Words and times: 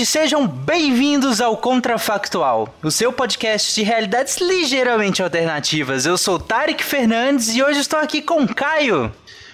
ouvintes, 0.00 0.08
sejam 0.08 0.46
bem-vindos 0.46 1.40
ao 1.40 1.56
Contrafactual, 1.56 2.74
o 2.82 2.90
seu 2.90 3.12
podcast 3.12 3.74
de 3.74 3.82
realidades 3.82 4.38
ligeiramente 4.38 5.22
alternativas. 5.22 6.06
Eu 6.06 6.16
sou 6.16 6.38
Tarek 6.38 6.82
Fernandes 6.82 7.54
e 7.54 7.62
hoje 7.62 7.80
estou 7.80 7.98
aqui 7.98 8.22
com 8.22 8.46
Caio. 8.46 9.12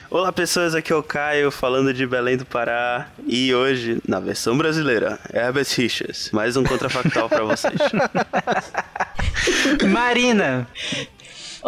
Olá 0.09 0.33
pessoas, 0.33 0.75
aqui 0.75 0.93
é 0.93 0.97
o 0.97 1.03
Caio 1.03 1.51
falando 1.51 1.93
de 1.93 2.07
Belém 2.07 2.37
do 2.37 2.45
Pará 2.45 3.09
e 3.27 3.53
hoje, 3.55 4.01
na 4.07 4.21
versão 4.21 4.57
brasileira, 4.57 5.19
Herbert 5.33 5.67
Richards, 5.77 6.31
mais 6.31 6.57
um 6.57 6.63
contrafactual 6.63 7.29
para 7.29 7.45
vocês. 7.45 7.75
Marina. 9.91 10.67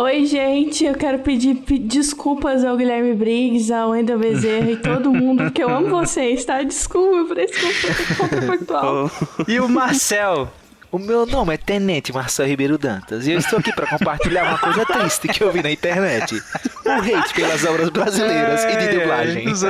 Oi, 0.00 0.26
gente, 0.26 0.84
eu 0.84 0.94
quero 0.94 1.18
pedir 1.18 1.54
desculpas 1.54 2.64
ao 2.64 2.76
Guilherme 2.76 3.14
Briggs, 3.14 3.72
ao 3.72 3.90
Wendel 3.90 4.16
Bezerra 4.16 4.70
e 4.70 4.76
todo 4.76 5.12
mundo, 5.12 5.42
porque 5.42 5.60
eu 5.60 5.68
amo 5.68 5.88
vocês, 5.88 6.44
tá? 6.44 6.62
Desculpa 6.62 7.26
por 7.26 7.36
esse 7.36 8.14
contrafactual. 8.14 9.10
E 9.48 9.58
o 9.58 9.68
Marcel? 9.68 10.48
O 10.92 11.00
meu 11.00 11.26
nome 11.26 11.54
é 11.54 11.56
Tenente 11.56 12.12
Marcel 12.12 12.46
Ribeiro 12.46 12.78
Dantas 12.78 13.26
e 13.26 13.32
eu 13.32 13.40
estou 13.40 13.58
aqui 13.58 13.72
para 13.72 13.88
compartilhar 13.88 14.44
uma 14.44 14.58
coisa 14.58 14.86
triste 14.86 15.26
que 15.26 15.42
eu 15.42 15.50
vi 15.50 15.64
na 15.64 15.70
internet. 15.72 16.40
O 16.86 16.90
hate 16.90 17.34
pelas 17.34 17.64
obras 17.64 17.88
brasileiras 17.90 18.64
é, 18.64 18.72
e 18.72 18.76
de 18.76 18.84
é, 18.84 19.00
dublagem. 19.00 19.48
Os, 19.48 19.62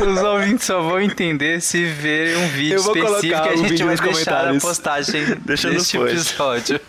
os 0.00 0.22
ouvintes 0.22 0.66
só 0.66 0.80
vão 0.80 1.00
entender 1.00 1.60
se 1.60 1.84
verem 1.84 2.36
um 2.36 2.48
vídeo 2.48 2.76
específico 2.76 3.42
que 3.42 3.48
a 3.48 3.56
gente 3.56 3.82
vai 3.82 3.96
deixar 3.96 4.52
na 4.52 4.60
postagem 4.60 5.36
Deixa 5.44 5.70
deste 5.70 5.96
episódio. 5.96 6.80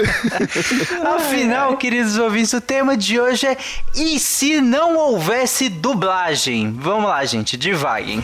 Afinal, 1.15 1.77
queridos 1.77 2.17
ouvintes, 2.17 2.53
o 2.53 2.61
tema 2.61 2.95
de 2.97 3.19
hoje 3.19 3.47
é 3.47 3.57
E 3.95 4.19
se 4.19 4.61
não 4.61 4.97
houvesse 4.97 5.69
dublagem? 5.69 6.71
Vamos 6.77 7.09
lá, 7.09 7.23
gente, 7.25 7.57
divaguem. 7.57 8.23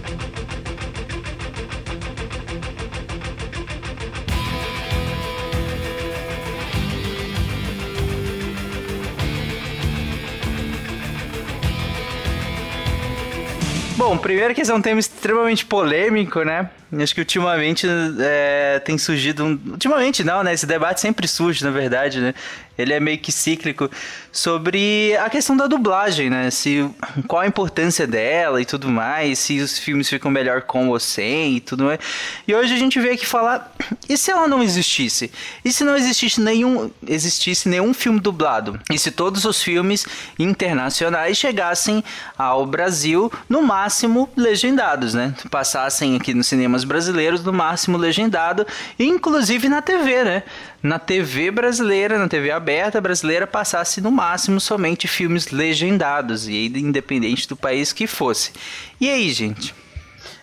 Bom, 14.01 14.17
primeiro 14.17 14.55
que 14.55 14.61
esse 14.61 14.71
é 14.71 14.73
um 14.73 14.81
tema 14.81 14.99
extremamente 14.99 15.63
polêmico, 15.63 16.41
né? 16.41 16.71
Acho 16.99 17.15
que 17.15 17.21
ultimamente 17.21 17.87
é, 18.19 18.79
tem 18.79 18.97
surgido 18.97 19.45
um... 19.45 19.59
Ultimamente 19.71 20.23
não, 20.23 20.43
né? 20.43 20.53
Esse 20.53 20.65
debate 20.65 20.99
sempre 20.99 21.25
surge, 21.27 21.63
na 21.63 21.71
verdade, 21.71 22.19
né? 22.19 22.33
Ele 22.77 22.93
é 22.93 22.99
meio 22.99 23.17
que 23.17 23.31
cíclico 23.31 23.89
sobre 24.31 25.15
a 25.17 25.29
questão 25.29 25.55
da 25.55 25.67
dublagem, 25.67 26.29
né? 26.29 26.49
Se, 26.49 26.89
qual 27.27 27.43
a 27.43 27.47
importância 27.47 28.07
dela 28.07 28.61
e 28.61 28.65
tudo 28.65 28.89
mais, 28.89 29.39
se 29.39 29.59
os 29.59 29.77
filmes 29.77 30.09
ficam 30.09 30.31
melhor 30.31 30.63
com 30.63 30.89
ou 30.89 30.99
sem 30.99 31.57
e 31.57 31.59
tudo 31.61 31.85
mais. 31.85 31.99
E 32.47 32.53
hoje 32.53 32.73
a 32.73 32.77
gente 32.77 32.99
veio 32.99 33.13
aqui 33.13 33.25
falar, 33.25 33.73
e 34.09 34.17
se 34.17 34.31
ela 34.31 34.47
não 34.47 34.63
existisse? 34.63 35.31
E 35.63 35.71
se 35.71 35.83
não 35.83 35.95
existisse 35.95 36.41
nenhum, 36.41 36.91
existisse 37.07 37.69
nenhum 37.69 37.93
filme 37.93 38.19
dublado? 38.19 38.79
E 38.91 38.97
se 38.97 39.11
todos 39.11 39.45
os 39.45 39.61
filmes 39.61 40.05
internacionais 40.39 41.37
chegassem 41.37 42.03
ao 42.37 42.65
Brasil, 42.65 43.31
no 43.47 43.61
máximo 43.61 44.29
legendados, 44.35 45.13
né? 45.13 45.33
Passassem 45.49 46.15
aqui 46.15 46.33
nos 46.33 46.47
cinemas 46.47 46.80
brasileiros, 46.83 47.43
no 47.43 47.53
máximo 47.53 47.97
legendado, 47.97 48.65
inclusive 48.99 49.69
na 49.69 49.81
TV, 49.81 50.23
né? 50.23 50.43
Na 50.81 50.97
TV 50.97 51.51
brasileira, 51.51 52.17
na 52.17 52.27
TV 52.27 52.51
aberta 52.51 52.99
brasileira, 52.99 53.45
passasse 53.45 54.01
no 54.01 54.11
máximo 54.11 54.59
somente 54.59 55.07
filmes 55.07 55.51
legendados, 55.51 56.47
e 56.47 56.67
independente 56.67 57.47
do 57.47 57.55
país 57.55 57.93
que 57.93 58.07
fosse. 58.07 58.51
E 58.99 59.09
aí, 59.09 59.31
gente? 59.31 59.73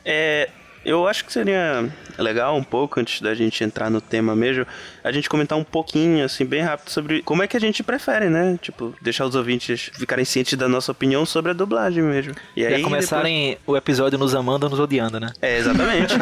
É, 0.05 0.49
eu 0.85 1.07
acho 1.07 1.25
que 1.25 1.33
seria 1.33 1.89
legal 2.19 2.57
um 2.57 2.63
pouco, 2.63 3.01
antes 3.01 3.21
da 3.21 3.35
gente 3.35 3.63
entrar 3.63 3.91
no 3.91 4.01
tema 4.01 4.35
mesmo, 4.35 4.67
a 5.03 5.13
gente 5.13 5.29
comentar 5.29 5.57
um 5.59 5.65
pouquinho, 5.65 6.25
assim, 6.25 6.45
bem 6.45 6.63
rápido 6.63 6.91
sobre 6.91 7.23
como 7.23 7.43
é 7.43 7.47
que 7.47 7.57
a 7.57 7.61
gente 7.61 7.83
prefere, 7.83 8.29
né? 8.29 8.59
Tipo, 8.61 8.95
deixar 9.01 9.27
os 9.27 9.35
ouvintes 9.35 9.91
ficarem 9.95 10.25
cientes 10.25 10.57
da 10.59 10.69
nossa 10.69 10.93
opinião 10.93 11.25
sobre 11.27 11.51
a 11.51 11.55
dublagem 11.55 12.03
mesmo. 12.03 12.35
E, 12.57 12.63
e 12.63 12.67
aí 12.67 12.83
começarem 12.83 13.51
depois... 13.51 13.63
o 13.67 13.77
episódio 13.77 14.19
nos 14.19 14.35
amando 14.35 14.67
ou 14.67 14.71
nos 14.71 14.81
odiando, 14.81 15.21
né? 15.21 15.33
É, 15.41 15.59
exatamente. 15.59 16.15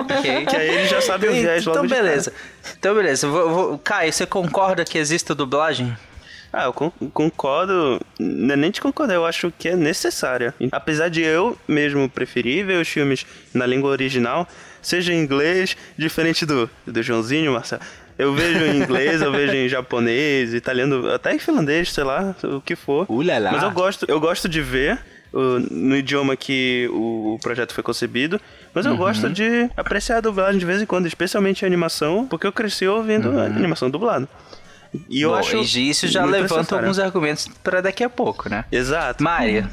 ok. 0.00 0.46
Que 0.46 0.56
aí 0.56 0.68
eles 0.68 0.90
já 0.90 1.00
sabem 1.00 1.30
o 1.30 1.32
viés 1.32 1.66
Então, 1.66 1.86
beleza. 1.86 2.32
Então, 2.78 2.94
beleza. 2.94 3.28
Vou, 3.28 3.50
vou... 3.50 3.78
Caio, 3.78 4.12
você 4.12 4.26
concorda 4.26 4.84
que 4.84 4.98
exista 4.98 5.34
dublagem? 5.34 5.96
Ah, 6.54 6.64
eu 6.66 6.72
concordo. 7.10 8.00
Não 8.18 8.54
é 8.54 8.56
nem 8.56 8.70
te 8.70 8.80
concordar, 8.80 9.14
eu 9.14 9.26
acho 9.26 9.52
que 9.58 9.68
é 9.68 9.76
necessária. 9.76 10.54
Apesar 10.70 11.08
de 11.08 11.20
eu 11.20 11.58
mesmo 11.66 12.08
preferir 12.08 12.64
ver 12.64 12.80
os 12.80 12.88
filmes 12.88 13.26
na 13.52 13.66
língua 13.66 13.90
original, 13.90 14.46
seja 14.80 15.12
em 15.12 15.20
inglês, 15.20 15.76
diferente 15.98 16.46
do, 16.46 16.70
do 16.86 17.02
Joãozinho, 17.02 17.52
Marcelo. 17.52 17.82
Eu 18.16 18.32
vejo 18.32 18.64
em 18.64 18.76
inglês, 18.80 19.20
eu 19.20 19.32
vejo 19.32 19.52
em 19.52 19.68
japonês, 19.68 20.54
italiano, 20.54 21.10
até 21.10 21.34
em 21.34 21.38
finlandês, 21.40 21.92
sei 21.92 22.04
lá, 22.04 22.36
o 22.44 22.60
que 22.60 22.76
for. 22.76 23.04
Ulala. 23.08 23.50
Mas 23.50 23.62
eu 23.64 23.72
gosto, 23.72 24.06
eu 24.08 24.20
gosto 24.20 24.48
de 24.48 24.60
ver 24.60 25.00
uh, 25.32 25.58
no 25.68 25.96
idioma 25.96 26.36
que 26.36 26.88
o 26.92 27.36
projeto 27.42 27.74
foi 27.74 27.82
concebido. 27.82 28.40
Mas 28.72 28.86
eu 28.86 28.92
uhum. 28.92 28.98
gosto 28.98 29.28
de 29.28 29.68
apreciar 29.76 30.18
a 30.18 30.20
dublagem 30.20 30.58
de 30.58 30.66
vez 30.66 30.80
em 30.80 30.86
quando, 30.86 31.06
especialmente 31.06 31.64
a 31.64 31.68
animação, 31.68 32.26
porque 32.28 32.46
eu 32.46 32.52
cresci 32.52 32.86
ouvindo 32.86 33.30
uhum. 33.30 33.40
a 33.40 33.44
animação 33.46 33.90
dublada. 33.90 34.28
E 35.08 35.22
eu 35.22 35.30
Bom, 35.30 35.36
acho. 35.36 35.56
E 35.78 35.90
isso 35.90 36.06
já 36.08 36.24
levanta 36.24 36.76
alguns 36.76 36.98
argumentos 36.98 37.48
para 37.62 37.80
daqui 37.80 38.04
a 38.04 38.08
pouco, 38.08 38.48
né? 38.48 38.64
Exato. 38.70 39.22
Maria. 39.22 39.68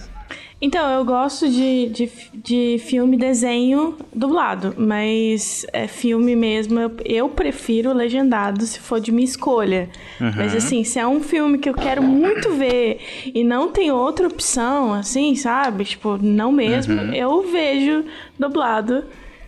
Então, 0.61 0.87
eu 0.91 1.03
gosto 1.03 1.49
de, 1.49 1.89
de, 1.89 2.11
de 2.31 2.77
filme 2.85 3.17
desenho 3.17 3.97
dublado, 4.13 4.75
mas 4.77 5.65
é 5.73 5.87
filme 5.87 6.35
mesmo, 6.35 6.79
eu, 6.79 6.91
eu 7.03 7.29
prefiro 7.29 7.91
legendado 7.91 8.63
se 8.63 8.79
for 8.79 9.01
de 9.01 9.11
minha 9.11 9.25
escolha. 9.25 9.89
Uhum. 10.19 10.31
Mas 10.37 10.55
assim, 10.55 10.83
se 10.83 10.99
é 10.99 11.07
um 11.07 11.19
filme 11.19 11.57
que 11.57 11.67
eu 11.67 11.73
quero 11.73 12.03
muito 12.03 12.51
ver 12.53 12.99
e 13.25 13.43
não 13.43 13.71
tem 13.71 13.91
outra 13.91 14.27
opção, 14.27 14.93
assim, 14.93 15.33
sabe? 15.33 15.83
Tipo, 15.83 16.19
não 16.21 16.51
mesmo, 16.51 16.93
uhum. 16.93 17.11
eu 17.11 17.51
vejo 17.51 18.05
dublado. 18.37 19.03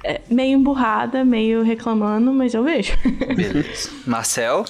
É, 0.05 0.19
meio 0.29 0.57
emburrada, 0.57 1.23
meio 1.23 1.63
reclamando, 1.63 2.33
mas 2.33 2.53
eu 2.53 2.61
vejo. 2.61 2.91
Beleza. 3.33 3.89
Marcel? 4.05 4.65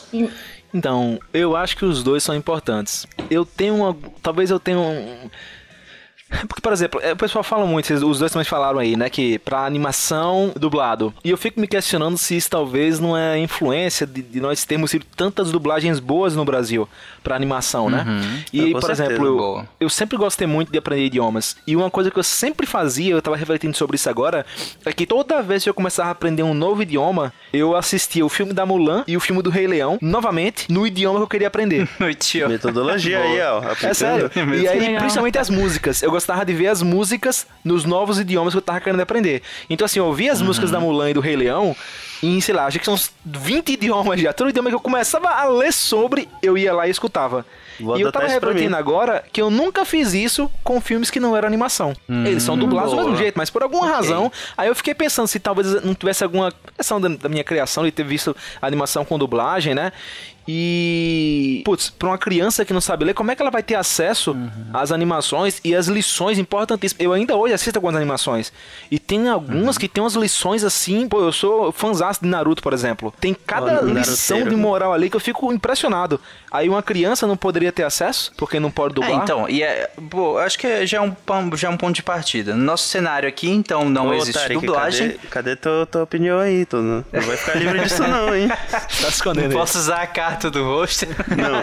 Então, 0.74 1.20
eu 1.34 1.56
acho 1.56 1.78
que 1.78 1.86
os 1.86 2.04
dois 2.04 2.24
são 2.24 2.36
importantes. 2.36 3.06
Eu 3.30 3.46
tenho 3.46 3.76
uma. 3.76 3.96
Talvez 4.22 4.50
eu 4.50 4.60
tenha 4.60 4.80
um 4.80 5.30
porque, 6.48 6.62
por 6.62 6.74
exemplo, 6.74 7.00
é, 7.04 7.14
o 7.14 7.18
pessoal 7.18 7.44
fala 7.44 7.66
muito, 7.66 7.94
os 7.94 8.20
dois 8.20 8.32
também 8.32 8.46
falaram 8.46 8.80
aí, 8.80 8.96
né, 8.96 9.10
que 9.10 9.40
pra 9.40 9.66
animação 9.66 10.52
dublado. 10.58 11.14
E 11.24 11.30
eu 11.30 11.38
fico 11.38 11.60
me 11.60 11.68
questionando 11.68 12.18
se 12.18 12.36
isso 12.36 12.50
talvez 12.50 13.00
não 13.00 13.18
é 13.18 13.38
influência 13.40 14.06
de, 14.06 14.22
de 14.22 14.40
nós 14.40 14.66
termos 14.66 14.92
tido 14.92 15.06
tantas 15.16 15.52
dublagens 15.52 16.00
boas 16.00 16.36
no 16.36 16.46
Brasil 16.46 16.88
pra 17.24 17.36
animação, 17.36 17.90
né? 17.90 18.06
Uhum. 18.06 18.44
E, 18.52 18.72
por 18.74 18.92
exemplo, 18.92 19.26
eu, 19.26 19.68
eu, 19.80 19.90
sempre 19.90 20.18
gostei 20.18 20.46
muito 20.46 20.72
de 20.72 20.78
aprender 20.78 21.06
idiomas. 21.06 21.56
E 21.66 21.76
uma 21.76 21.90
coisa 21.90 22.12
que 22.12 22.20
eu 22.20 22.24
sempre 22.24 22.68
fazia, 22.68 23.14
eu 23.14 23.22
tava 23.22 23.38
refletindo 23.38 23.76
sobre 23.76 23.96
isso 23.96 24.10
agora, 24.10 24.46
é 24.86 24.92
que 24.92 25.06
toda 25.06 25.42
vez 25.42 25.64
que 25.64 25.70
eu 25.70 25.74
começava 25.74 26.10
a 26.10 26.12
aprender 26.12 26.44
um 26.44 26.54
novo 26.54 26.82
idioma, 26.84 27.34
eu 27.54 27.76
assistia 27.76 28.26
o 28.26 28.30
filme 28.30 28.54
da 28.54 28.66
Mulan 28.66 29.04
e 29.08 29.16
o 29.16 29.20
filme 29.20 29.42
do 29.42 29.50
Rei 29.50 29.68
Leão, 29.68 29.98
novamente, 30.02 30.72
no 30.72 30.86
idioma 30.86 31.20
que 31.20 31.24
eu 31.24 31.28
queria 31.28 31.48
aprender. 31.48 31.88
Metodologia 32.48 33.20
aí, 33.20 33.42
ó. 33.42 33.64
É 33.88 33.94
sério. 33.94 34.30
E 34.54 34.68
aí, 34.68 34.98
principalmente 34.98 35.38
as 35.38 35.50
músicas. 35.50 36.04
Eu 36.04 36.12
gostava 36.24 36.46
de 36.46 36.54
ver 36.54 36.68
as 36.68 36.82
músicas 36.82 37.46
nos 37.64 37.84
novos 37.84 38.18
idiomas 38.18 38.54
que 38.54 38.58
eu 38.58 38.62
tava 38.62 38.80
querendo 38.80 39.02
aprender. 39.02 39.42
Então, 39.70 39.84
assim, 39.84 40.00
eu 40.00 40.06
ouvia 40.06 40.32
as 40.32 40.40
uhum. 40.40 40.48
músicas 40.48 40.72
da 40.72 40.80
Mulan 40.80 41.10
e 41.10 41.14
do 41.14 41.20
Rei 41.20 41.36
Leão 41.36 41.76
em, 42.22 42.40
sei 42.40 42.56
lá, 42.56 42.66
acho 42.66 42.80
que 42.80 42.86
são 42.86 42.94
uns 42.94 43.12
20 43.26 43.74
idiomas 43.74 44.22
já. 44.22 44.32
Todo 44.32 44.50
idioma 44.50 44.70
que 44.70 44.76
eu 44.76 44.80
começava 44.80 45.28
a 45.28 45.44
ler 45.46 45.74
sobre, 45.74 46.30
eu 46.42 46.58
ia 46.58 46.74
lá 46.74 46.88
e 46.88 46.92
escutava. 46.92 47.46
Vou 47.80 47.98
e 47.98 48.02
eu 48.02 48.12
tava 48.12 48.28
refletindo 48.28 48.76
agora 48.76 49.24
que 49.34 49.42
eu 49.42 49.50
nunca 49.50 49.84
fiz 49.84 50.14
isso 50.14 50.50
com 50.64 50.80
filmes 50.80 51.10
que 51.10 51.20
não 51.20 51.36
eram 51.36 51.48
animação. 51.48 51.94
Hum, 52.08 52.26
Eles 52.26 52.44
são 52.44 52.58
dublados 52.58 52.92
boa. 52.92 53.04
do 53.04 53.10
mesmo 53.10 53.22
jeito, 53.22 53.36
mas 53.36 53.50
por 53.50 53.64
alguma 53.64 53.84
okay. 53.84 53.96
razão, 53.96 54.32
aí 54.56 54.70
eu 54.70 54.76
fiquei 54.76 54.94
pensando 54.94 55.28
se 55.28 55.40
talvez 55.40 55.84
não 55.84 55.94
tivesse 55.94 56.24
alguma 56.24 56.54
questão 56.78 57.02
da, 57.02 57.10
da 57.10 57.28
minha 57.28 57.44
criação 57.44 57.84
de 57.84 57.92
ter 57.92 58.06
visto 58.06 58.36
animação 58.62 59.04
com 59.04 59.18
dublagem, 59.18 59.74
né? 59.76 59.92
E, 60.48 61.62
putz, 61.66 61.90
pra 61.90 62.10
uma 62.10 62.18
criança 62.18 62.66
que 62.66 62.74
não 62.74 62.82
sabe 62.82 63.06
ler, 63.06 63.14
como 63.14 63.32
é 63.32 63.36
que 63.36 63.42
ela 63.42 63.52
vai 63.52 63.64
ter 63.64 63.76
acesso 63.76 64.32
uhum. 64.32 64.52
às 64.74 64.92
animações 64.92 65.60
e 65.64 65.76
às 65.76 65.88
lições 65.88 66.38
importantíssimas? 66.38 67.04
Eu 67.04 67.14
ainda 67.14 67.36
hoje 67.36 67.54
assisto 67.54 67.78
algumas 67.78 67.96
animações 67.96 68.52
e 68.92 69.00
tem 69.00 69.30
algumas 69.30 69.76
uhum. 69.76 69.80
que 69.80 69.88
tem 69.88 70.04
umas 70.04 70.16
lições 70.16 70.64
assim, 70.64 71.08
pô, 71.08 71.22
eu 71.22 71.32
sou 71.32 71.72
fãzão 71.72 72.04
de 72.22 72.28
Naruto, 72.28 72.62
por 72.62 72.74
exemplo. 72.74 73.14
Tem 73.20 73.34
cada 73.34 73.82
oh, 73.82 73.86
lição 73.86 74.44
de 74.44 74.56
moral 74.56 74.94
ali 74.94 75.10
que 75.10 75.16
eu 75.16 75.20
fico 75.20 75.52
impressionado. 75.54 76.20
Aí 76.52 76.68
uma 76.68 76.84
criança 76.84 77.26
não 77.26 77.38
poderia 77.38 77.72
ter 77.72 77.84
acesso 77.84 78.34
porque 78.38 78.60
não 78.60 78.70
pode 78.70 78.96
dublar? 78.96 79.12
É, 79.12 79.16
então, 79.16 79.50
e 79.50 79.64
é, 79.64 79.90
pô, 80.10 80.38
acho 80.38 80.60
que 80.60 80.86
já 80.86 80.98
é 80.98 81.02
um, 81.02 81.16
já 81.56 81.68
é 81.68 81.72
um 81.72 81.78
ponto 81.78 81.96
de 81.96 82.04
partida. 82.04 82.54
No 82.54 82.64
nosso 82.64 82.88
cenário 82.88 83.28
aqui, 83.30 83.50
então, 83.50 83.90
não 83.90 84.10
Ô, 84.10 84.14
existe 84.14 84.34
Tarek, 84.34 84.66
dublagem. 84.66 85.12
Cadê, 85.12 85.28
cadê 85.30 85.56
tua, 85.56 85.86
tua 85.86 86.04
opinião 86.04 86.40
aí? 86.40 86.66
Tu 86.66 86.78
não, 86.78 87.06
não 87.12 87.22
vai 87.22 87.38
ficar 87.38 87.56
livre 87.56 87.80
disso 87.80 88.02
não, 88.02 88.36
hein? 88.36 88.50
tá 88.70 89.08
escondendo 89.08 89.54
Não 89.54 89.60
posso 89.60 89.78
usar 89.78 90.02
a 90.02 90.08
carta 90.08 90.33
do 90.50 90.64
rosto. 90.64 91.06
Não. 91.36 91.62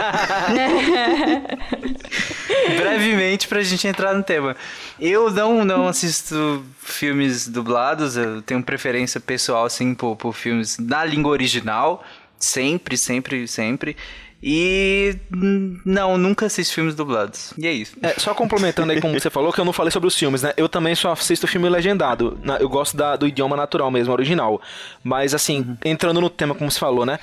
Brevemente 2.76 3.48
pra 3.48 3.62
gente 3.62 3.86
entrar 3.86 4.14
no 4.14 4.22
tema. 4.22 4.56
Eu 4.98 5.30
não, 5.30 5.64
não 5.64 5.88
assisto 5.88 6.64
filmes 6.80 7.46
dublados, 7.46 8.16
eu 8.16 8.42
tenho 8.42 8.62
preferência 8.62 9.20
pessoal, 9.20 9.64
assim, 9.64 9.94
por, 9.94 10.16
por 10.16 10.34
filmes 10.34 10.78
na 10.78 11.04
língua 11.04 11.32
original. 11.32 12.04
Sempre, 12.38 12.96
sempre, 12.96 13.46
sempre. 13.46 13.96
E 14.42 15.16
não, 15.84 16.16
nunca 16.16 16.46
assisto 16.46 16.74
filmes 16.74 16.94
dublados. 16.94 17.52
E 17.58 17.66
é 17.66 17.72
isso. 17.72 17.94
É, 18.02 18.14
só 18.18 18.32
complementando 18.32 18.90
aí 18.90 19.00
como 19.00 19.18
você 19.18 19.28
falou, 19.28 19.52
que 19.52 19.60
eu 19.60 19.64
não 19.66 19.72
falei 19.72 19.90
sobre 19.90 20.06
os 20.06 20.16
filmes, 20.16 20.42
né? 20.42 20.54
Eu 20.56 20.68
também 20.68 20.94
só 20.94 21.12
assisto 21.12 21.46
filme 21.46 21.68
legendado. 21.68 22.38
Eu 22.58 22.68
gosto 22.68 22.96
da, 22.96 23.16
do 23.16 23.26
idioma 23.26 23.54
natural 23.54 23.90
mesmo, 23.90 24.12
original. 24.12 24.60
Mas 25.04 25.34
assim, 25.34 25.76
entrando 25.84 26.20
no 26.22 26.30
tema 26.30 26.54
como 26.54 26.70
você 26.70 26.78
falou, 26.78 27.04
né? 27.04 27.18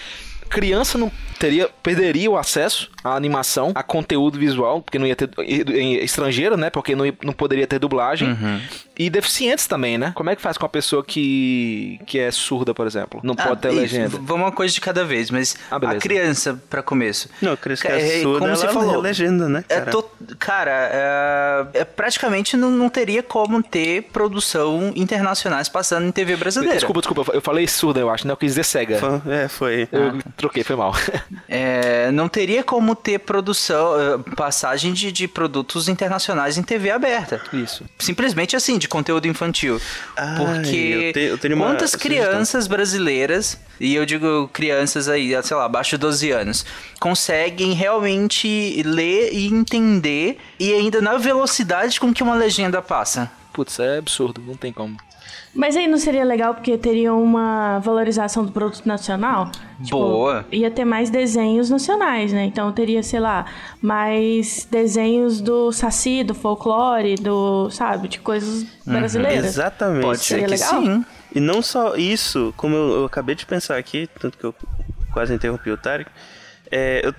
Criança 0.48 0.98
não 0.98 1.12
teria 1.38 1.70
perderia 1.84 2.30
o 2.30 2.38
acesso 2.38 2.90
à 3.04 3.16
animação, 3.16 3.72
a 3.76 3.84
conteúdo 3.84 4.38
visual, 4.38 4.82
porque 4.82 4.98
não 4.98 5.06
ia 5.06 5.16
ter 5.16 5.30
estrangeiro, 6.04 6.58
né? 6.58 6.70
Porque 6.70 6.96
não, 6.96 7.06
não 7.24 7.34
poderia 7.34 7.68
ter 7.68 7.80
dublagem. 7.80 8.30
Uhum. 8.30 8.62
E 9.00 9.10
deficientes 9.12 9.68
também, 9.68 9.98
né? 9.98 10.12
Como 10.16 10.30
é 10.30 10.36
que 10.36 10.42
faz 10.42 10.58
com 10.58 10.66
a 10.66 10.70
pessoa 10.70 11.04
que, 11.04 12.00
que 12.08 12.18
é 12.18 12.32
surda, 12.32 12.74
por 12.74 12.88
exemplo? 12.88 13.20
Não 13.24 13.36
ah, 13.38 13.48
pode 13.50 13.62
ter 13.62 13.70
isso. 13.70 13.80
legenda. 13.80 14.10
Vamos 14.22 14.48
uma 14.48 14.52
coisa 14.52 14.74
de 14.74 14.82
cada 14.82 15.06
vez, 15.06 15.30
mas 15.30 15.56
ah, 15.70 15.76
a 15.76 15.96
criança, 15.96 16.60
para 16.68 16.82
começo. 16.82 17.30
Não, 17.40 17.54
a 17.54 17.58
criança 17.58 17.84
que 17.86 17.92
é, 17.92 18.20
é 18.20 18.22
surda, 18.24 18.40
como 18.40 18.56
você 18.56 18.68
falou, 18.70 19.00
legenda, 19.00 19.48
né? 19.48 19.64
Cara, 19.68 19.82
é 19.82 19.86
to... 19.86 20.04
cara 20.40 20.90
é... 20.92 21.82
é... 21.82 21.86
praticamente 21.86 22.58
não, 22.58 22.72
não 22.72 22.90
teria 22.90 23.22
como 23.22 23.62
ter 23.62 24.04
produção 24.12 24.92
internacionais 24.96 25.70
passando 25.70 26.08
em 26.08 26.12
TV 26.12 26.36
brasileira. 26.36 26.76
Desculpa, 26.76 27.02
desculpa, 27.02 27.32
eu 27.34 27.42
falei 27.42 27.68
surda, 27.68 28.00
eu 28.00 28.10
acho, 28.10 28.26
né? 28.26 28.34
Eu 28.34 28.38
quis 28.38 28.52
dizer 28.54 28.64
cega. 28.64 28.98
Foi, 28.98 29.34
é, 29.34 29.48
foi. 29.48 29.88
Eu 29.92 30.08
ah, 30.08 30.32
troquei, 30.38 30.64
foi 30.64 30.76
mal. 30.76 30.94
é, 31.50 32.12
não 32.12 32.30
teria 32.30 32.64
como 32.64 32.96
ter 32.96 33.20
produção, 33.20 34.00
eh, 34.00 34.36
passagem 34.36 34.94
de, 34.94 35.12
de 35.12 35.28
produtos 35.28 35.90
internacionais 35.90 36.58
em 36.58 36.64
TV 36.64 36.92
aberta. 36.92 37.42
Isso. 37.52 37.84
Simplesmente 38.00 38.56
assim, 38.56 38.78
de 38.78 38.88
conteúdo 38.88 39.28
infantil. 39.28 39.82
Ai, 40.16 40.38
porque 40.38 41.12
eu 41.16 41.24
eu 41.24 41.38
tenho 41.38 41.58
quantas 41.58 41.96
crianças 41.96 42.50
sugestão. 42.50 42.78
brasileiras, 42.78 43.60
e 43.80 43.96
eu 43.96 44.06
digo 44.06 44.50
crianças 44.54 45.10
aí, 45.10 45.32
sei 45.44 45.58
lá, 45.58 45.66
abaixo 45.66 45.92
de 45.92 45.98
12 45.98 46.32
anos, 46.32 46.66
conseguem 47.00 47.74
realmente 47.74 48.82
ler 48.84 49.34
e 49.34 49.48
entender 49.48 50.38
e 50.60 50.72
ainda 50.74 51.02
na 51.02 51.18
velocidade 51.18 52.00
com 52.00 52.14
que 52.14 52.22
uma 52.22 52.36
legenda 52.36 52.82
passa? 52.82 53.32
Putz, 53.54 53.80
é 53.80 53.98
absurdo, 53.98 54.40
não 54.46 54.56
tem 54.56 54.72
como. 54.72 54.98
Mas 55.54 55.76
aí 55.76 55.88
não 55.88 55.98
seria 55.98 56.24
legal 56.24 56.54
porque 56.54 56.78
teria 56.78 57.14
uma 57.14 57.80
valorização 57.80 58.46
do 58.46 58.52
produto 58.52 58.86
nacional? 58.86 59.50
Tipo, 59.84 59.98
Boa. 59.98 60.46
Ia 60.52 60.70
ter 60.70 60.86
mais 60.86 61.10
desenhos 61.10 61.70
nacionais, 61.70 62.32
né? 62.32 62.46
Então 62.46 62.72
teria, 62.72 63.02
sei 63.02 63.20
lá, 63.20 63.46
mais 63.82 64.68
desenhos 64.70 65.42
do 65.42 65.72
Saci, 65.72 66.24
do 66.24 66.36
folclore, 66.36 67.16
do, 67.16 67.70
sabe, 67.72 68.08
de 68.08 68.20
coisas 68.20 68.64
uhum. 68.86 68.94
brasileiras. 68.94 69.46
Exatamente. 69.46 70.04
Pode 70.04 70.20
ser 70.20 70.40
que 70.42 70.48
legal? 70.48 70.82
sim. 70.82 71.06
E 71.34 71.40
não 71.40 71.62
só 71.62 71.96
isso, 71.96 72.54
como 72.56 72.76
eu, 72.76 72.92
eu, 73.00 73.06
acabei 73.06 73.36
de 73.36 73.46
pensar 73.46 73.78
aqui, 73.78 74.10
tanto 74.20 74.38
que 74.38 74.44
eu 74.44 74.56
quase 75.12 75.34
interrompi 75.34 75.70
o 75.72 75.78
Tarek, 75.78 76.10
é, 76.72 77.02
eu, 77.04 77.14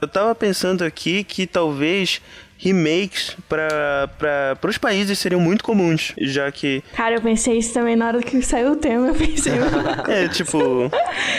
eu 0.00 0.08
tava 0.08 0.34
pensando 0.34 0.84
aqui 0.84 1.24
que 1.24 1.46
talvez 1.46 2.20
remakes 2.58 3.36
para 3.48 4.58
os 4.68 4.76
países 4.76 5.18
seriam 5.18 5.40
muito 5.40 5.62
comuns, 5.62 6.12
já 6.18 6.50
que... 6.50 6.82
Cara, 6.94 7.14
eu 7.14 7.22
pensei 7.22 7.58
isso 7.58 7.72
também 7.72 7.94
na 7.94 8.08
hora 8.08 8.20
que 8.20 8.42
saiu 8.42 8.72
o 8.72 8.76
tema, 8.76 9.08
eu 9.08 9.14
pensei... 9.14 9.52
é, 10.08 10.28
tipo, 10.28 10.90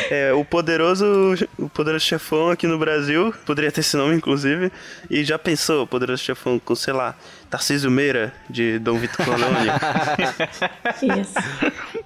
é, 0.10 0.32
o 0.34 0.46
poderoso 0.46 1.36
o 1.58 1.68
poderoso 1.70 2.06
chefão 2.06 2.50
aqui 2.50 2.66
no 2.66 2.80
Brasil, 2.80 3.34
poderia 3.46 3.72
ter 3.72 3.82
esse 3.82 3.98
nome, 3.98 4.16
inclusive, 4.16 4.72
e 5.10 5.24
já 5.24 5.38
pensou, 5.38 5.86
poderoso 5.86 6.24
chefão 6.24 6.58
com, 6.58 6.74
sei 6.74 6.94
lá, 6.94 7.16
Tarcísio 7.50 7.90
Meira, 7.90 8.32
de 8.48 8.78
Dom 8.78 8.96
Vitor 8.96 9.26
Colônia. 9.26 9.74
isso. 11.20 11.34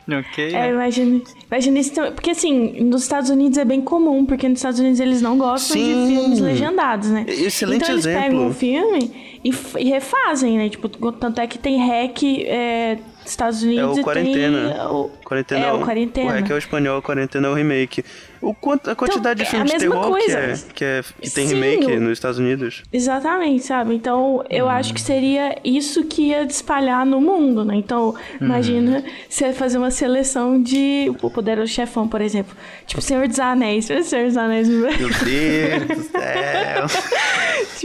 ok. 0.07 0.55
É, 0.55 0.69
imagina, 0.69 1.21
imagina 1.51 1.79
isso 1.79 1.93
também. 1.93 2.13
Porque 2.13 2.31
assim, 2.31 2.81
nos 2.81 3.03
Estados 3.03 3.29
Unidos 3.29 3.57
é 3.57 3.65
bem 3.65 3.81
comum, 3.81 4.25
porque 4.25 4.47
nos 4.47 4.59
Estados 4.59 4.79
Unidos 4.79 5.01
eles 5.01 5.21
não 5.21 5.37
gostam 5.37 5.75
Sim. 5.75 6.07
de 6.07 6.13
filmes 6.15 6.39
legendados, 6.39 7.09
né? 7.09 7.25
Excelente 7.27 7.83
então, 7.83 7.93
eles 7.93 8.05
exemplo. 8.05 8.23
pegam 8.23 8.47
um 8.47 8.53
filme 8.53 9.11
e, 9.43 9.53
e, 9.79 9.89
refazem, 9.89 10.57
né? 10.57 10.69
Tipo, 10.69 10.87
tanto 11.11 11.41
é 11.41 11.45
que 11.45 11.59
tem 11.59 11.77
hack 11.77 12.23
é, 12.23 12.97
Estados 13.25 13.63
Unidos 13.63 13.97
é 13.97 14.01
o 14.01 14.03
quarentena. 14.03 14.69
Tem, 14.69 14.81
o, 14.85 15.09
quarentena. 15.23 15.65
É, 15.65 15.73
o 15.73 15.79
quarentena. 15.79 16.31
O 16.31 16.33
hack 16.33 16.49
é 16.49 16.53
o 16.53 16.57
espanhol, 16.57 17.01
quarentena 17.01 17.47
é 17.47 17.51
o 17.51 17.53
remake. 17.53 18.03
O, 18.41 18.51
a 18.51 18.95
quantidade 18.95 19.41
então, 19.41 19.45
de 19.45 19.45
filmes 19.45 19.71
é 19.71 19.77
de 19.77 19.79
terror 19.79 20.17
que, 20.17 20.31
é, 20.31 20.57
que, 20.73 20.83
é, 20.83 21.03
que 21.21 21.29
tem 21.29 21.47
Sim, 21.47 21.55
remake 21.55 21.95
nos 21.97 22.11
Estados 22.11 22.37
Unidos. 22.37 22.83
Exatamente, 22.91 23.63
sabe? 23.63 23.95
Então, 23.95 24.43
eu 24.49 24.65
hum. 24.65 24.69
acho 24.69 24.93
que 24.93 24.99
seria 24.99 25.57
isso 25.63 26.03
que 26.03 26.29
ia 26.29 26.43
espalhar 26.43 27.05
no 27.05 27.21
mundo, 27.21 27.63
né? 27.63 27.75
Então, 27.75 28.09
hum. 28.09 28.15
imagina 28.41 29.03
você 29.29 29.53
fazer 29.53 29.77
uma 29.77 29.91
seleção 29.91 30.61
de 30.61 31.09
O 31.21 31.29
Poderoso 31.29 31.71
Chefão, 31.71 32.07
por 32.07 32.19
exemplo. 32.19 32.55
Tipo, 32.85 33.01
Senhor 33.01 33.27
dos 33.27 33.39
Anéis. 33.39 33.85
Senhor 33.85 34.25
dos 34.25 34.37
Anéis. 34.37 34.67
Meu 34.67 34.89
Deus 34.89 35.97
do 35.97 36.03
céu. 36.11 36.85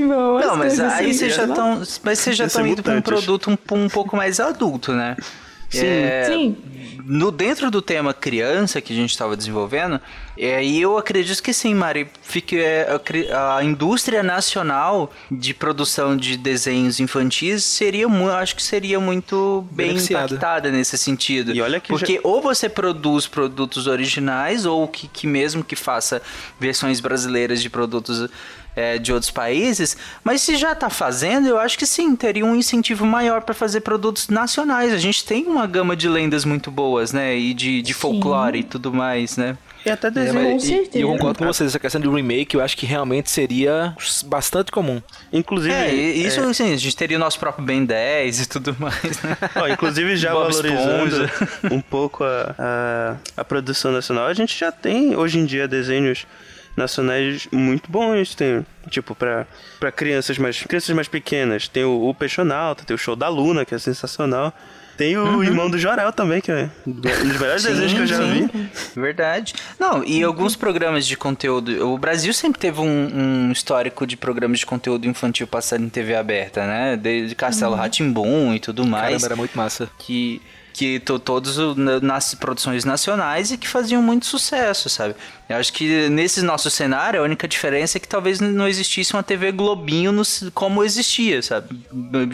tipo, 0.02 0.38
Não, 0.40 0.57
mas 0.57 0.78
aí 0.81 1.12
vocês 1.12 1.35
já 1.35 1.45
estão... 1.45 1.83
Mas 2.02 2.19
vocês 2.19 2.37
já 2.37 2.47
estão 2.47 2.67
indo 2.67 2.83
para 2.83 2.95
um 2.95 3.02
produto 3.02 3.50
um, 3.50 3.75
um 3.75 3.88
pouco 3.88 4.17
mais 4.17 4.40
adulto, 4.40 4.93
né? 4.93 5.17
Sim. 5.71 5.87
É, 5.87 6.25
Sim. 6.26 6.57
No, 7.05 7.31
dentro 7.31 7.71
do 7.71 7.81
tema 7.81 8.12
criança 8.12 8.81
que 8.81 8.93
a 8.93 8.97
gente 8.97 9.11
estava 9.11 9.35
desenvolvendo, 9.37 10.00
é, 10.37 10.62
e 10.62 10.81
eu 10.81 10.99
acredito 10.99 11.43
que 11.43 11.55
sim, 11.55 11.75
Mari. 11.75 12.07
Fique, 12.23 12.59
é, 12.59 12.87
a, 13.33 13.57
a, 13.57 13.64
indústria 13.64 14.23
nacional 14.23 15.11
de 15.31 15.55
produção 15.55 16.17
de 16.17 16.37
desenhos 16.37 17.00
infantis 17.00 17.64
seria, 17.64 18.07
acho 18.38 18.55
que 18.55 18.62
seria 18.62 19.00
muito 19.00 19.67
bem 19.71 19.97
impactada 19.97 20.71
nesse 20.71 20.99
sentido. 20.99 21.55
E 21.55 21.62
olha 21.62 21.81
que 21.81 21.88
Porque 21.88 22.17
já... 22.17 22.21
ou 22.25 22.43
você 22.43 22.69
produz 22.69 23.26
produtos 23.26 23.87
originais, 23.87 24.67
ou 24.67 24.87
que, 24.87 25.09
que 25.09 25.26
mesmo 25.26 25.64
que 25.64 25.76
faça 25.76 26.21
versões 26.61 27.00
brasileiras 27.00 27.62
de 27.62 27.71
produtos 27.71 28.28
é, 28.78 28.97
de 28.97 29.12
outros 29.12 29.30
países, 29.32 29.97
mas 30.23 30.40
se 30.40 30.56
já 30.56 30.70
está 30.73 30.88
fazendo, 30.88 31.49
eu 31.49 31.58
acho 31.58 31.76
que 31.76 31.85
sim, 31.85 32.14
teria 32.14 32.44
um 32.44 32.54
incentivo 32.54 33.04
maior 33.04 33.42
para 33.42 33.52
fazer 33.52 33.80
produtos 33.80 34.28
nacionais. 34.28 34.92
A 34.92 34.99
gente 34.99 35.25
tem 35.25 35.47
uma 35.47 35.66
gama 35.66 35.97
de 35.97 36.08
lendas 36.08 36.44
muito 36.44 36.70
boas, 36.70 37.12
né? 37.12 37.37
E 37.37 37.52
de, 37.52 37.82
de 37.82 37.92
folclore 37.92 38.58
sim. 38.58 38.64
e 38.64 38.64
tudo 38.64 38.92
mais, 38.94 39.37
né? 39.37 39.58
E 39.85 39.90
até 39.90 40.11
desenho. 40.11 40.38
É, 40.38 40.56
e, 40.56 40.90
e, 40.94 41.00
eu 41.00 41.08
concordo 41.08 41.40
com 41.40 41.47
vocês, 41.47 41.70
essa 41.70 41.78
questão 41.78 42.00
do 42.00 42.12
remake 42.12 42.54
eu 42.54 42.62
acho 42.62 42.76
que 42.76 42.87
realmente 42.87 43.30
seria 43.30 43.97
bastante 44.26 44.70
comum. 44.70 45.02
Inclusive. 45.32 45.75
É, 45.75 45.92
isso 45.92 46.40
é... 46.40 46.44
Assim, 46.44 46.73
a 46.73 46.76
gente 46.76 46.97
teria 46.97 47.16
o 47.16 47.20
nosso 47.20 47.38
próprio 47.38 47.64
Ben 47.64 47.85
10 47.85 48.40
e 48.40 48.47
tudo 48.49 48.76
mais, 48.78 49.23
né? 49.23 49.37
Ó, 49.56 49.66
inclusive 49.66 50.16
já 50.16 50.32
valorizando 50.32 51.30
um 51.70 51.80
pouco 51.80 52.23
a, 52.23 52.54
a, 52.58 53.16
a 53.37 53.44
produção 53.44 53.90
nacional, 53.90 54.26
a 54.26 54.35
gente 54.35 54.56
já 54.56 54.70
tem 54.70 55.16
hoje 55.16 55.38
em 55.38 55.44
dia 55.44 55.66
desenhos 55.66 56.26
nacionais 56.78 57.47
muito 57.52 57.90
bons. 57.90 58.35
Tem, 58.35 58.64
tipo, 58.88 59.14
pra, 59.14 59.47
pra 59.78 59.92
crianças 59.92 60.38
mais, 60.38 60.62
crianças 60.62 60.94
mais 60.94 61.08
pequenas. 61.08 61.68
Tem 61.68 61.85
o, 61.85 62.08
o 62.08 62.14
Peixonauta, 62.14 62.85
tem 62.85 62.94
o 62.94 62.99
Show 62.99 63.16
da 63.16 63.28
Luna, 63.28 63.64
que 63.64 63.75
é 63.75 63.78
sensacional. 63.78 64.54
Tem 64.97 65.16
o 65.16 65.25
uhum. 65.25 65.44
irmão 65.44 65.70
do 65.70 65.78
Jorel 65.78 66.12
também, 66.12 66.40
que 66.40 66.50
é 66.50 66.68
um 66.85 66.90
dos 66.90 67.38
melhores 67.38 67.62
sim, 67.62 67.68
desenhos 67.68 67.92
que 67.92 68.00
eu 68.00 68.06
já 68.06 68.16
sim. 68.16 68.49
vi. 68.49 68.70
Verdade. 69.00 69.54
Não, 69.78 70.02
e 70.02 70.25
uhum. 70.25 70.28
alguns 70.28 70.56
programas 70.56 71.06
de 71.06 71.16
conteúdo. 71.16 71.88
O 71.88 71.97
Brasil 71.97 72.32
sempre 72.32 72.58
teve 72.58 72.80
um, 72.80 73.08
um 73.14 73.52
histórico 73.52 74.04
de 74.04 74.16
programas 74.16 74.58
de 74.58 74.66
conteúdo 74.66 75.06
infantil 75.06 75.47
passando 75.47 75.85
em 75.85 75.88
TV 75.88 76.16
aberta, 76.16 76.66
né? 76.66 76.97
Desde 76.97 77.32
Castelo 77.37 77.73
uhum. 77.73 77.78
Ratimbum 77.78 78.54
e 78.54 78.58
tudo 78.58 78.85
mais. 78.85 79.06
Caramba, 79.06 79.26
era 79.26 79.37
muito 79.37 79.56
massa. 79.56 79.88
Que 80.00 80.42
que 80.78 81.00
todos 81.00 81.56
nas 82.00 82.35
produções 82.35 82.85
nacionais 82.85 83.50
e 83.50 83.58
que 83.58 83.66
faziam 83.66 84.00
muito 84.00 84.26
sucesso, 84.26 84.88
sabe? 84.88 85.16
Eu 85.49 85.56
acho 85.56 85.73
que 85.73 86.08
nesse 86.08 86.40
nosso 86.40 86.70
cenário 86.70 87.20
a 87.20 87.25
única 87.25 87.49
diferença 87.49 87.99
é 87.99 88.00
que 88.00 88.06
talvez 88.06 88.38
não 88.38 88.68
existisse 88.68 89.12
uma 89.12 89.25
TV 89.25 89.50
Globinho 89.50 90.12
no, 90.12 90.23
como 90.54 90.85
existia, 90.85 91.42
sabe? 91.42 91.85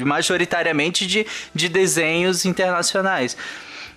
Majoritariamente 0.04 1.06
de, 1.06 1.26
de 1.54 1.70
desenhos 1.70 2.44
internacionais. 2.44 3.34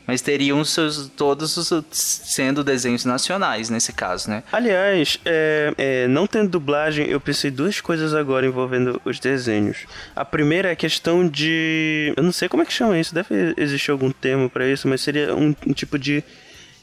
Mas 0.07 0.21
teriam 0.21 0.63
seus, 0.63 1.09
todos 1.09 1.57
os, 1.57 1.83
sendo 1.91 2.63
desenhos 2.63 3.03
nacionais 3.03 3.69
nesse 3.69 3.91
caso, 3.91 4.29
né? 4.29 4.41
Aliás, 4.51 5.19
é, 5.25 5.73
é, 5.77 6.07
não 6.07 6.25
tendo 6.25 6.49
dublagem, 6.49 7.07
eu 7.07 7.19
pensei 7.19 7.51
duas 7.51 7.81
coisas 7.81 8.13
agora 8.13 8.45
envolvendo 8.45 9.01
os 9.03 9.19
desenhos. 9.19 9.85
A 10.15 10.23
primeira 10.23 10.69
é 10.69 10.71
a 10.71 10.75
questão 10.77 11.27
de. 11.27 12.13
Eu 12.15 12.23
não 12.23 12.31
sei 12.31 12.47
como 12.47 12.63
é 12.63 12.65
que 12.65 12.71
chama 12.71 12.97
isso, 12.97 13.13
deve 13.13 13.53
existir 13.57 13.91
algum 13.91 14.09
termo 14.09 14.49
para 14.49 14.65
isso, 14.65 14.87
mas 14.87 15.01
seria 15.01 15.35
um, 15.35 15.53
um 15.67 15.73
tipo 15.73 15.99
de 15.99 16.23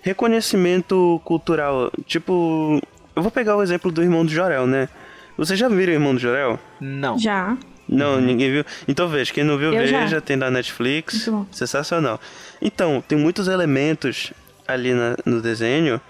reconhecimento 0.03 1.19
cultural. 1.25 1.91
Tipo, 2.07 2.79
eu 3.17 3.23
vou 3.23 3.31
pegar 3.31 3.57
o 3.57 3.63
exemplo 3.63 3.91
do 3.91 4.03
irmão 4.03 4.25
do 4.25 4.31
Jorel, 4.31 4.67
né? 4.67 4.89
Vocês 5.37 5.59
já 5.59 5.69
viram 5.69 5.93
o 5.93 5.97
irmão 5.97 6.15
do 6.15 6.21
Jorel? 6.21 6.61
Não. 6.79 7.19
Já. 7.19 7.57
Não, 7.89 8.21
ninguém 8.21 8.51
viu. 8.51 8.65
Então 8.89 9.09
veja, 9.09 9.33
quem 9.33 9.45
não 9.45 9.57
viu, 9.59 9.73
Eu 9.73 9.81
veja, 9.81 10.07
já. 10.07 10.21
tem 10.21 10.37
na 10.37 10.51
Netflix. 10.51 11.15
Muito 11.15 11.31
bom. 11.31 11.47
Sensacional. 11.53 12.21
Então, 12.63 13.03
tem 13.07 13.19
muitos 13.19 13.47
elementos 13.49 14.33
ali 14.67 14.95
na- 14.95 15.17
no 15.27 15.41
desenho 15.43 16.01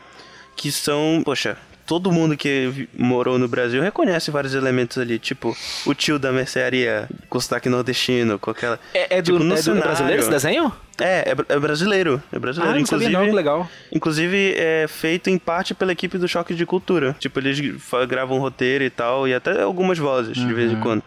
que 0.56 0.70
são, 0.70 1.20
poxa, 1.24 1.56
todo 1.86 2.12
mundo 2.12 2.36
que 2.36 2.88
morou 2.96 3.38
no 3.38 3.48
Brasil 3.48 3.82
reconhece 3.82 4.30
vários 4.30 4.54
elementos 4.54 4.96
ali, 4.98 5.18
tipo 5.18 5.54
o 5.84 5.92
tio 5.94 6.18
da 6.18 6.30
mercearia 6.32 7.08
com 7.28 7.38
sotaque 7.40 7.68
nordestino, 7.68 8.38
com 8.38 8.50
aquela 8.52 8.78
É, 8.94 9.18
é 9.18 9.22
do, 9.22 9.32
tipo, 9.32 9.44
no 9.44 9.52
é 9.52 9.56
do 9.56 9.62
cenário. 9.62 9.82
brasileiro 9.84 10.22
esse 10.22 10.30
desenho? 10.30 10.72
É, 11.00 11.30
é, 11.30 11.54
é 11.54 11.58
brasileiro, 11.58 12.22
é 12.32 12.36
Ah, 12.36 12.38
brasileiro, 12.38 12.86
sabia 12.86 13.08
inclusive. 13.08 13.12
não, 13.12 13.34
legal. 13.34 13.68
Inclusive, 13.92 14.54
é 14.56 14.86
feito 14.88 15.28
em 15.28 15.36
parte 15.36 15.74
pela 15.74 15.90
equipe 15.90 16.16
do 16.16 16.28
Choque 16.28 16.54
de 16.54 16.64
Cultura. 16.64 17.16
Tipo, 17.18 17.40
eles 17.40 17.60
gravam 18.08 18.38
roteiro 18.38 18.84
e 18.84 18.90
tal, 18.90 19.26
e 19.26 19.34
até 19.34 19.60
algumas 19.62 19.98
vozes, 19.98 20.36
de 20.36 20.54
vez 20.54 20.70
em 20.72 20.78
quando. 20.80 21.02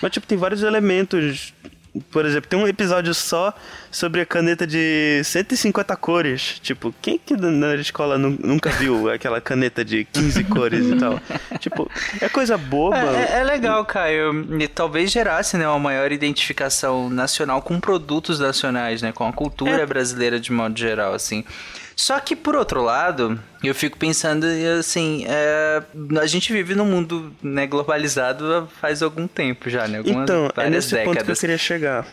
Mas, 0.00 0.12
tipo, 0.12 0.26
tem 0.26 0.38
vários 0.38 0.62
elementos. 0.62 1.52
Por 2.10 2.24
exemplo, 2.24 2.48
tem 2.48 2.58
um 2.58 2.66
episódio 2.68 3.12
só 3.14 3.52
sobre 3.90 4.20
a 4.20 4.26
caneta 4.26 4.66
de 4.66 5.20
150 5.24 5.96
cores. 5.96 6.58
Tipo, 6.62 6.94
quem 7.00 7.18
que 7.18 7.36
na 7.36 7.74
escola 7.76 8.18
nu- 8.18 8.38
nunca 8.42 8.70
viu 8.70 9.08
aquela 9.12 9.40
caneta 9.40 9.84
de 9.84 10.04
15 10.04 10.44
cores 10.44 10.86
e 10.86 10.96
tal? 10.96 11.20
Tipo, 11.58 11.90
é 12.20 12.28
coisa 12.28 12.56
boba. 12.58 12.96
É, 12.98 13.36
é- 13.36 13.40
é 13.40 13.44
legal, 13.44 13.84
Caio. 13.84 14.46
E 14.60 14.68
talvez 14.68 15.10
gerasse 15.10 15.56
né, 15.56 15.68
uma 15.68 15.78
maior 15.78 16.12
identificação 16.12 17.08
nacional 17.10 17.62
com 17.62 17.80
produtos 17.80 18.38
nacionais, 18.40 19.02
né? 19.02 19.12
Com 19.12 19.26
a 19.26 19.32
cultura 19.32 19.86
brasileira 19.86 20.38
de 20.38 20.52
modo 20.52 20.78
geral, 20.78 21.14
assim. 21.14 21.44
Só 21.96 22.20
que, 22.20 22.36
por 22.36 22.54
outro 22.54 22.80
lado, 22.80 23.40
eu 23.64 23.74
fico 23.74 23.98
pensando, 23.98 24.46
assim, 24.78 25.24
é, 25.28 25.82
a 26.20 26.26
gente 26.26 26.52
vive 26.52 26.76
num 26.76 26.84
mundo 26.84 27.34
né, 27.42 27.66
globalizado 27.66 28.68
faz 28.80 29.02
algum 29.02 29.26
tempo 29.26 29.68
já, 29.68 29.88
né? 29.88 29.98
Algumas, 29.98 30.22
Então, 30.22 30.48
é 30.56 30.70
nesse 30.70 30.90
ponto 30.90 31.02
que 31.02 31.08
eu 31.08 31.14
décadas. 31.14 31.40
queria 31.40 31.58
chegar. 31.58 32.06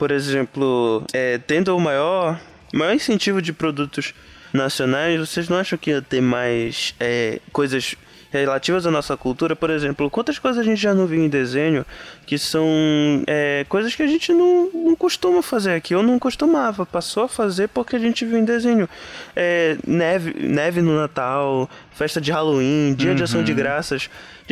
Por 0.00 0.10
exemplo, 0.10 1.04
é, 1.12 1.36
tendo 1.36 1.76
o 1.76 1.78
maior, 1.78 2.40
maior 2.72 2.94
incentivo 2.94 3.42
de 3.42 3.52
produtos 3.52 4.14
nacionais, 4.50 5.20
vocês 5.20 5.46
não 5.46 5.58
acham 5.58 5.78
que 5.78 5.90
ia 5.90 6.00
ter 6.00 6.22
mais 6.22 6.94
é, 6.98 7.38
coisas 7.52 7.94
relativas 8.30 8.86
à 8.86 8.90
nossa 8.90 9.14
cultura? 9.14 9.54
Por 9.54 9.68
exemplo, 9.68 10.08
quantas 10.08 10.38
coisas 10.38 10.58
a 10.58 10.64
gente 10.64 10.80
já 10.80 10.94
não 10.94 11.06
viu 11.06 11.22
em 11.22 11.28
desenho 11.28 11.84
que 12.24 12.38
são 12.38 12.66
é, 13.26 13.66
coisas 13.68 13.94
que 13.94 14.02
a 14.02 14.06
gente 14.06 14.32
não, 14.32 14.70
não 14.72 14.96
costuma 14.96 15.42
fazer 15.42 15.74
aqui, 15.74 15.94
ou 15.94 16.02
não 16.02 16.18
costumava, 16.18 16.86
passou 16.86 17.24
a 17.24 17.28
fazer 17.28 17.68
porque 17.68 17.94
a 17.94 17.98
gente 17.98 18.24
viu 18.24 18.38
em 18.38 18.44
desenho. 18.46 18.88
É, 19.36 19.76
neve, 19.86 20.32
neve 20.40 20.80
no 20.80 20.96
Natal, 20.96 21.68
festa 21.92 22.22
de 22.22 22.32
Halloween, 22.32 22.94
dia 22.94 23.14
de 23.14 23.22
ação 23.22 23.44
de 23.44 23.52
graças. 23.52 24.08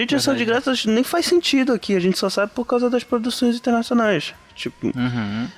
De 0.07 0.14
ação 0.17 0.35
de 0.35 0.45
graças 0.45 0.85
nem 0.87 1.02
faz 1.05 1.26
sentido 1.26 1.73
aqui, 1.73 1.95
a 1.97 2.00
gente 2.00 2.19
só 2.19 2.28
sabe 2.28 2.52
por 2.55 2.64
causa 2.64 2.88
das 2.90 3.05
produções 3.05 3.57
internacionais. 3.57 4.35
Tipo, 4.55 4.93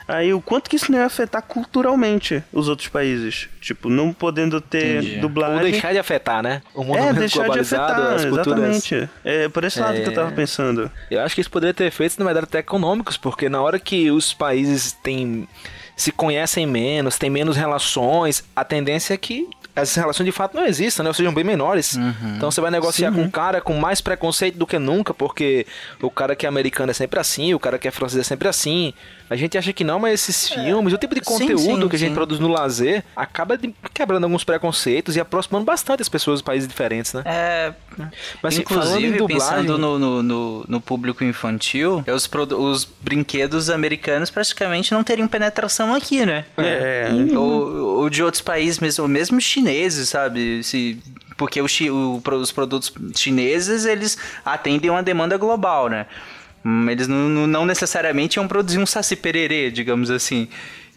aí 0.07 0.35
o 0.35 0.43
quanto 0.43 0.69
que 0.69 0.77
isso 0.77 0.93
não 0.93 0.99
ia 0.99 1.07
afetar 1.07 1.41
culturalmente 1.43 2.43
os 2.53 2.69
outros 2.69 2.87
países? 2.89 3.49
Tipo, 3.59 3.89
não 3.89 4.13
podendo 4.13 4.61
ter 4.61 4.97
Entendi. 4.99 5.15
Ou 5.17 5.21
dublagem. 5.23 5.71
deixar 5.73 5.93
de 5.93 5.99
afetar, 5.99 6.43
né? 6.43 6.61
O 6.75 6.85
mundo 6.85 6.99
É, 6.99 7.13
deixar 7.15 7.49
de 7.49 7.61
afetar, 7.61 7.99
as 8.15 8.25
culturas... 8.27 8.47
exatamente. 8.87 9.09
É 9.25 9.49
por 9.49 9.65
esse 9.65 9.81
lado 9.81 9.95
que 10.03 10.07
eu 10.09 10.13
tava 10.13 10.29
É. 10.29 10.33
pensando. 10.33 10.91
Eu 11.11 11.23
acho 11.23 11.35
que 11.35 11.41
isso 11.41 11.51
poderia 11.51 11.73
ter 11.73 11.85
efeitos, 11.85 12.19
na 12.19 12.27
verdade, 12.27 12.45
até 12.45 12.59
econômicos, 12.59 13.17
porque 13.17 13.49
na 13.49 13.63
hora 13.63 13.79
que 13.79 14.11
os 14.11 14.35
países 14.35 14.93
têm, 14.93 15.49
se 15.97 16.13
conhecem 16.13 16.67
menos, 16.67 17.17
têm 17.17 17.31
menos 17.31 17.57
relações, 17.57 18.45
a 18.55 18.65
tendência 18.65 19.15
é 19.15 19.17
que 19.17 19.49
essas 19.75 19.95
relações 19.95 20.27
de 20.27 20.33
fato 20.33 20.57
não 20.57 20.67
existam, 20.67 21.03
né? 21.03 21.11
Ou 21.11 21.15
sejam 21.15 21.33
bem 21.33 21.45
menores. 21.45 21.97
Então 22.37 22.51
você 22.51 22.61
vai 22.61 22.71
negociar 22.71 23.13
com 23.13 23.23
um 23.23 23.31
cara 23.31 23.61
com 23.61 23.75
mais 23.75 24.01
preconceito 24.01 24.57
do 24.59 24.67
que 24.67 24.79
nunca, 24.79 25.15
porque 25.15 25.67
o 26.01 26.11
cara 26.11 26.35
que 26.37 26.47
é 26.47 26.49
americano 26.49 26.91
é 26.91 26.95
sempre 26.95 27.21
assim, 27.21 27.55
o 27.55 27.59
cara 27.59 27.79
que 27.79 27.87
é 27.89 27.91
francês 27.91 28.21
é 28.21 28.25
sempre 28.25 28.49
assim. 28.49 28.93
A 29.31 29.37
gente 29.37 29.57
acha 29.57 29.73
que 29.73 29.85
não, 29.85 30.01
mas 30.01 30.15
esses 30.15 30.49
filmes, 30.49 30.93
o 30.93 30.99
tipo 30.99 31.15
de 31.15 31.21
Sim, 31.25 31.33
conteúdo 31.39 31.83
sim, 31.83 31.89
que 31.89 31.95
a 31.95 31.99
gente 31.99 32.09
sim. 32.09 32.15
produz 32.15 32.41
no 32.41 32.49
lazer, 32.49 33.05
acaba 33.15 33.57
de- 33.57 33.73
quebrando 33.95 34.25
alguns 34.25 34.43
preconceitos 34.43 35.15
e 35.15 35.21
aproximando 35.21 35.65
bastante 35.65 36.03
as 36.03 36.09
pessoas 36.09 36.41
de 36.41 36.45
países 36.45 36.69
diferentes, 36.69 37.13
né? 37.13 37.23
É, 37.25 37.73
Mas 38.43 38.55
assim, 38.55 38.63
inclusive, 38.63 39.19
dublagem... 39.19 39.29
pensando 39.39 39.79
no, 39.79 39.99
no, 40.01 40.23
no, 40.23 40.65
no 40.67 40.81
público 40.81 41.23
infantil, 41.23 42.05
os, 42.13 42.27
produ- 42.27 42.61
os 42.61 42.85
brinquedos 42.85 43.71
americanos 43.71 44.31
praticamente 44.31 44.93
não 44.93 45.05
teriam 45.05 45.29
penetração 45.29 45.95
aqui, 45.95 46.27
né? 46.27 46.45
É. 46.59 47.09
Ou, 47.37 47.99
ou 48.01 48.11
de 48.11 48.25
outros 48.25 48.43
países 48.43 48.81
mesmo, 48.81 49.03
ou 49.05 49.09
mesmo 49.09 49.41
chineses, 49.41 50.09
sabe? 50.09 50.65
Se, 50.65 50.99
porque 51.37 51.63
o, 51.63 51.69
chi- 51.69 51.89
o 51.91 52.21
pro- 52.25 52.37
os 52.39 52.51
produtos 52.51 52.93
chineses, 53.15 53.85
eles 53.85 54.19
atendem 54.45 54.91
uma 54.91 55.05
demanda 55.05 55.37
global, 55.37 55.89
né? 55.89 56.07
Hum, 56.65 56.89
Eles 56.91 57.09
não, 57.09 57.29
não- 57.47 57.65
necessariamente 57.67 58.39
iam 58.39 58.47
produzir 58.49 58.79
um 58.79 58.87
saci 58.87 59.17
pererê, 59.17 59.71
digamos 59.71 60.11
assim. 60.11 60.49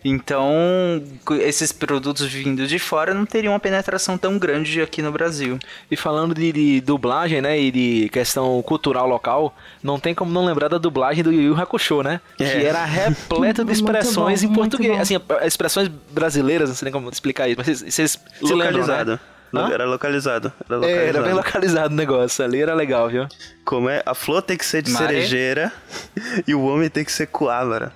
Então, 0.05 1.01
esses 1.39 1.71
produtos 1.71 2.25
vindos 2.25 2.67
de 2.67 2.77
fora 2.77 3.13
não 3.13 3.25
teriam 3.25 3.53
uma 3.53 3.59
penetração 3.59 4.17
tão 4.17 4.37
grande 4.37 4.81
aqui 4.81 5.01
no 5.01 5.13
Brasil. 5.13 5.57
E 5.89 5.95
falando 5.95 6.35
de, 6.35 6.51
de 6.51 6.81
dublagem, 6.81 7.41
né, 7.41 7.57
e 7.57 7.71
de 7.71 8.09
questão 8.09 8.61
cultural 8.63 9.07
local, 9.07 9.55
não 9.81 9.97
tem 9.97 10.13
como 10.13 10.29
não 10.29 10.45
lembrar 10.45 10.67
da 10.67 10.77
dublagem 10.77 11.23
do 11.23 11.31
Yu 11.31 11.41
Yu 11.43 11.61
Hakusho, 11.61 12.03
né? 12.03 12.19
É. 12.37 12.43
Que 12.59 12.65
era 12.65 12.83
repleta 12.83 13.63
de 13.63 13.71
expressões 13.71 14.43
bom, 14.43 14.51
em 14.51 14.53
português. 14.53 14.99
Assim, 14.99 15.15
expressões 15.45 15.87
brasileiras, 16.11 16.67
não 16.67 16.75
sei 16.75 16.87
nem 16.87 16.91
como 16.93 17.09
explicar 17.09 17.47
isso, 17.47 17.55
mas 17.65 17.67
vocês, 17.67 17.93
vocês 17.93 18.19
se 18.45 18.53
lembram, 18.53 18.85
né? 18.85 19.19
Hã? 19.53 19.69
Era 19.71 19.85
localizado. 19.85 20.51
Era 20.67 20.75
É, 20.75 20.79
localizado. 20.79 21.07
era 21.17 21.21
bem 21.21 21.33
localizado 21.33 21.93
o 21.93 21.97
negócio, 21.97 22.43
ali 22.43 22.61
era 22.61 22.73
legal, 22.73 23.07
viu? 23.09 23.27
Como 23.63 23.87
é? 23.89 24.01
A 24.05 24.15
flor 24.15 24.41
tem 24.41 24.57
que 24.57 24.65
ser 24.65 24.81
de 24.81 24.91
Mare? 24.91 25.05
cerejeira 25.07 25.71
e 26.47 26.55
o 26.55 26.63
homem 26.65 26.89
tem 26.89 27.05
que 27.05 27.11
ser 27.11 27.27
coávara. 27.27 27.91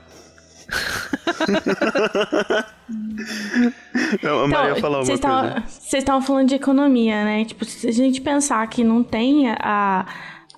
Não, 4.23 4.43
a 4.43 4.47
Maria 4.47 4.75
tavam- 4.81 5.05
coisa. 5.05 5.63
Vocês 5.67 6.03
estavam 6.03 6.21
falando 6.21 6.49
de 6.49 6.55
economia, 6.55 7.23
né? 7.23 7.45
Tipo, 7.45 7.65
se 7.65 7.87
a 7.87 7.91
gente 7.91 8.21
pensar 8.21 8.65
que 8.67 8.83
não 8.83 9.03
tem 9.03 9.49
a, 9.49 10.05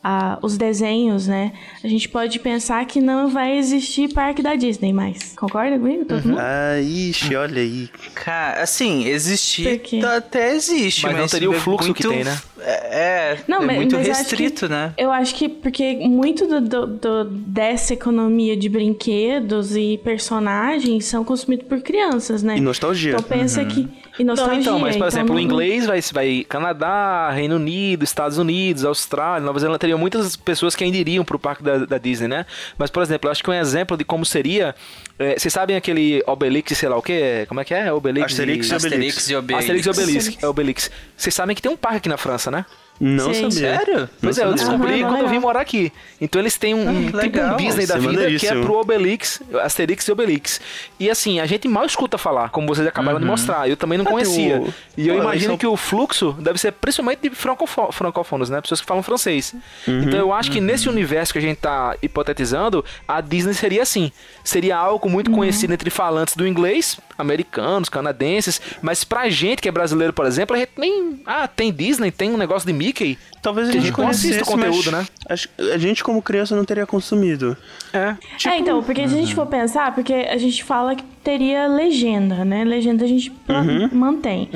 a- 0.03 0.39
os 0.41 0.57
desenhos, 0.57 1.27
né? 1.27 1.51
A 1.83 1.87
gente 1.87 2.07
pode 2.07 2.39
pensar 2.39 2.85
que 2.85 3.01
não 3.01 3.29
vai 3.29 3.57
existir 3.57 4.13
parque 4.13 4.41
da 4.41 4.55
Disney 4.55 4.93
mais. 4.93 5.33
Concorda 5.35 5.77
comigo? 5.77 6.05
Todo 6.05 6.25
mundo? 6.27 6.39
Ah, 6.39 6.79
ixi, 6.79 7.35
olha 7.35 7.61
aí. 7.61 7.89
Cara, 8.15 8.61
assim, 8.63 9.05
existir 9.05 9.81
tá- 10.01 10.17
até 10.17 10.53
existe, 10.55 11.03
Mas 11.03 11.11
mas, 11.13 11.21
não 11.21 11.27
teria 11.27 11.49
o 11.49 11.55
é 11.55 11.59
fluxo 11.59 11.87
muito- 11.87 12.01
que 12.01 12.07
tem, 12.07 12.23
né? 12.23 12.37
É, 12.61 12.71
é, 12.71 13.37
Não, 13.47 13.61
é 13.63 13.65
mas, 13.65 13.75
muito 13.77 13.95
mas 13.95 14.07
restrito, 14.07 14.65
que- 14.67 14.71
né? 14.71 14.93
Eu 14.97 15.11
acho 15.11 15.33
que 15.35 15.47
porque 15.49 15.95
muito 16.07 16.45
do, 16.45 16.61
do- 16.61 16.87
do- 16.87 17.25
dessa 17.25 17.93
economia 17.93 18.55
de 18.57 18.67
brinquedos 18.69 19.75
e 19.75 19.97
personagens 20.03 21.05
são 21.05 21.23
consumidos 21.23 21.67
por 21.67 21.81
crianças, 21.81 22.43
né? 22.43 22.57
E 22.57 22.61
nostalgia. 22.61 23.11
Então 23.13 23.23
pensa 23.23 23.63
que. 23.65 23.87
E 24.19 24.23
Não, 24.23 24.33
nostalgia. 24.35 24.59
então, 24.61 24.77
mas 24.79 24.97
por 24.97 25.07
exemplo, 25.07 25.31
o 25.31 25.35
não- 25.35 25.41
inglês 25.41 25.85
vai, 25.87 26.01
vai 26.11 26.45
Canadá, 26.47 27.31
Reino 27.31 27.55
Unido, 27.55 28.03
Estados 28.03 28.37
Unidos, 28.37 28.83
Austrália, 28.83 29.45
Nova 29.45 29.57
Zelândia, 29.59 29.79
teriam 29.79 29.97
muitas 29.97 30.35
pessoas 30.35 30.75
que 30.75 30.83
ainda 30.83 30.97
iriam 30.97 31.23
pro 31.23 31.39
parque 31.39 31.63
da, 31.63 31.85
da 31.85 31.97
Disney, 31.97 32.27
né? 32.27 32.45
Mas, 32.77 32.89
por 32.89 33.01
exemplo, 33.01 33.27
eu 33.27 33.31
acho 33.31 33.41
que 33.41 33.49
um 33.49 33.53
exemplo 33.53 33.95
de 33.95 34.03
como 34.03 34.25
seria. 34.25 34.75
é, 35.17 35.39
vocês 35.39 35.53
sabem 35.53 35.75
aquele 35.77 36.21
Obelix, 36.27 36.77
sei 36.77 36.89
lá 36.89 36.97
o 36.97 37.01
que? 37.01 37.45
Como 37.47 37.61
é 37.61 37.65
que 37.65 37.73
é? 37.73 37.91
Obelix 37.93 38.33
Asterix 38.33 38.69
e 38.69 38.75
Obelix. 38.75 38.85
Asterix 39.17 39.29
e 39.29 39.35
Obelix. 39.35 39.59
Asterix 39.63 39.85
e 39.85 39.89
Obelix. 39.89 40.23
Obelix. 40.25 40.43
É 40.43 40.47
Obelix. 40.47 40.91
Vocês 41.15 41.33
sabem 41.33 41.55
que 41.55 41.61
tem 41.61 41.71
um 41.71 41.77
parque 41.77 41.97
aqui 41.97 42.09
na 42.09 42.17
França, 42.17 42.51
né? 42.51 42.65
Não 42.99 43.33
Sei. 43.33 43.49
sabia. 43.49 43.77
Sério? 43.77 44.09
Pois 44.21 44.37
Não 44.37 44.43
é, 44.43 44.47
eu 44.47 44.53
descobri 44.53 45.01
Aham, 45.01 45.09
quando 45.09 45.21
eu 45.21 45.29
vim 45.29 45.39
morar 45.39 45.61
aqui. 45.61 45.91
Então 46.19 46.41
eles 46.41 46.57
têm 46.57 46.73
um, 46.73 46.89
um 46.89 47.05
tipo 47.11 47.39
um. 47.39 47.55
Disney 47.57 47.85
da 47.85 47.95
é 47.95 47.99
vida 47.99 48.31
que 48.37 48.45
é 48.47 48.55
pro 48.61 48.73
Obelix, 48.77 49.41
Asterix 49.61 50.05
e 50.07 50.11
Obelix. 50.11 50.59
E 50.99 51.09
assim, 51.09 51.39
a 51.39 51.45
gente 51.45 51.67
mal 51.67 51.85
escuta 51.85 52.17
falar, 52.17 52.49
como 52.49 52.67
vocês 52.67 52.85
acabaram 52.85 53.19
de 53.19 53.25
mostrar. 53.25 53.69
Eu 53.69 53.77
também 53.77 53.97
não 53.97 54.05
Ah, 54.05 54.09
conhecia. 54.11 54.59
o- 54.59 54.73
E 54.97 55.07
eu 55.07 55.13
Olha, 55.15 55.23
imagino 55.23 55.51
são- 55.51 55.57
que 55.57 55.65
o 55.67 55.77
fluxo 55.77 56.35
deve 56.39 56.59
ser 56.59 56.73
principalmente 56.73 57.21
de 57.21 57.29
francofo- 57.29 57.91
francófonos, 57.91 58.49
né? 58.49 58.59
Pessoas 58.59 58.81
que 58.81 58.85
falam 58.87 59.01
francês. 59.01 59.55
Uhum. 59.87 60.01
Então 60.03 60.19
eu 60.19 60.33
acho 60.33 60.51
que 60.51 60.59
nesse 60.59 60.89
universo 60.89 61.31
que 61.31 61.39
a 61.39 61.41
gente 61.41 61.57
tá 61.57 61.95
hipotetizando, 62.01 62.83
a 63.07 63.21
Disney 63.21 63.53
seria 63.53 63.81
assim. 63.83 64.11
Seria 64.43 64.75
algo 64.77 65.09
muito 65.09 65.31
conhecido 65.31 65.73
entre 65.73 65.89
falantes 65.89 66.35
do 66.35 66.45
inglês, 66.45 66.99
americanos, 67.19 67.89
canadenses, 67.89 68.59
mas 68.81 69.03
pra 69.03 69.29
gente 69.29 69.61
que 69.61 69.69
é 69.69 69.71
brasileiro, 69.71 70.13
por 70.13 70.25
exemplo, 70.25 70.55
a 70.55 70.59
gente 70.59 70.71
nem... 70.77 71.21
Ah, 71.25 71.47
tem 71.47 71.71
Disney, 71.71 72.09
tem 72.11 72.31
um 72.31 72.37
negócio 72.37 72.65
de 72.65 72.73
Mickey. 72.73 73.17
Talvez 73.41 73.69
a 73.69 73.71
gente 73.71 73.85
gente 73.87 73.97
não 73.97 74.07
assista 74.07 74.43
conhecesse, 74.45 74.51
o 74.51 74.57
conteúdo, 74.81 74.91
mas 75.27 75.47
né? 75.59 75.73
A 75.73 75.77
gente 75.77 76.03
como 76.03 76.21
criança 76.21 76.55
não 76.55 76.65
teria 76.65 76.85
consumido. 76.85 77.55
É. 77.93 78.15
é, 78.47 78.57
então, 78.57 78.81
porque 78.83 79.07
se 79.07 79.13
a 79.13 79.17
gente 79.17 79.35
for 79.35 79.45
pensar, 79.45 79.93
porque 79.93 80.13
a 80.13 80.37
gente 80.37 80.63
fala 80.63 80.95
que 80.95 81.03
teria 81.23 81.67
legenda, 81.67 82.43
né? 82.43 82.63
Legenda 82.63 83.05
a 83.05 83.07
gente 83.07 83.31
Uhum. 83.47 83.89
mantém. 83.91 84.49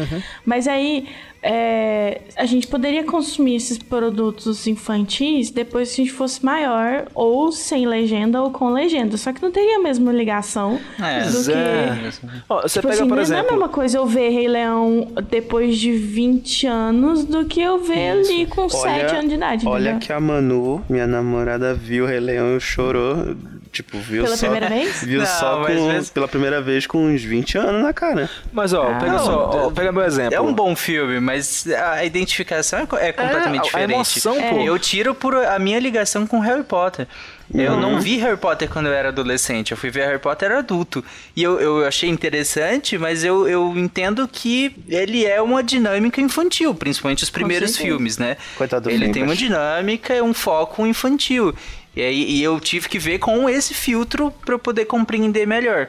Mas 0.46 0.68
aí 0.68 1.08
é, 1.44 2.22
a 2.38 2.46
gente 2.46 2.66
poderia 2.68 3.04
consumir 3.04 3.56
esses 3.56 3.78
produtos 3.78 4.66
infantis 4.66 5.52
depois 5.52 5.94
que 5.94 6.02
a 6.02 6.06
gente 6.06 6.16
fosse 6.16 6.44
maior, 6.44 7.06
ou 7.14 7.52
sem 7.52 7.86
legenda 7.86 8.42
ou 8.42 8.50
com 8.52 8.70
legenda. 8.72 9.18
Só 9.18 9.34
que 9.34 9.42
não 9.42 9.52
teria 9.52 9.78
a 9.78 9.82
mesma 9.82 10.12
ligação 10.14 10.80
É, 11.00 11.24
do 11.30 11.44
que. 11.44 11.52
é. 11.52 12.12
Ó, 12.50 12.62
você 12.62 12.80
Tipo 12.80 12.88
pega, 12.88 13.02
assim, 13.02 13.10
por 13.10 13.16
não 13.16 13.18
é 13.18 13.20
a 13.20 13.24
exemplo. 13.24 13.52
mesma 13.52 13.70
coisa 13.70 13.98
eu 13.98 14.06
ver 14.06 14.30
Rei 14.30 14.48
Leão 14.48 15.08
depois 15.30 15.78
de 15.78 15.92
20 15.92 16.66
anos 16.68 17.26
do 17.26 17.46
que 17.46 17.62
eu 17.62 17.78
ver 17.80 18.12
ali 18.12 18.46
com 18.46 18.70
7 18.70 19.14
anos 19.16 19.30
de 19.30 19.36
idade. 19.36 19.68
olha 19.68 19.82
entendeu? 19.92 20.00
que 20.08 20.14
a 20.14 20.20
Manu, 20.20 20.82
minha 20.90 21.06
namorada, 21.06 21.74
viu 21.74 22.06
o 22.06 22.08
Rei 22.08 22.20
Leão 22.22 22.56
e 22.56 22.60
chorou. 22.62 23.36
Tipo, 23.74 23.98
viu 23.98 24.24
Pela 24.24 24.38
só. 24.38 24.42
primeira 24.48 24.70
vez? 24.70 25.04
Viu 25.04 25.20
Não, 25.20 25.26
só 25.26 25.66
com, 25.66 26.04
pela 26.14 26.28
primeira 26.28 26.62
vez 26.62 26.86
com 26.86 27.08
uns 27.08 27.24
20 27.24 27.58
anos 27.58 27.82
na 27.82 27.92
cara. 27.92 28.30
Mas 28.52 28.72
ó, 28.72 28.84
Ah. 28.92 29.00
pega 29.00 29.12
Não, 29.14 29.20
só, 29.26 29.50
ó, 29.68 29.72
pega 29.72 29.92
meu 29.92 30.04
exemplo. 30.06 30.36
É 30.36 30.40
um 30.40 30.54
bom 30.54 30.76
filme, 30.76 31.20
mas 31.20 31.66
a 31.68 32.06
identificação 32.06 32.80
é 32.80 33.08
é 33.10 33.12
completamente 33.12 33.62
a 33.62 33.64
diferente. 33.64 33.94
emoção, 33.96 34.36
pô. 34.36 34.60
Eu 34.62 34.78
tiro 34.78 35.16
por 35.16 35.36
a 35.36 35.58
minha 35.58 35.80
ligação 35.80 36.28
com 36.28 36.40
Harry 36.40 36.64
Potter. 36.64 37.08
Eu 37.54 37.74
Uhum. 37.74 37.80
não 37.82 38.00
vi 38.00 38.18
Harry 38.18 38.38
Potter 38.38 38.70
quando 38.70 38.86
eu 38.88 38.94
era 38.94 39.10
adolescente, 39.10 39.72
eu 39.72 39.78
fui 39.78 39.90
ver 39.92 40.06
Harry 40.06 40.18
Potter 40.20 40.52
adulto. 40.52 41.04
E 41.36 41.44
eu, 41.44 41.60
eu 41.60 41.86
achei 41.86 42.10
interessante, 42.10 42.98
mas 42.98 43.24
eu, 43.24 43.48
eu 43.48 43.74
entendo 43.78 44.28
que 44.32 44.74
ele 44.88 45.26
é 45.26 45.42
uma 45.42 45.62
dinâmica 45.64 46.22
infantil, 46.22 46.74
principalmente 46.74 47.24
os 47.24 47.30
primeiros 47.30 47.76
filmes, 47.76 48.18
né? 48.18 48.38
Coitado 48.56 48.84
do 48.88 48.90
ele 48.92 49.10
tem 49.10 49.24
uma 49.24 49.36
dinâmica, 49.36 50.24
um 50.24 50.34
foco 50.34 50.86
infantil. 50.88 51.54
E, 51.96 52.02
aí, 52.02 52.32
e 52.32 52.44
eu 52.44 52.60
tive 52.60 52.90
que 52.90 52.98
ver 52.98 53.20
com 53.20 53.48
esse 53.50 53.74
filtro 53.74 54.32
para 54.44 54.58
poder 54.58 54.86
compreender 54.86 55.46
melhor. 55.46 55.88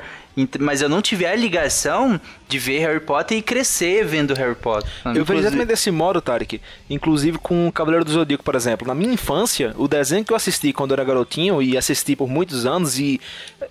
Mas 0.58 0.82
eu 0.82 0.88
não 0.88 1.00
tive 1.00 1.24
a 1.24 1.34
ligação 1.34 2.20
de 2.54 2.58
ver 2.60 2.78
Harry 2.80 3.00
Potter 3.00 3.36
e 3.36 3.42
crescer 3.42 4.04
vendo 4.04 4.32
Harry 4.34 4.54
Potter. 4.54 4.88
Eu 5.04 5.10
vejo 5.12 5.20
Inclusive- 5.22 5.40
exatamente 5.40 5.66
desse 5.68 5.90
modo, 5.90 6.20
Tarek. 6.20 6.60
Inclusive 6.88 7.36
com 7.38 7.66
o 7.66 7.72
Cavaleiro 7.72 8.04
do 8.04 8.12
Zodíaco, 8.12 8.44
por 8.44 8.54
exemplo. 8.54 8.86
Na 8.86 8.94
minha 8.94 9.12
infância, 9.12 9.74
o 9.76 9.88
desenho 9.88 10.24
que 10.24 10.32
eu 10.32 10.36
assisti 10.36 10.72
quando 10.72 10.92
eu 10.92 10.94
era 10.94 11.04
garotinho 11.04 11.60
e 11.60 11.76
assisti 11.76 12.14
por 12.14 12.28
muitos 12.28 12.64
anos 12.64 12.96
e 13.00 13.20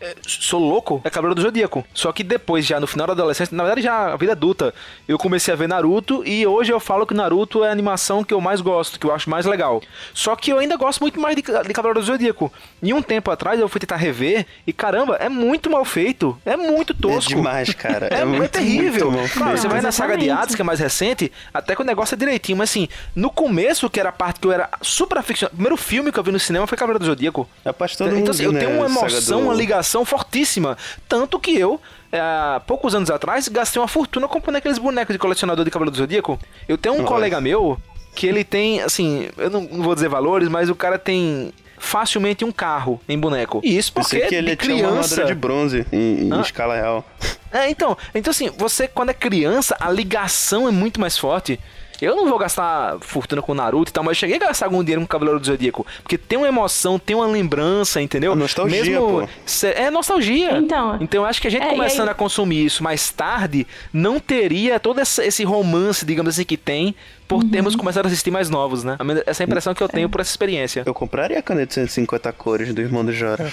é, 0.01 0.15
sou 0.27 0.59
louco 0.59 0.99
é 1.05 1.09
Cavaleiro 1.09 1.35
do 1.35 1.41
Zodíaco. 1.41 1.85
Só 1.93 2.11
que 2.11 2.23
depois, 2.23 2.65
já 2.65 2.77
no 2.79 2.87
final 2.87 3.07
da 3.07 3.13
adolescência, 3.13 3.55
na 3.55 3.63
verdade 3.63 3.83
já 3.83 4.11
a 4.13 4.17
vida 4.17 4.33
adulta, 4.33 4.73
eu 5.07 5.17
comecei 5.17 5.53
a 5.53 5.57
ver 5.57 5.67
Naruto 5.69 6.23
e 6.25 6.45
hoje 6.45 6.73
eu 6.73 6.79
falo 6.79 7.05
que 7.05 7.13
Naruto 7.13 7.63
é 7.63 7.69
a 7.69 7.71
animação 7.71 8.21
que 8.21 8.33
eu 8.33 8.41
mais 8.41 8.59
gosto, 8.59 8.99
que 8.99 9.05
eu 9.05 9.13
acho 9.13 9.29
mais 9.29 9.45
legal. 9.45 9.81
Só 10.13 10.35
que 10.35 10.51
eu 10.51 10.59
ainda 10.59 10.75
gosto 10.75 10.99
muito 10.99 11.19
mais 11.21 11.35
de, 11.37 11.41
de 11.41 11.73
Cavaleiro 11.73 12.01
do 12.01 12.05
Zodíaco. 12.05 12.51
E 12.81 12.93
um 12.93 13.01
tempo 13.01 13.31
atrás 13.31 13.57
eu 13.59 13.69
fui 13.69 13.79
tentar 13.79 13.95
rever 13.95 14.45
e 14.67 14.73
caramba, 14.73 15.15
é 15.15 15.29
muito 15.29 15.69
mal 15.69 15.85
feito. 15.85 16.37
É 16.45 16.57
muito 16.57 16.93
tosco. 16.93 17.31
É 17.31 17.35
demais, 17.35 17.73
cara. 17.73 18.07
É, 18.07 18.13
É, 18.23 18.25
é 18.25 18.25
muito, 18.25 18.57
muito 18.81 19.11
mal 19.11 19.27
Claro, 19.29 19.57
você 19.57 19.67
vai 19.67 19.81
na 19.81 19.91
saga 19.91 20.17
de. 20.17 20.29
Hades, 20.29 20.55
que 20.55 20.61
é 20.61 20.65
mais 20.65 20.79
recente, 20.79 21.31
até 21.53 21.75
que 21.75 21.81
o 21.81 21.85
negócio 21.85 22.15
é 22.15 22.17
direitinho. 22.17 22.57
Mas 22.57 22.69
assim, 22.69 22.87
no 23.15 23.29
começo, 23.29 23.89
que 23.89 23.99
era 23.99 24.09
a 24.09 24.11
parte 24.11 24.39
que 24.39 24.47
eu 24.47 24.51
era 24.51 24.69
super 24.81 25.17
aficionado. 25.17 25.53
O 25.53 25.57
primeiro 25.57 25.77
filme 25.77 26.11
que 26.11 26.19
eu 26.19 26.23
vi 26.23 26.31
no 26.31 26.39
cinema 26.39 26.65
foi 26.67 26.77
Cavaleiro 26.77 26.99
do 26.99 27.05
Zodíaco. 27.05 27.47
Rapaz, 27.65 27.95
todo 27.95 28.07
então, 28.07 28.19
mundo 28.19 28.31
assim, 28.31 28.43
eu 28.43 28.51
tenho 28.53 28.69
né, 28.71 28.75
uma 28.77 28.85
a 28.85 28.89
emoção, 28.89 29.39
do- 29.39 29.45
uma 29.45 29.53
ligação 29.53 30.03
fortíssima. 30.05 30.77
Tanto 31.07 31.39
que 31.39 31.57
eu, 31.57 31.79
é, 32.11 32.19
há 32.19 32.61
poucos 32.65 32.93
anos 32.95 33.09
atrás, 33.09 33.47
gastei 33.47 33.81
uma 33.81 33.87
fortuna 33.87 34.27
comprando 34.27 34.57
aqueles 34.57 34.77
bonecos 34.77 35.13
de 35.13 35.19
colecionador 35.19 35.63
de 35.65 35.71
Cavaleiro 35.71 35.91
do 35.91 35.97
Zodíaco. 35.97 36.39
Eu 36.67 36.77
tenho 36.77 36.95
um 36.95 36.99
Nossa. 36.99 37.09
colega 37.09 37.39
meu 37.41 37.77
que 38.15 38.27
ele 38.27 38.43
tem, 38.43 38.81
assim, 38.81 39.27
eu 39.37 39.49
não, 39.49 39.61
não 39.61 39.83
vou 39.83 39.95
dizer 39.95 40.07
valores, 40.07 40.47
mas 40.47 40.69
o 40.69 40.75
cara 40.75 40.99
tem 40.99 41.51
facilmente 41.83 42.45
um 42.45 42.51
carro 42.51 42.99
em 43.07 43.19
boneco. 43.19 43.59
E 43.63 43.77
isso 43.77 43.91
porque 43.93 44.15
Pensei 44.15 44.29
que 44.29 44.35
ele 44.35 44.51
de 44.51 44.55
tinha 44.55 44.75
uma 44.75 44.91
criança... 44.91 45.13
armadura 45.15 45.27
de 45.35 45.39
bronze 45.39 45.85
em, 45.91 46.27
em 46.27 46.33
Hã? 46.33 46.41
escala 46.41 46.75
real. 46.75 47.05
É, 47.51 47.69
então, 47.69 47.97
então 48.15 48.31
assim, 48.31 48.49
você 48.57 48.87
quando 48.87 49.09
é 49.09 49.13
criança, 49.13 49.75
a 49.79 49.91
ligação 49.91 50.67
é 50.67 50.71
muito 50.71 50.99
mais 50.99 51.17
forte. 51.17 51.59
Eu 52.01 52.17
não 52.17 52.27
vou 52.27 52.37
gastar 52.37 52.97
fortuna 52.99 53.41
com 53.41 53.53
Naruto 53.53 53.89
e 53.89 53.93
tal, 53.93 54.03
mas 54.03 54.17
eu 54.17 54.19
cheguei 54.21 54.35
a 54.35 54.39
gastar 54.47 54.65
algum 54.65 54.83
dinheiro 54.83 54.99
com 55.01 55.07
Cavaleiro 55.07 55.39
do 55.39 55.45
Zodíaco. 55.45 55.85
Porque 56.01 56.17
tem 56.17 56.37
uma 56.37 56.47
emoção, 56.47 56.99
tem 56.99 57.15
uma 57.15 57.27
lembrança, 57.27 58.01
entendeu? 58.01 58.33
A 58.33 58.35
nostalgia, 58.35 58.97
pô. 58.99 59.25
Cê- 59.45 59.73
É 59.77 59.89
nostalgia. 59.89 60.57
Então, 60.57 60.97
Então 60.99 61.21
eu 61.21 61.25
acho 61.25 61.39
que 61.41 61.47
a 61.47 61.51
gente 61.51 61.63
é, 61.63 61.69
começando 61.69 62.07
aí- 62.09 62.11
a 62.11 62.15
consumir 62.15 62.65
isso 62.65 62.83
mais 62.83 63.09
tarde, 63.09 63.65
não 63.93 64.19
teria 64.19 64.79
todo 64.81 64.99
esse 64.99 65.43
romance, 65.45 66.05
digamos 66.05 66.33
assim, 66.35 66.43
que 66.43 66.57
tem, 66.57 66.93
por 67.33 67.43
Uhum. 67.43 67.49
termos 67.49 67.75
começado 67.75 68.05
a 68.05 68.07
assistir 68.07 68.31
mais 68.31 68.49
novos, 68.49 68.83
né? 68.83 68.97
Essa 69.25 69.43
é 69.43 69.45
a 69.45 69.47
impressão 69.47 69.73
que 69.73 69.81
eu 69.81 69.89
tenho 69.89 70.09
por 70.09 70.21
essa 70.21 70.29
experiência. 70.31 70.83
Eu 70.85 70.93
compraria 70.93 71.39
a 71.39 71.41
caneta 71.41 71.67
de 71.69 71.73
150 71.73 72.31
cores 72.33 72.73
do 72.73 72.81
irmão 72.81 73.03
do 73.03 73.11
Jora. 73.11 73.51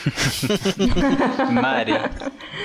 Mari. 1.52 1.92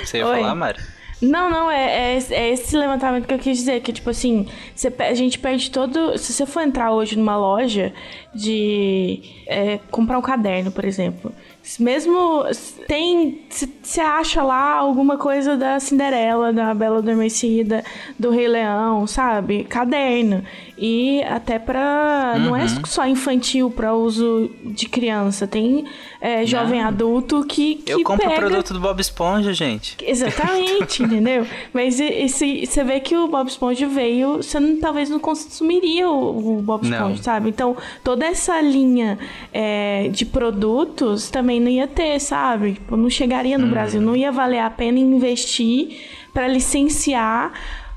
Você 0.04 0.18
ia 0.18 0.28
Oi. 0.28 0.40
falar, 0.42 0.56
Mari? 0.56 0.80
Não, 1.22 1.50
não, 1.50 1.72
é, 1.72 2.18
é, 2.18 2.20
é 2.30 2.50
esse 2.52 2.76
levantamento 2.76 3.26
que 3.26 3.34
eu 3.34 3.40
quis 3.40 3.58
dizer, 3.58 3.82
que 3.82 3.94
tipo 3.94 4.10
assim, 4.10 4.48
você 4.76 4.94
a 5.00 5.14
gente 5.14 5.40
perde 5.40 5.72
todo. 5.72 6.18
Se 6.18 6.34
você 6.34 6.46
for 6.46 6.62
entrar 6.62 6.92
hoje 6.92 7.18
numa 7.18 7.38
loja 7.38 7.94
de 8.34 9.22
é, 9.48 9.80
comprar 9.90 10.18
um 10.18 10.22
caderno, 10.22 10.72
por 10.72 10.84
exemplo. 10.84 11.32
Se 11.66 11.82
Mesmo 11.82 12.44
tem. 12.88 13.42
Você 13.50 14.00
acha 14.00 14.44
lá 14.44 14.76
alguma 14.76 15.18
coisa 15.18 15.58
da 15.58 15.80
Cinderela, 15.80 16.54
da 16.54 16.72
Bela 16.76 17.00
Adormecida, 17.00 17.84
do 18.20 18.30
Rei 18.30 18.48
Leão, 18.48 19.08
sabe? 19.08 19.64
Caderno. 19.64 20.44
E 20.78 21.24
até 21.24 21.58
pra. 21.58 22.36
Não 22.38 22.56
é 22.56 22.68
só 22.86 23.08
infantil 23.08 23.72
pra 23.72 23.96
uso 23.96 24.52
de 24.64 24.88
criança. 24.88 25.48
Tem 25.48 25.86
é, 26.26 26.44
jovem 26.44 26.82
adulto 26.82 27.46
que. 27.46 27.76
que 27.76 27.92
Eu 27.92 28.02
compro 28.04 28.26
o 28.26 28.30
pega... 28.30 28.42
produto 28.42 28.74
do 28.74 28.80
Bob 28.80 29.00
Esponja, 29.00 29.54
gente. 29.54 29.96
Exatamente, 30.02 31.04
entendeu? 31.04 31.46
Mas 31.72 32.00
esse, 32.00 32.66
você 32.66 32.84
vê 32.84 33.00
que 33.00 33.16
o 33.16 33.28
Bob 33.28 33.48
Esponja 33.48 33.88
veio, 33.88 34.38
você 34.38 34.60
não- 34.60 34.80
talvez 34.80 35.08
não 35.08 35.20
consumiria 35.20 36.10
o, 36.10 36.58
o 36.58 36.62
Bob 36.64 36.88
Não. 36.88 36.98
Esponja, 36.98 37.22
sabe? 37.22 37.50
Então, 37.50 37.78
toda 38.04 38.26
essa 38.26 38.60
linha 38.60 39.20
é, 39.54 40.10
de 40.10 40.26
produtos 40.26 41.30
também 41.30 41.60
não 41.60 41.70
ia 41.70 41.88
ter, 41.88 42.20
sabe? 42.20 42.74
Tipo, 42.74 42.98
não 42.98 43.10
chegaria 43.10 43.58
no 43.60 43.68
Brasil, 43.68 44.02
não 44.02 44.16
ia 44.16 44.32
valer 44.32 44.60
a 44.60 44.70
pena 44.72 44.98
investir 44.98 46.00
para 46.34 46.48
licenciar 46.48 47.54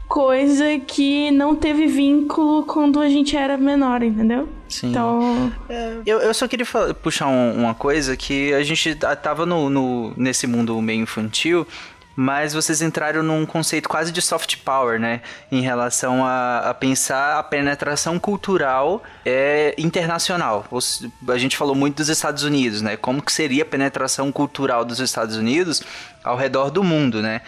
coisa 0.08 0.64
que 0.86 1.30
não 1.30 1.54
teve 1.54 1.86
vínculo 1.86 2.64
quando 2.64 2.98
a 3.00 3.08
gente 3.08 3.36
era 3.36 3.56
menor, 3.58 4.02
entendeu? 4.02 4.48
Sim. 4.68 4.90
Então, 4.90 5.52
Eu, 6.06 6.18
eu 6.20 6.34
só 6.34 6.48
queria 6.48 6.66
falar- 6.66 6.94
puxar 6.94 7.26
um- 7.28 7.54
uma 7.54 7.74
coisa 7.74 8.16
que 8.16 8.52
a 8.54 8.62
gente 8.62 8.94
tava 9.22 9.44
no, 9.46 9.68
no- 9.70 10.12
nesse 10.16 10.46
mundo 10.46 10.80
meio 10.82 11.02
infantil, 11.02 11.66
mas 12.16 12.52
vocês 12.52 12.82
entraram 12.82 13.22
num 13.22 13.46
conceito 13.46 13.88
quase 13.88 14.10
de 14.10 14.20
soft 14.20 14.56
power, 14.64 14.98
né? 14.98 15.20
Em 15.52 15.60
relação 15.60 16.24
a, 16.24 16.70
a 16.70 16.74
pensar 16.74 17.38
a 17.38 17.42
penetração 17.44 18.18
cultural 18.18 19.02
é, 19.24 19.72
internacional. 19.78 20.66
A 21.28 21.38
gente 21.38 21.56
falou 21.56 21.76
muito 21.76 21.96
dos 21.98 22.08
Estados 22.08 22.42
Unidos, 22.42 22.82
né? 22.82 22.96
Como 22.96 23.22
que 23.22 23.32
seria 23.32 23.62
a 23.62 23.66
penetração 23.66 24.32
cultural 24.32 24.84
dos 24.84 24.98
Estados 24.98 25.36
Unidos 25.36 25.80
ao 26.24 26.36
redor 26.36 26.70
do 26.70 26.82
mundo, 26.82 27.22
né? 27.22 27.40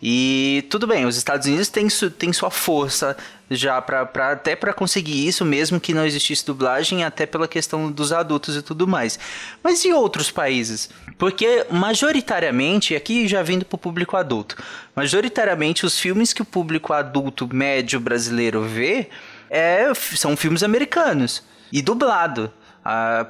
E 0.00 0.64
tudo 0.70 0.86
bem, 0.86 1.06
os 1.06 1.16
Estados 1.16 1.46
Unidos 1.46 1.68
têm, 1.68 1.88
su- 1.90 2.12
sua 2.32 2.50
força 2.50 3.16
já 3.50 3.80
pra, 3.82 4.06
pra- 4.06 4.32
até 4.32 4.54
para 4.54 4.72
conseguir 4.72 5.26
isso, 5.26 5.44
mesmo 5.44 5.80
que 5.80 5.92
não 5.92 6.06
existisse 6.06 6.46
dublagem, 6.46 7.02
até 7.02 7.26
pela 7.26 7.48
questão 7.48 7.90
dos 7.90 8.12
adultos 8.12 8.54
e 8.56 8.62
tudo 8.62 8.86
mais. 8.86 9.18
Mas 9.62 9.84
e 9.84 9.92
outros 9.92 10.30
países? 10.30 10.88
Porque 11.18 11.66
majoritariamente, 11.70 12.94
aqui 12.94 13.26
já 13.26 13.42
vindo 13.42 13.64
para 13.64 13.74
o 13.76 13.78
público 13.78 14.16
adulto, 14.16 14.56
majoritariamente 14.94 15.84
os 15.84 15.98
filmes 15.98 16.32
que 16.32 16.42
o 16.42 16.44
público 16.44 16.92
adulto 16.92 17.52
médio 17.52 17.98
brasileiro 17.98 18.62
vê 18.62 19.08
é, 19.50 19.92
são 19.94 20.36
filmes 20.36 20.62
americanos 20.62 21.42
e 21.72 21.82
dublado. 21.82 22.52
A, 22.90 23.26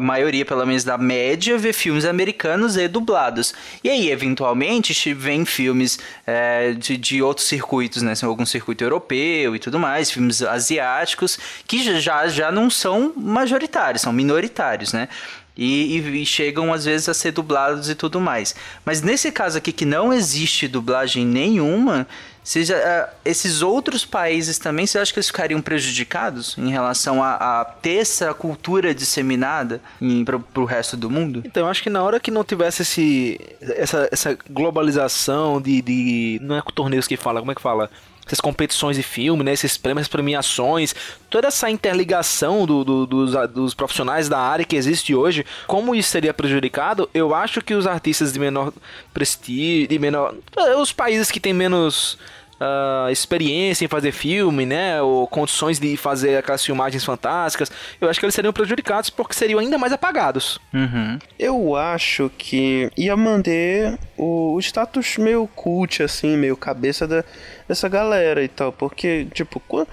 maioria, 0.00 0.44
pelo 0.44 0.66
menos 0.66 0.82
da 0.82 0.98
média, 0.98 1.56
vê 1.56 1.72
filmes 1.72 2.04
americanos 2.04 2.76
e 2.76 2.88
dublados. 2.88 3.54
E 3.84 3.88
aí, 3.88 4.10
eventualmente, 4.10 5.14
vem 5.14 5.44
filmes 5.44 5.96
é, 6.26 6.72
de, 6.72 6.96
de 6.96 7.22
outros 7.22 7.46
circuitos, 7.46 8.02
né? 8.02 8.16
São 8.16 8.28
algum 8.28 8.44
circuito 8.44 8.82
europeu 8.82 9.54
e 9.54 9.60
tudo 9.60 9.78
mais, 9.78 10.10
filmes 10.10 10.42
asiáticos, 10.42 11.38
que 11.68 11.84
já- 11.84 12.00
já, 12.00 12.26
já 12.26 12.50
não 12.50 12.68
são 12.68 13.12
majoritários, 13.16 14.02
são 14.02 14.12
minoritários, 14.12 14.92
né? 14.92 15.08
E, 15.56 15.96
e- 15.98 16.22
e 16.22 16.26
chegam 16.26 16.72
às 16.74 16.84
vezes 16.84 17.08
a 17.08 17.14
ser 17.14 17.30
dublados 17.30 17.88
e 17.88 17.94
tudo 17.94 18.20
mais. 18.20 18.56
Mas 18.84 19.02
nesse 19.02 19.30
caso 19.30 19.56
aqui 19.56 19.70
que 19.72 19.84
não 19.84 20.12
existe 20.12 20.66
dublagem 20.66 21.24
nenhuma, 21.24 22.08
seja, 22.48 22.76
ah, 22.76 23.14
esses 23.24 23.60
outros 23.60 24.04
países 24.04 24.58
também, 24.58 24.86
você 24.86 24.98
acha 24.98 25.12
que 25.12 25.18
eles 25.18 25.26
ficariam 25.26 25.60
prejudicados 25.60 26.56
em 26.56 26.70
relação 26.70 27.22
a, 27.22 27.60
a 27.60 27.64
ter 27.64 27.96
essa 27.96 28.32
cultura 28.32 28.94
disseminada 28.94 29.80
para 30.24 30.62
o 30.62 30.64
resto 30.64 30.96
do 30.96 31.10
mundo? 31.10 31.42
Então, 31.44 31.64
eu 31.64 31.68
acho 31.68 31.82
que 31.82 31.90
na 31.90 32.02
hora 32.02 32.20
que 32.20 32.30
não 32.30 32.44
tivesse 32.44 32.82
esse, 32.82 33.40
essa, 33.60 34.08
essa 34.12 34.38
globalização 34.48 35.60
de, 35.60 35.82
de. 35.82 36.38
Não 36.42 36.56
é 36.56 36.62
torneios 36.74 37.06
que 37.06 37.16
fala, 37.16 37.40
como 37.40 37.52
é 37.52 37.54
que 37.54 37.62
fala? 37.62 37.90
Essas 38.26 38.40
competições 38.40 38.96
de 38.96 39.02
filme, 39.02 39.44
né? 39.44 39.52
Esses 39.52 39.76
prêmios, 39.76 40.02
essas 40.02 40.12
premiações, 40.12 40.94
toda 41.30 41.46
essa 41.48 41.70
interligação 41.70 42.66
do, 42.66 42.84
do, 42.84 43.06
dos, 43.06 43.50
dos 43.50 43.72
profissionais 43.72 44.28
da 44.28 44.38
área 44.38 44.64
que 44.64 44.74
existe 44.74 45.14
hoje, 45.14 45.46
como 45.66 45.94
isso 45.94 46.10
seria 46.10 46.34
prejudicado, 46.34 47.08
eu 47.14 47.34
acho 47.34 47.62
que 47.62 47.74
os 47.74 47.86
artistas 47.86 48.32
de 48.32 48.38
menor 48.40 48.72
prestígio, 49.14 49.86
de 49.86 49.98
menor. 49.98 50.34
Os 50.80 50.92
países 50.92 51.30
que 51.30 51.38
têm 51.38 51.52
menos 51.52 52.18
uh, 52.60 53.10
experiência 53.10 53.84
em 53.84 53.88
fazer 53.88 54.12
filme, 54.12 54.66
né? 54.66 55.00
Ou 55.02 55.26
condições 55.26 55.78
de 55.78 55.96
fazer 55.96 56.36
aquelas 56.36 56.64
filmagens 56.64 57.04
fantásticas, 57.04 57.70
eu 58.00 58.08
acho 58.08 58.18
que 58.18 58.26
eles 58.26 58.34
seriam 58.34 58.52
prejudicados 58.52 59.10
porque 59.10 59.34
seriam 59.34 59.60
ainda 59.60 59.78
mais 59.78 59.92
apagados. 59.92 60.58
Uhum. 60.72 61.18
Eu 61.38 61.76
acho 61.76 62.30
que 62.36 62.90
ia 62.96 63.16
manter 63.16 63.98
o, 64.16 64.58
status 64.60 65.16
meio 65.18 65.48
cult, 65.54 66.02
assim, 66.02 66.36
meio 66.36 66.56
cabeça 66.56 67.06
da, 67.06 67.24
dessa 67.68 67.88
galera 67.88 68.42
e 68.42 68.48
tal. 68.48 68.72
Porque, 68.72 69.26
tipo, 69.32 69.60
quando. 69.60 69.88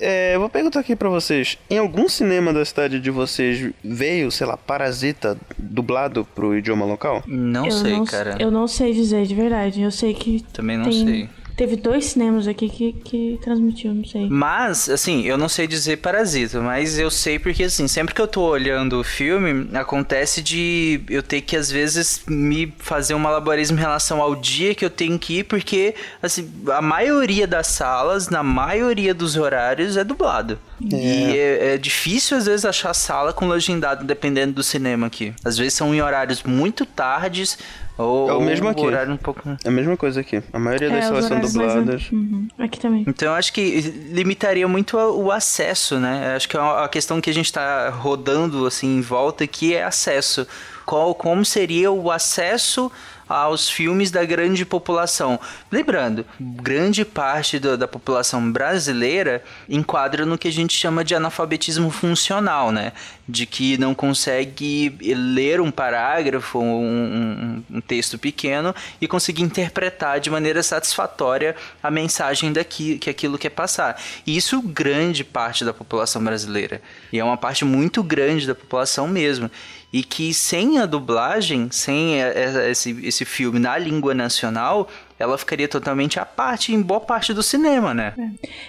É, 0.00 0.34
eu 0.34 0.40
vou 0.40 0.50
perguntar 0.50 0.80
aqui 0.80 0.94
pra 0.94 1.08
vocês: 1.08 1.56
em 1.70 1.78
algum 1.78 2.08
cinema 2.08 2.52
da 2.52 2.62
cidade 2.64 3.00
de 3.00 3.10
vocês 3.10 3.72
veio, 3.82 4.30
sei 4.30 4.46
lá, 4.46 4.56
Parasita 4.56 5.36
dublado 5.56 6.26
pro 6.34 6.56
idioma 6.56 6.84
local? 6.84 7.22
Não 7.26 7.64
eu 7.64 7.70
sei, 7.72 7.92
não, 7.92 8.04
cara. 8.04 8.36
Eu 8.38 8.50
não 8.50 8.68
sei 8.68 8.92
dizer 8.92 9.24
de 9.26 9.34
verdade. 9.34 9.80
Eu 9.80 9.90
sei 9.90 10.12
que. 10.12 10.44
Também 10.52 10.76
não 10.76 10.84
tem- 10.84 11.06
sei. 11.06 11.28
Teve 11.58 11.74
dois 11.74 12.04
cinemas 12.04 12.46
aqui 12.46 12.68
que, 12.68 12.92
que 12.92 13.40
transmitiu, 13.42 13.92
não 13.92 14.04
sei. 14.04 14.28
Mas, 14.30 14.88
assim, 14.88 15.22
eu 15.24 15.36
não 15.36 15.48
sei 15.48 15.66
dizer 15.66 15.96
parasita, 15.96 16.60
mas 16.60 16.96
eu 16.96 17.10
sei 17.10 17.36
porque, 17.36 17.64
assim, 17.64 17.88
sempre 17.88 18.14
que 18.14 18.20
eu 18.20 18.28
tô 18.28 18.42
olhando 18.42 19.00
o 19.00 19.02
filme, 19.02 19.68
acontece 19.76 20.40
de 20.40 21.00
eu 21.10 21.20
ter 21.20 21.40
que, 21.40 21.56
às 21.56 21.68
vezes, 21.68 22.22
me 22.28 22.72
fazer 22.78 23.14
um 23.14 23.18
malabarismo 23.18 23.76
em 23.76 23.80
relação 23.80 24.22
ao 24.22 24.36
dia 24.36 24.72
que 24.72 24.84
eu 24.84 24.90
tenho 24.90 25.18
que 25.18 25.40
ir, 25.40 25.44
porque, 25.46 25.96
assim, 26.22 26.48
a 26.68 26.80
maioria 26.80 27.44
das 27.44 27.66
salas, 27.66 28.28
na 28.28 28.44
maioria 28.44 29.12
dos 29.12 29.36
horários, 29.36 29.96
é 29.96 30.04
dublado. 30.04 30.60
E 30.80 31.36
é, 31.36 31.74
é 31.74 31.76
difícil, 31.76 32.36
às 32.36 32.46
vezes, 32.46 32.64
achar 32.64 32.94
sala 32.94 33.32
com 33.32 33.48
legendado, 33.48 34.04
dependendo 34.04 34.52
do 34.52 34.62
cinema 34.62 35.08
aqui. 35.08 35.34
Às 35.44 35.58
vezes 35.58 35.74
são 35.74 35.92
em 35.92 36.00
horários 36.00 36.44
muito 36.44 36.86
tardes, 36.86 37.58
ou, 37.98 38.30
É 38.30 38.32
o 38.34 38.40
mesmo 38.40 38.68
aqui. 38.68 38.80
horário 38.86 39.12
um 39.12 39.16
pouco... 39.16 39.42
É 39.64 39.68
a 39.68 39.70
mesma 39.70 39.96
coisa 39.96 40.20
aqui. 40.20 40.40
A 40.52 40.58
maioria 40.58 40.88
das 40.88 40.98
É, 41.04 41.08
salas 41.08 41.24
são 41.26 41.36
horários 41.36 41.54
mais- 41.54 41.74
dubladas. 41.74 42.10
Uhum, 42.12 42.48
Aqui 42.58 42.78
também. 42.80 43.04
Então 43.06 43.28
eu 43.28 43.34
acho 43.34 43.52
que 43.52 43.80
limitaria 44.12 44.66
muito 44.68 44.96
o 44.96 45.30
acesso, 45.32 45.98
né? 45.98 46.30
Eu 46.32 46.36
Acho 46.36 46.48
que 46.48 46.56
é 46.56 46.60
uma- 46.60 46.84
a 46.84 46.88
questão 46.88 47.20
que 47.20 47.28
a 47.28 47.34
gente 47.34 47.52
tá 47.52 47.90
rodando 47.90 48.66
assim 48.66 48.98
em 48.98 49.00
volta 49.00 49.42
aqui 49.44 49.74
é 49.74 49.82
acesso. 49.84 50.46
Qual, 50.86 51.14
como 51.14 51.44
seria 51.44 51.90
o 51.92 52.10
acesso 52.10 52.90
aos 53.28 53.68
filmes 53.68 54.10
da 54.10 54.24
grande 54.24 54.64
população? 54.64 55.38
Lembrando, 55.70 56.24
grande 56.40 57.04
parte 57.04 57.58
do- 57.58 57.76
da 57.76 57.86
população 57.86 58.50
brasileira 58.50 59.42
enquadra 59.68 60.24
no 60.24 60.38
que 60.38 60.48
a 60.48 60.52
gente 60.52 60.72
chama 60.76 61.04
de 61.04 61.14
analfabetismo 61.14 61.90
funcional, 61.90 62.70
né? 62.72 62.92
De 63.28 63.44
que 63.44 63.76
não 63.76 63.94
consegue 63.94 64.96
ler 65.14 65.60
um 65.60 65.70
parágrafo, 65.70 66.58
um, 66.58 67.62
um- 67.70 67.76
um 67.76 67.80
texto 67.80 68.18
pequeno 68.18 68.74
e 69.00 69.06
conseguir 69.06 69.42
interpretar 69.42 70.20
de 70.20 70.30
maneira 70.30 70.62
satisfatória 70.62 71.54
a 71.82 71.90
mensagem 71.90 72.52
daqui, 72.52 72.98
que 72.98 73.10
aquilo 73.10 73.36
quer 73.38 73.50
passar. 73.50 74.00
E 74.26 74.36
isso 74.36 74.62
grande 74.62 75.24
parte 75.24 75.64
da 75.64 75.74
população 75.74 76.22
brasileira. 76.24 76.80
E 77.12 77.18
é 77.18 77.24
uma 77.24 77.36
parte 77.36 77.64
muito 77.64 78.02
grande 78.02 78.46
da 78.46 78.54
população 78.54 79.06
mesmo. 79.06 79.50
E 79.90 80.02
que 80.02 80.34
sem 80.34 80.78
a 80.78 80.84
dublagem, 80.84 81.68
sem 81.70 82.22
a- 82.22 82.26
a- 82.28 82.68
esse, 82.68 82.90
esse 83.02 83.24
filme 83.24 83.58
na 83.58 83.78
língua 83.78 84.12
nacional, 84.12 84.86
ela 85.18 85.38
ficaria 85.38 85.66
totalmente 85.66 86.20
à 86.20 86.26
parte 86.26 86.74
em 86.74 86.82
boa 86.82 87.00
parte 87.00 87.32
do 87.32 87.42
cinema, 87.42 87.94
né? 87.94 88.12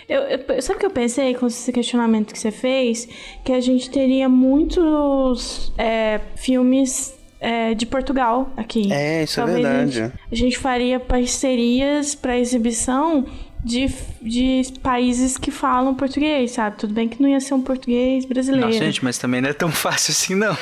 Eu, 0.08 0.22
eu- 0.22 0.62
sabe 0.62 0.78
o 0.78 0.80
que 0.80 0.86
eu 0.86 0.90
pensei 0.92 1.34
com 1.36 1.48
esse 1.48 1.72
questionamento 1.74 2.32
que 2.34 2.40
você 2.40 2.52
fez? 2.52 3.06
Que 3.44 3.52
a 3.52 3.60
gente 3.60 3.90
teria 3.90 4.30
muitos 4.30 5.74
é, 5.78 6.22
filmes 6.38 7.14
é, 7.42 7.74
de 7.74 7.86
Portugal 7.86 8.52
aqui. 8.56 8.92
É, 8.92 9.24
isso 9.24 9.42
é 9.42 9.44
Talvez 9.44 9.66
A 9.66 9.70
verdade. 9.70 9.92
gente, 9.92 10.14
a 10.32 10.36
gente 10.36 10.58
faria 10.58 11.00
parcerias 11.02 12.16
para 12.16 12.38
exibição 12.38 13.26
de, 13.64 13.90
de 14.22 14.64
países 14.82 15.38
que 15.38 15.52
falam 15.52 15.94
português, 15.94 16.52
sabe? 16.52 16.78
Tudo 16.78 16.94
bem 16.94 17.10
que 17.10 17.22
não 17.22 17.28
ia 17.30 17.42
ser 17.42 17.54
um 17.56 17.62
português 17.62 18.24
brasileiro. 18.26 18.68
Nossa, 18.68 18.80
gente, 18.86 19.04
mas 19.04 19.18
também 19.18 19.42
não 19.42 19.50
é 19.50 19.54
tão 19.54 19.68
fácil 19.72 20.12
assim, 20.14 20.34
não. 20.34 20.58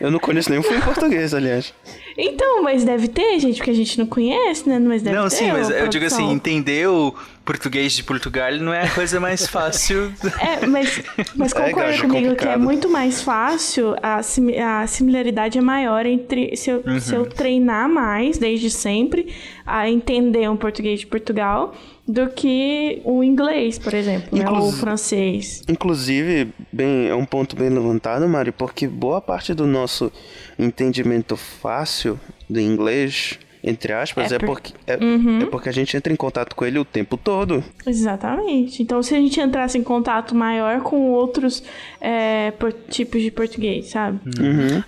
Eu 0.00 0.10
não 0.10 0.18
conheço 0.18 0.48
nenhum 0.48 0.62
filme 0.62 0.80
português, 0.80 1.34
aliás. 1.34 1.74
Então, 2.16 2.62
mas 2.62 2.84
deve 2.84 3.06
ter, 3.06 3.38
gente, 3.38 3.56
porque 3.56 3.70
a 3.70 3.74
gente 3.74 3.98
não 3.98 4.06
conhece, 4.06 4.66
né? 4.66 4.78
Mas 4.78 5.02
deve 5.02 5.14
não, 5.14 5.28
ter. 5.28 5.36
sim, 5.36 5.52
mas 5.52 5.68
eu 5.68 5.88
digo 5.88 6.06
assim, 6.06 6.30
entender 6.30 6.88
o 6.88 7.14
português 7.50 7.92
de 7.94 8.04
Portugal 8.04 8.52
não 8.58 8.72
é 8.72 8.82
a 8.84 8.90
coisa 8.90 9.18
mais 9.18 9.46
fácil. 9.46 10.12
É, 10.40 10.66
mas, 10.66 11.02
mas 11.34 11.52
É, 11.52 11.54
concorda 11.54 11.90
gajo, 11.90 12.02
comigo 12.08 12.36
que 12.36 12.46
é 12.46 12.56
muito 12.56 12.88
mais 12.88 13.20
fácil, 13.22 13.96
a, 14.02 14.22
simi- 14.22 14.56
a 14.58 14.86
similaridade 14.86 15.58
é 15.58 15.60
maior 15.60 16.06
entre 16.06 16.56
se 16.56 16.70
eu, 16.70 16.82
se 17.00 17.14
Uhum. 17.14 17.20
eu 17.22 17.26
treinar 17.26 17.88
mais, 17.88 18.38
desde 18.38 18.70
sempre, 18.70 19.34
a 19.66 19.88
entender 19.90 20.48
um 20.48 20.56
português 20.56 21.00
de 21.00 21.06
Portugal 21.06 21.74
do 22.06 22.28
que 22.28 23.00
o 23.04 23.22
inglês, 23.24 23.78
por 23.78 23.94
exemplo, 23.94 24.36
né, 24.36 24.44
ou 24.44 24.52
o 24.52 24.56
Inclusive- 24.58 24.80
francês. 24.80 25.62
Inclusive, 25.68 26.48
bem, 26.72 27.08
é 27.08 27.14
um 27.14 27.24
ponto 27.24 27.56
bem 27.56 27.68
levantado, 27.68 28.28
Mari, 28.28 28.52
porque 28.52 28.86
boa 28.86 29.20
parte 29.20 29.54
do 29.54 29.66
nosso 29.66 30.12
entendimento 30.58 31.36
fácil 31.36 32.18
do 32.48 32.60
inglês, 32.60 33.38
entre 33.62 33.92
aspas, 33.92 34.32
É 34.32 34.36
é, 34.36 34.38
por- 34.38 34.46
porque, 34.46 34.72
é, 34.86 34.96
Uhum. 34.96 35.40
é 35.42 35.46
porque 35.46 35.68
a 35.68 35.72
gente 35.72 35.96
entra 35.96 36.12
em 36.12 36.16
contato 36.16 36.54
com 36.56 36.64
ele 36.64 36.78
o 36.78 36.84
tempo 36.84 37.16
todo. 37.16 37.62
Exatamente. 37.86 38.82
Então, 38.82 39.02
se 39.02 39.14
a 39.14 39.18
gente 39.18 39.40
entrasse 39.40 39.76
em 39.78 39.82
contato 39.82 40.34
maior 40.34 40.80
com 40.80 41.10
outros 41.10 41.62
é, 42.00 42.50
por- 42.52 42.72
tipos 42.72 43.20
de 43.22 43.30
português, 43.30 43.86
sabe? 43.90 44.18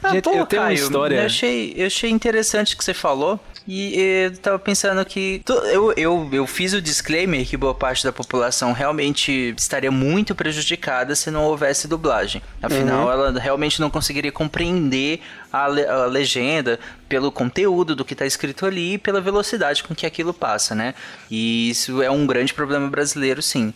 Ah, 0.03 0.11
Gente, 0.15 0.23
pô, 0.25 0.31
eu 0.31 0.47
tenho 0.47 0.63
uma 0.63 0.69
Caio, 0.69 0.75
história- 0.75 1.17
Eu 1.17 1.27
achei, 1.27 1.75
eu 1.77 1.87
achei 1.87 2.11
interessante 2.11 2.75
o 2.75 2.79
que 2.79 2.85
você 2.85 2.95
falou. 2.95 3.39
E 3.67 3.95
eu 4.27 4.37
tava 4.39 4.59
pensando 4.59 5.05
que. 5.05 5.41
Eu, 5.73 5.93
eu, 5.93 6.29
eu 6.33 6.47
fiz 6.47 6.73
o 6.73 6.83
disclaimer 6.83 7.47
que 7.47 7.57
boa 7.57 7.75
parte 7.75 8.03
da 8.03 8.13
população 8.13 8.73
realmente 8.73 9.55
estaria 9.57 9.91
muito 9.91 10.35
prejudicada 10.35 11.15
se 11.15 11.31
não 11.31 11.45
houvesse 11.45 11.87
dublagem. 11.87 12.43
Afinal, 12.61 13.11
ela 13.11 13.39
realmente 13.39 13.81
não 13.81 13.89
conseguiria 13.89 14.33
compreender 14.33 15.21
a, 15.53 15.67
le- 15.69 15.87
a 15.87 16.07
legenda 16.07 16.81
pelo 17.09 17.31
conteúdo 17.31 17.95
do 17.95 18.05
que 18.05 18.15
tá 18.15 18.27
escrito 18.27 18.67
ali 18.67 18.95
e 18.95 18.99
pela 18.99 19.21
velocidade 19.21 19.85
com 19.85 19.95
que 19.95 20.07
aquilo 20.07 20.35
passa, 20.35 20.75
né? 20.75 20.95
E 21.31 21.71
isso 21.71 22.03
é 22.03 22.11
um 22.11 22.27
grande 22.27 22.53
problema 22.53 22.89
brasileiro, 22.89 23.41
sim. 23.41 23.73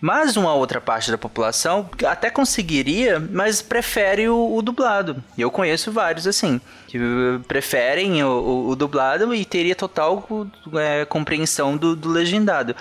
Mas 0.00 0.36
uma 0.36 0.54
outra 0.54 0.80
parte 0.80 1.10
da 1.10 1.18
população 1.18 1.88
até 2.08 2.30
conseguiria, 2.30 3.20
mas 3.20 3.60
prefere 3.60 4.28
o, 4.28 4.54
o 4.56 4.62
dublado. 4.62 5.22
E 5.36 5.42
eu 5.42 5.50
conheço 5.50 5.92
vários 5.92 6.26
assim, 6.26 6.58
que 6.86 6.96
uh, 6.98 7.40
preferem 7.46 8.22
o, 8.24 8.28
o- 8.28 8.68
o 8.70 8.76
dublado 8.76 9.34
e 9.34 9.44
teria 9.44 9.74
total 9.76 10.26
é, 10.78 11.04
compreensão 11.04 11.76
do, 11.76 11.94
do 11.94 12.08
legendado. 12.08 12.74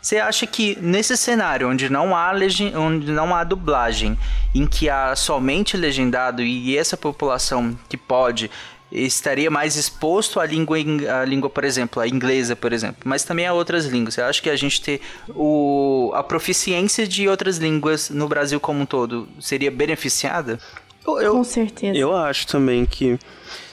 Você 0.00 0.16
acha 0.18 0.46
que 0.46 0.78
nesse 0.80 1.14
cenário 1.14 1.68
onde 1.68 1.90
não 1.90 2.16
há 2.16 2.32
legen- 2.32 2.74
onde 2.74 3.10
não 3.12 3.34
há 3.34 3.44
dublagem, 3.44 4.16
em 4.54 4.66
que 4.66 4.88
há 4.88 5.14
somente 5.14 5.76
legendado 5.76 6.40
e 6.40 6.78
essa 6.78 6.96
população 6.96 7.76
que 7.88 7.98
pode 7.98 8.50
estaria 8.92 9.50
mais 9.50 9.76
exposto 9.76 10.40
à 10.40 10.46
língua, 10.46 10.76
à 11.20 11.24
língua, 11.24 11.48
por 11.48 11.64
exemplo, 11.64 12.02
a 12.02 12.08
inglesa, 12.08 12.56
por 12.56 12.72
exemplo, 12.72 13.02
mas 13.04 13.22
também 13.24 13.46
a 13.46 13.52
outras 13.52 13.86
línguas. 13.86 14.14
Você 14.14 14.22
acha 14.22 14.42
que 14.42 14.50
a 14.50 14.56
gente 14.56 14.80
ter 14.80 15.00
o, 15.28 16.10
a 16.14 16.22
proficiência 16.22 17.06
de 17.06 17.28
outras 17.28 17.58
línguas 17.58 18.10
no 18.10 18.26
Brasil 18.28 18.58
como 18.60 18.80
um 18.80 18.86
todo 18.86 19.28
seria 19.40 19.70
beneficiada? 19.70 20.58
Eu, 21.06 21.20
eu- 21.20 21.32
Com 21.32 21.44
certeza. 21.44 21.96
Eu 21.96 22.14
acho 22.16 22.46
também 22.46 22.84
que 22.84 23.18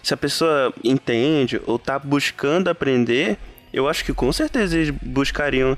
se 0.04 0.14
a 0.14 0.18
pessoa 0.18 0.74
entende 0.84 1.60
ou 1.66 1.78
tá 1.78 2.00
buscando 2.00 2.70
aprender, 2.70 3.38
eu 3.74 3.88
acho 3.90 4.06
que 4.06 4.14
com 4.14 4.32
certeza 4.32 4.78
eles 4.78 4.90
buscariam 5.02 5.78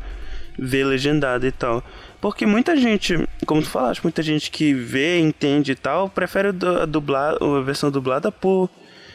ver 0.57 0.83
legendado 0.83 1.47
e 1.47 1.51
tal. 1.51 1.83
Porque 2.21 2.45
muita 2.45 2.75
gente, 2.75 3.17
como 3.45 3.61
tu 3.61 3.69
falaste, 3.69 4.03
muita 4.03 4.21
gente 4.21 4.51
que 4.51 4.73
vê, 4.73 5.19
entende 5.19 5.71
e 5.71 5.75
tal, 5.75 6.09
prefere 6.09 6.49
a, 6.49 6.85
dublar, 6.85 7.35
a 7.41 7.61
versão 7.61 7.89
dublada 7.89 8.29
por, 8.31 8.69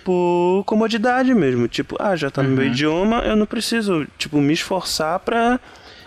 por 0.04 0.62
comodidade 0.66 1.32
mesmo. 1.34 1.66
Tipo, 1.66 1.96
ah, 1.98 2.14
já 2.14 2.30
tá 2.30 2.42
no 2.42 2.50
meu 2.50 2.66
idioma, 2.66 3.20
eu 3.20 3.34
não 3.34 3.46
preciso, 3.46 4.06
tipo, 4.18 4.38
me 4.38 4.52
esforçar 4.52 5.18
pra 5.20 5.58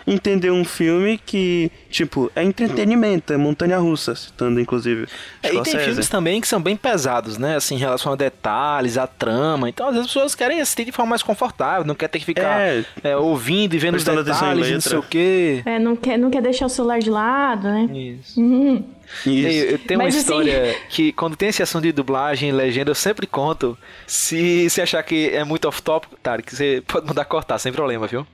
entender 0.06 0.50
um 0.50 0.64
filme 0.64 1.18
que, 1.18 1.70
tipo, 1.90 2.32
é 2.34 2.42
entretenimento, 2.42 3.30
é 3.30 3.36
montanha-russa, 3.36 4.14
citando 4.14 4.58
inclusive 4.58 5.06
É, 5.42 5.54
e 5.54 5.62
tem 5.62 5.78
filmes 5.78 6.08
também 6.08 6.40
que 6.40 6.48
são 6.48 6.62
bem 6.62 6.76
pesados, 6.76 7.36
né? 7.36 7.56
Assim, 7.56 7.74
em 7.74 7.78
relação 7.78 8.14
a 8.14 8.16
detalhes, 8.16 8.96
a 8.96 9.06
trama. 9.06 9.68
Então, 9.68 9.86
às 9.86 9.92
vezes 9.92 10.06
as 10.06 10.14
pessoas 10.14 10.34
querem 10.34 10.62
assistir 10.62 10.86
de 10.86 10.92
forma 10.92 11.10
mais 11.10 11.22
confortável, 11.22 11.84
não 11.84 11.94
quer 11.94 12.08
ter 12.08 12.20
que 12.20 12.24
ficar 12.24 12.58
É. 12.58 12.84
é, 13.04 13.16
ouvindo 13.18 13.74
e 13.74 13.78
vendo 13.78 13.96
os 13.96 14.04
detalhes, 14.04 14.70
não 14.70 14.80
sei 14.80 14.96
o 14.98 15.02
quê. 15.02 15.62
É, 15.66 15.78
não 15.78 15.94
quer, 15.94 16.16
não 16.18 16.30
quer 16.30 16.40
deixar 16.40 16.64
o 16.64 16.70
celular 16.70 17.00
de 17.00 17.10
lado, 17.10 17.68
né? 17.68 17.88
Isso. 17.92 18.40
Uhum. 18.40 18.82
Eu 19.26 19.78
tenho 19.78 19.98
uma 20.00 20.04
Mas, 20.04 20.14
assim- 20.14 20.22
história 20.24 20.76
que 20.88 21.12
quando 21.12 21.36
tem 21.36 21.48
esse 21.48 21.62
assunto 21.62 21.82
de 21.84 21.92
dublagem 21.92 22.48
e 22.50 22.52
legenda, 22.52 22.90
eu 22.90 22.94
sempre 22.94 23.26
conto. 23.26 23.76
Se 24.06 24.68
se 24.70 24.80
achar 24.80 25.02
que 25.02 25.28
é 25.30 25.44
muito 25.44 25.66
off-topic, 25.68 26.10
tá, 26.22 26.40
que 26.40 26.54
você 26.54 26.82
pode 26.86 27.06
mandar 27.06 27.24
cortar, 27.24 27.58
sem 27.58 27.72
problema, 27.72 28.06
viu? 28.06 28.26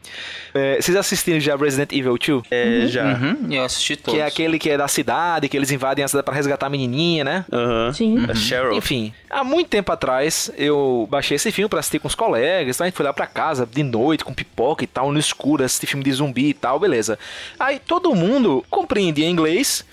É, 0.54 0.80
vocês 0.80 0.96
assistiram 0.96 1.40
já 1.40 1.56
Resident 1.56 1.92
Evil 1.92 2.16
2? 2.18 2.42
É, 2.50 2.86
já. 2.86 3.04
Uhum, 3.14 3.52
eu 3.52 3.62
assisti 3.64 3.96
todos. 3.96 4.14
Que 4.14 4.20
é 4.22 4.26
aquele 4.26 4.58
que 4.58 4.70
é 4.70 4.76
da 4.76 4.88
cidade, 4.88 5.48
que 5.48 5.56
eles 5.56 5.70
invadem 5.70 6.04
a 6.04 6.08
cidade 6.08 6.24
pra 6.24 6.34
resgatar 6.34 6.66
a 6.66 6.70
menininha, 6.70 7.24
né? 7.24 7.44
Aham. 7.52 7.92
Sim. 7.92 8.24
A 8.28 8.34
Cheryl. 8.34 8.72
Enfim, 8.76 9.12
há 9.30 9.42
muito 9.44 9.68
tempo 9.68 9.90
atrás 9.92 10.50
eu 10.56 11.06
baixei 11.10 11.36
esse 11.36 11.50
filme 11.50 11.68
pra 11.68 11.80
assistir 11.80 11.98
com 11.98 12.08
os 12.08 12.14
colegas, 12.14 12.76
tá? 12.76 12.84
a 12.84 12.86
gente 12.86 12.96
foi 12.96 13.04
lá 13.04 13.12
pra 13.12 13.26
casa 13.26 13.66
de 13.66 13.82
noite 13.82 14.24
com 14.24 14.32
pipoca 14.34 14.84
e 14.84 14.86
tal, 14.86 15.10
no 15.12 15.18
escuro, 15.18 15.64
assistir 15.64 15.86
filme 15.86 16.04
de 16.04 16.12
zumbi 16.12 16.48
e 16.50 16.54
tal, 16.54 16.78
beleza. 16.78 17.18
Aí 17.58 17.78
todo 17.78 18.14
mundo 18.14 18.64
compreendia 18.70 19.28
inglês, 19.28 19.84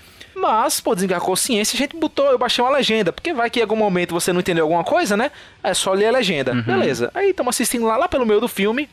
mas, 0.42 0.82
pô, 0.82 0.96
desengar 0.96 1.20
consciência, 1.22 1.76
a 1.76 1.78
gente 1.78 1.96
botou, 1.96 2.26
eu 2.32 2.38
baixei 2.38 2.64
uma 2.64 2.72
legenda, 2.72 3.14
porque 3.14 3.34
vai 3.34 3.50
que 3.50 3.60
em 3.60 3.62
algum 3.62 3.76
momento 3.76 4.14
você 4.14 4.34
não 4.34 4.40
entendeu 4.42 4.64
alguma 4.66 4.84
coisa, 4.84 5.16
né? 5.16 5.32
É 5.64 5.74
só 5.74 5.94
ler 5.94 6.08
a 6.08 6.12
legenda, 6.12 6.54
beleza. 6.54 7.12
Aí 7.14 7.30
estamos 7.30 7.56
assistindo 7.56 7.86
lá, 7.86 7.96
lá 7.98 8.10
pelo 8.10 8.26
meio 8.26 8.40
do 8.42 8.48
filme. 8.48 8.90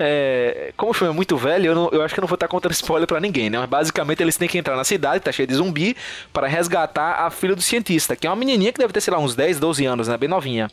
É, 0.00 0.72
como 0.76 0.92
o 0.92 0.94
filme 0.94 1.12
é 1.12 1.16
muito 1.16 1.36
velho, 1.36 1.66
eu, 1.66 1.74
não- 1.74 1.88
eu 1.90 2.02
acho 2.02 2.14
que 2.14 2.20
eu 2.20 2.22
não 2.22 2.28
vou 2.28 2.36
estar 2.36 2.46
contando 2.46 2.70
spoiler 2.72 3.06
pra 3.06 3.18
ninguém, 3.18 3.50
né? 3.50 3.58
Mas 3.58 3.68
basicamente 3.68 4.22
eles 4.22 4.36
têm 4.36 4.46
que 4.48 4.56
entrar 4.56 4.76
na 4.76 4.84
cidade, 4.84 5.18
tá 5.24 5.32
cheia 5.32 5.46
de 5.46 5.54
zumbi, 5.54 5.96
para 6.32 6.46
resgatar 6.46 7.26
a 7.26 7.30
filha 7.30 7.56
do 7.56 7.62
cientista, 7.62 8.14
que 8.14 8.24
é 8.26 8.30
uma 8.30 8.36
menininha 8.36 8.72
que 8.72 8.78
deve 8.78 8.92
ter, 8.92 9.00
sei 9.00 9.12
lá, 9.12 9.18
uns 9.18 9.34
10, 9.34 9.58
12 9.58 9.84
anos, 9.86 10.06
né? 10.06 10.16
Bem 10.16 10.28
novinha. 10.28 10.70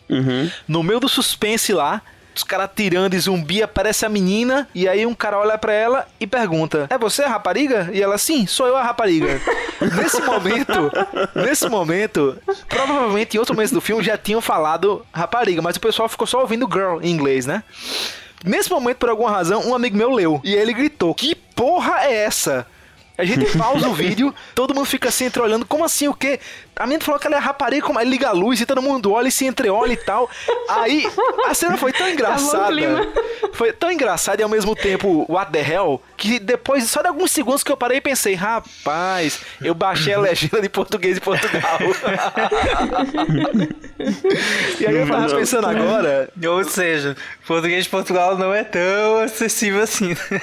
No 0.68 0.84
meio 0.84 1.00
do 1.00 1.10
suspense 1.10 1.74
lá, 1.74 2.04
os 2.36 2.44
caras 2.44 2.70
tirando 2.76 3.14
e 3.14 3.20
zumbi, 3.20 3.64
aparece 3.64 4.06
a 4.06 4.10
menina, 4.10 4.68
e 4.76 4.88
aí 4.88 5.06
um 5.06 5.14
cara 5.14 5.40
olha 5.40 5.58
pra 5.58 5.74
ela 5.74 6.08
e 6.20 6.28
pergunta: 6.28 6.88
É 6.90 6.98
você 6.98 7.24
a 7.24 7.30
rapariga? 7.30 7.90
E 7.94 8.02
ela, 8.02 8.18
sim, 8.18 8.46
sou 8.46 8.68
eu 8.68 8.76
a 8.76 8.84
rapariga. 8.84 9.42
nesse 9.98 10.22
momento, 10.22 10.92
nesse 11.34 11.70
momento, 11.70 12.38
provavelmente 12.68 13.36
em 13.36 13.40
outro 13.40 13.56
momento 13.56 13.74
do 13.74 13.82
filme 13.82 14.04
já 14.04 14.18
tinham 14.18 14.42
falado 14.42 15.06
rapariga, 15.14 15.62
mas 15.62 15.78
o 15.78 15.82
pessoal 15.82 16.10
ficou 16.10 16.28
só 16.28 16.42
ouvindo 16.42 16.70
girl 16.72 17.00
em 17.02 17.12
inglês, 17.12 17.46
né? 17.46 17.64
Nesse 18.44 18.70
momento, 18.70 18.98
por 18.98 19.10
alguma 19.10 19.32
razão, 19.32 19.68
um 19.68 19.74
amigo 19.74 19.98
meu 19.98 20.12
leu. 20.12 20.42
E 20.44 20.54
ele 20.54 20.74
gritou: 20.74 21.16
Que 21.16 21.34
porra 21.34 22.06
é 22.06 22.14
essa? 22.26 22.68
A 23.18 23.24
gente 23.24 23.58
pausa 23.58 23.88
o 23.88 23.94
vídeo, 23.94 24.36
todo 24.54 24.76
mundo 24.76 24.86
fica 24.86 25.08
assim 25.08 25.26
entreolhando. 25.26 25.66
Como 25.66 25.86
assim? 25.86 26.08
O 26.08 26.14
quê? 26.14 26.40
A 26.78 26.86
menina 26.86 27.04
falou 27.04 27.20
que 27.20 27.28
ela 27.28 27.38
é 27.38 27.40
rapariga, 27.40 27.86
como 27.86 27.98
aí 27.98 28.08
liga 28.08 28.28
a 28.30 28.32
luz 28.34 28.60
e 28.60 28.66
todo 28.66 28.82
mundo 28.82 29.12
olha 29.14 29.30
e 29.30 29.32
se 29.32 29.46
entreolha 29.46 29.94
e 29.94 29.98
tal. 29.98 30.30
Aí 30.68 31.10
a 31.48 31.54
cena 31.54 31.78
foi 31.78 31.94
tão 31.94 32.10
engraçada. 32.10 32.68
clima. 32.68 33.08
Foi 33.54 33.72
tão 33.72 33.90
engraçada 33.92 34.42
e 34.42 34.44
ao 34.44 34.50
mesmo 34.50 34.76
tempo 34.76 35.26
what 35.30 35.52
the 35.52 35.60
hell, 35.60 36.02
que 36.18 36.38
depois, 36.40 36.90
só 36.90 37.02
de 37.02 37.08
alguns 37.08 37.32
segundos 37.32 37.64
que 37.64 37.72
eu 37.72 37.78
parei 37.78 38.00
e 38.00 38.02
pensei, 38.02 38.34
rapaz, 38.34 39.40
eu 39.62 39.74
baixei 39.74 40.14
a 40.14 40.20
legenda 40.20 40.62
de 40.62 40.68
português 40.68 41.16
de 41.16 41.22
Portugal. 41.22 41.80
e 44.80 44.86
aí 44.86 44.96
eu 44.96 45.08
tava 45.08 45.36
pensando 45.36 45.68
agora, 45.68 46.30
Ou 46.46 46.64
seja, 46.66 47.16
português 47.48 47.86
de 47.86 47.90
Portugal 47.90 48.38
não 48.38 48.54
é 48.54 48.64
tão 48.64 49.20
acessível 49.24 49.82
assim. 49.82 50.10
né? 50.10 50.42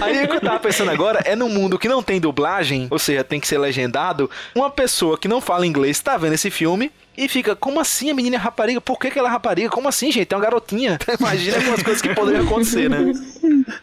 Aí 0.00 0.24
o 0.24 0.28
que 0.28 0.36
eu 0.36 0.40
tava 0.40 0.58
pensando 0.58 0.90
agora 0.90 1.20
é 1.24 1.36
no 1.36 1.48
mundo 1.48 1.78
que 1.78 1.88
não 1.88 2.02
tem 2.02 2.20
dublagem, 2.20 2.88
ou 2.90 2.98
seja, 2.98 3.22
tem 3.22 3.38
que 3.38 3.46
ser 3.46 3.58
legendado, 3.58 4.28
uma 4.54 4.70
pessoa 4.70 5.16
que 5.16 5.28
não 5.28 5.40
fala 5.60 5.66
inglês 5.66 6.00
tá 6.00 6.16
vendo 6.16 6.32
esse 6.34 6.50
filme 6.50 6.90
e 7.16 7.28
fica, 7.28 7.54
como 7.54 7.78
assim 7.80 8.10
a 8.10 8.14
menina 8.14 8.36
é 8.36 8.38
rapariga? 8.38 8.80
Por 8.80 8.98
que, 8.98 9.10
que 9.10 9.18
ela 9.18 9.28
é 9.28 9.32
rapariga? 9.32 9.68
Como 9.68 9.88
assim, 9.88 10.10
gente? 10.10 10.32
É 10.32 10.36
uma 10.36 10.42
garotinha. 10.42 10.98
Imagina 11.20 11.56
algumas 11.58 11.82
coisas 11.82 12.00
que 12.00 12.14
poderiam 12.14 12.44
acontecer, 12.44 12.88
né? 12.88 13.12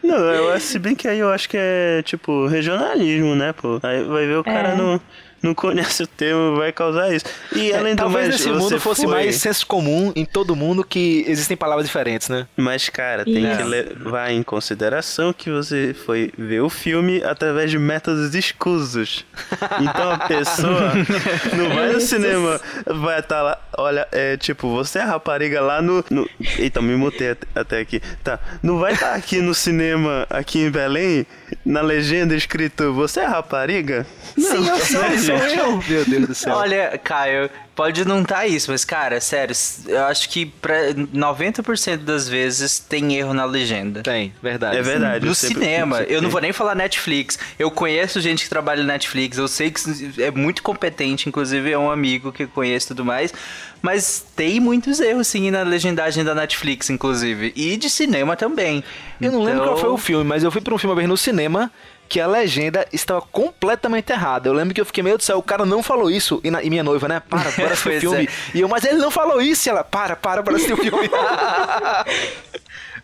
Não, 0.02 0.16
eu, 0.16 0.52
acho- 0.52 0.66
se 0.66 0.78
bem 0.78 0.94
que 0.94 1.06
aí 1.06 1.18
eu 1.20 1.30
acho 1.30 1.48
que 1.48 1.56
é, 1.58 2.02
tipo, 2.02 2.46
regionalismo, 2.46 3.34
né, 3.36 3.52
pô? 3.52 3.78
Aí 3.82 4.02
vai 4.04 4.26
ver 4.26 4.38
o 4.38 4.44
cara 4.44 4.70
É. 4.70 4.76
não, 4.76 5.00
não 5.42 5.54
conhece 5.54 6.02
o 6.02 6.06
termo, 6.06 6.56
vai 6.56 6.72
causar 6.72 7.12
isso. 7.14 7.24
E 7.54 7.72
além 7.72 7.94
do 7.94 8.00
É, 8.00 8.04
Talvez 8.04 8.28
mais, 8.28 8.40
nesse 8.44 8.50
mundo 8.50 8.80
fosse 8.80 9.02
foi- 9.02 9.10
mais 9.10 9.36
senso 9.36 9.66
comum 9.66 10.12
em 10.16 10.24
todo 10.24 10.54
mundo 10.56 10.82
que 10.84 11.24
existem 11.28 11.56
palavras 11.56 11.86
diferentes, 11.86 12.28
né? 12.28 12.46
Mas, 12.56 12.88
cara, 12.88 13.24
tem 13.24 13.44
Isso. 13.46 13.56
que 13.58 13.62
levar 13.64 14.30
em 14.30 14.42
consideração 14.42 15.32
que 15.32 15.50
você 15.50 15.94
foi 16.06 16.32
ver 16.36 16.60
o 16.60 16.68
filme 16.70 17.22
através 17.22 17.70
de 17.70 17.78
métodos 17.78 18.34
escusos. 18.34 19.24
Então 19.80 20.10
a 20.12 20.18
pessoa 20.18 20.92
não 21.56 21.74
vai 21.74 21.92
no 21.92 22.00
cinema, 22.00 22.60
vai 22.86 23.20
estar 23.20 23.42
lá, 23.42 23.58
olha, 23.76 24.06
é 24.12 24.36
tipo, 24.36 24.68
você 24.70 24.98
é 24.98 25.02
rapariga 25.02 25.60
lá 25.60 25.80
no. 25.82 26.04
no... 26.10 26.28
Eita, 26.58 26.80
me 26.82 26.94
mutei 26.96 27.30
at- 27.30 27.44
até 27.54 27.80
aqui. 27.80 28.00
Tá, 28.24 28.38
não 28.62 28.78
vai 28.78 28.92
estar 28.94 29.14
aqui 29.14 29.40
no 29.40 29.54
cinema, 29.54 30.26
aqui 30.30 30.60
em 30.60 30.70
Belém, 30.70 31.26
na 31.64 31.80
legenda 31.80 32.34
escrito, 32.34 32.92
você 32.92 33.20
é 33.20 33.24
rapariga? 33.26 34.06
Sim, 34.36 34.68
eu 34.68 34.78
sou, 34.78 35.02
sou 35.36 35.46
eu. 35.46 35.82
Meu 35.88 36.04
Deus 36.04 36.26
do 36.28 36.34
céu. 36.34 36.54
Olha, 36.54 36.98
Caio, 37.02 37.50
pode 37.74 38.04
não 38.06 38.24
tá 38.24 38.46
isso, 38.46 38.70
mas 38.70 38.84
cara, 38.84 39.20
sério, 39.20 39.54
eu 39.86 40.04
acho 40.06 40.28
que 40.28 40.46
pra 40.46 40.92
90% 40.94 41.98
das 41.98 42.28
vezes 42.28 42.78
tem 42.78 43.16
erro 43.16 43.32
na 43.34 43.44
legenda. 43.44 44.02
Tem, 44.02 44.32
verdade. 44.42 44.76
É 44.76 44.82
verdade. 44.82 45.24
No 45.24 45.30
eu 45.30 45.34
cinema, 45.34 45.98
sempre 45.98 46.14
eu 46.14 46.22
não 46.22 46.30
vou 46.30 46.40
nem 46.40 46.52
falar 46.52 46.74
Netflix. 46.74 47.38
Eu 47.58 47.70
conheço 47.70 48.20
gente 48.20 48.44
que 48.44 48.50
trabalha 48.50 48.82
na 48.82 48.92
Netflix, 48.94 49.38
eu 49.38 49.48
sei 49.48 49.70
que 49.70 49.80
é 50.22 50.30
muito 50.30 50.62
competente, 50.62 51.28
inclusive 51.28 51.70
é 51.70 51.78
um 51.78 51.90
amigo 51.90 52.32
que 52.32 52.44
eu 52.44 52.48
conheço 52.48 52.86
e 52.86 52.88
tudo 52.88 53.04
mais. 53.04 53.32
Mas 53.80 54.24
tem 54.34 54.58
muitos 54.58 54.98
erros, 54.98 55.28
sim, 55.28 55.52
na 55.52 55.62
legendagem 55.62 56.24
da 56.24 56.34
Netflix, 56.34 56.90
inclusive. 56.90 57.52
E 57.54 57.76
de 57.76 57.88
cinema 57.88 58.34
também. 58.34 58.82
Eu 59.20 59.30
não 59.30 59.40
lembro 59.42 59.62
Então- 59.62 59.74
qual 59.74 59.78
foi 59.78 59.90
o 59.90 59.96
filme, 59.96 60.24
mas 60.24 60.42
eu 60.42 60.50
fui 60.50 60.60
pra 60.60 60.74
um 60.74 60.78
filme 60.78 60.90
uma 60.90 60.96
vez 60.96 61.08
no 61.08 61.16
cinema 61.16 61.70
que 62.08 62.20
a 62.20 62.26
legenda 62.26 62.86
estava 62.92 63.20
completamente 63.20 64.10
errada. 64.12 64.48
Eu 64.48 64.52
lembro 64.52 64.74
que 64.74 64.80
eu 64.80 64.84
fiquei 64.86 65.02
meio 65.02 65.18
do 65.18 65.22
céu, 65.22 65.38
o 65.38 65.42
cara 65.42 65.66
não 65.66 65.82
falou 65.82 66.10
isso. 66.10 66.40
E, 66.42 66.50
na- 66.50 66.62
e 66.62 66.70
minha 66.70 66.82
noiva, 66.82 67.06
né? 67.08 67.20
Para, 67.28 67.50
para 67.52 67.66
assistir 67.72 67.96
o 67.96 68.00
filme. 68.00 68.24
é. 68.54 68.56
E 68.56 68.60
eu, 68.60 68.68
mas 68.68 68.84
ele 68.84 68.98
não 68.98 69.10
falou 69.10 69.40
isso. 69.42 69.68
E 69.68 69.70
ela, 69.70 69.84
para, 69.84 70.16
para, 70.16 70.42
para 70.42 70.54
assistir 70.56 70.72
o 70.72 70.76
filme. 70.76 71.08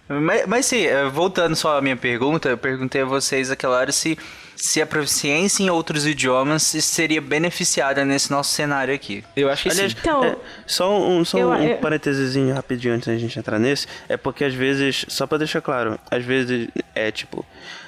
Mas, 0.07 0.47
mas 0.47 0.67
sim, 0.67 0.85
eh, 0.85 1.07
voltando 1.09 1.57
só 1.57 1.79
à 1.79 1.81
minha 1.81 1.97
pergunta, 1.97 2.51
eu 2.51 2.59
perguntei 2.59 3.01
a 3.01 3.05
vocês 3.07 3.51
aquela 3.51 3.79
hora 3.79 3.91
se, 3.91 4.19
se 4.55 4.83
a 4.83 4.87
proficiência 4.87 5.63
em 5.63 5.71
outros 5.71 6.07
idiomas 6.07 6.63
seria 6.63 7.23
beneficiada 7.23 8.05
nesse 8.05 8.31
nosso 8.31 8.53
cenário 8.53 8.95
aqui. 8.95 9.25
eu 9.35 9.49
acho 9.49 9.63
que 9.63 9.71
Aliás, 9.71 9.93
sim. 9.93 9.99
Então- 9.99 10.23
é, 10.23 10.37
só 10.67 11.01
um, 11.01 11.25
só 11.25 11.39
Eu- 11.39 11.49
um 11.53 11.57
eu- 11.71 11.79
parênteses 11.79 12.37
rapidinho 12.55 12.93
antes 12.95 13.09
da 13.09 13.17
gente 13.17 13.39
entrar 13.39 13.59
nesse, 13.59 13.87
é 14.07 14.15
porque 14.19 14.45
às 14.45 14.53
vezes, 14.53 15.07
só 15.09 15.27
pra 15.27 15.39
deixar 15.39 15.63
claro, 15.63 15.99
às 16.11 16.23
vezes 16.23 16.69
é 16.95 17.11
tipo, 17.11 17.43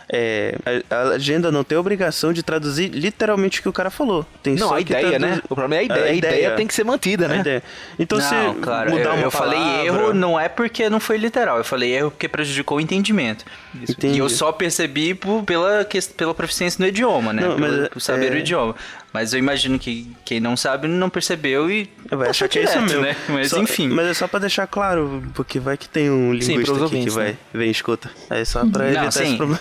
é, 0.08 0.54
a, 0.88 0.94
a 1.00 1.02
legenda 1.04 1.50
não 1.50 1.64
tem 1.64 1.76
obrigação 1.76 2.32
de 2.32 2.40
traduzir 2.42 2.88
literalmente 2.90 3.58
o 3.58 3.62
que 3.62 3.68
o 3.68 3.72
cara 3.72 3.90
falou. 3.90 4.24
Tem 4.42 4.54
Não, 4.54 4.68
só 4.68 4.74
a 4.74 4.76
que 4.76 4.92
ideia, 4.92 5.18
traduz- 5.18 5.30
né? 5.36 5.42
O 5.50 5.54
problema 5.56 5.74
é 5.74 5.78
a 5.78 5.82
ideia. 5.82 6.04
A, 6.04 6.12
ideia 6.14 6.50
tem 6.52 6.66
que 6.66 6.74
ser 6.74 6.84
mantida, 6.84 7.24
a 7.24 7.28
né? 7.28 7.38
ideia. 7.40 7.62
Então 7.98 8.18
não, 8.18 8.24
se 8.54 8.60
claro, 8.60 8.90
mudar 8.92 9.04
eu, 9.10 9.12
uma 9.14 9.22
eu 9.22 9.30
falei 9.32 9.58
palavra- 9.58 9.84
erro 9.84 10.14
não 10.14 10.38
é 10.38 10.48
porque 10.48 10.88
não 10.88 11.00
foi 11.00 11.16
literal, 11.16 11.58
eu 11.58 11.64
falei 11.64 11.92
erro 11.92 12.10
porque 12.12 12.28
prejudicou 12.28 12.78
o 12.78 12.80
entendimento. 12.80 13.44
Entendi. 13.74 14.14
E 14.16 14.18
eu 14.18 14.28
só 14.28 14.52
percebi 14.52 15.12
por- 15.12 15.42
pela, 15.42 15.84
pela 16.16 16.34
proficiência 16.34 16.80
no 16.80 16.86
idioma, 16.88 17.32
né? 17.32 17.42
Não, 17.42 17.58
mas, 17.58 17.74
Pelo- 17.74 17.90
por 17.90 18.00
saber 18.00 18.32
é- 18.32 18.36
o 18.36 18.38
idioma. 18.38 18.76
Mas 19.16 19.32
eu 19.32 19.38
imagino 19.38 19.78
que 19.78 20.14
quem 20.26 20.40
não 20.40 20.58
sabe 20.58 20.86
não 20.86 21.08
percebeu 21.08 21.70
e 21.70 21.88
Vai 22.10 22.28
achar 22.28 22.48
que 22.48 22.58
é 22.58 22.64
isso 22.64 22.78
mesmo. 22.82 23.00
né? 23.00 23.16
Mas 23.30 23.48
Só- 23.48 23.62
enfim. 23.62 23.88
Mas 23.88 24.06
é 24.08 24.12
só 24.12 24.28
pra 24.28 24.38
deixar 24.38 24.66
claro, 24.66 25.22
porque 25.32 25.58
vai 25.58 25.74
que 25.78 25.88
tem 25.88 26.10
um 26.10 26.32
Sim, 26.38 26.52
linguista 26.52 26.62
pros 26.64 26.76
aqui 26.76 26.82
ouvintes, 26.82 27.14
que 27.14 27.18
vai, 27.18 27.28
né? 27.30 27.36
vem 27.54 27.68
e 27.68 27.70
escuta. 27.70 28.10
Aí 28.28 28.44
só 28.44 28.66
pra 28.66 28.84
Não, 28.84 28.90
evitar 28.90 29.10
sim. 29.12 29.24
esse 29.24 29.36
problema. 29.38 29.60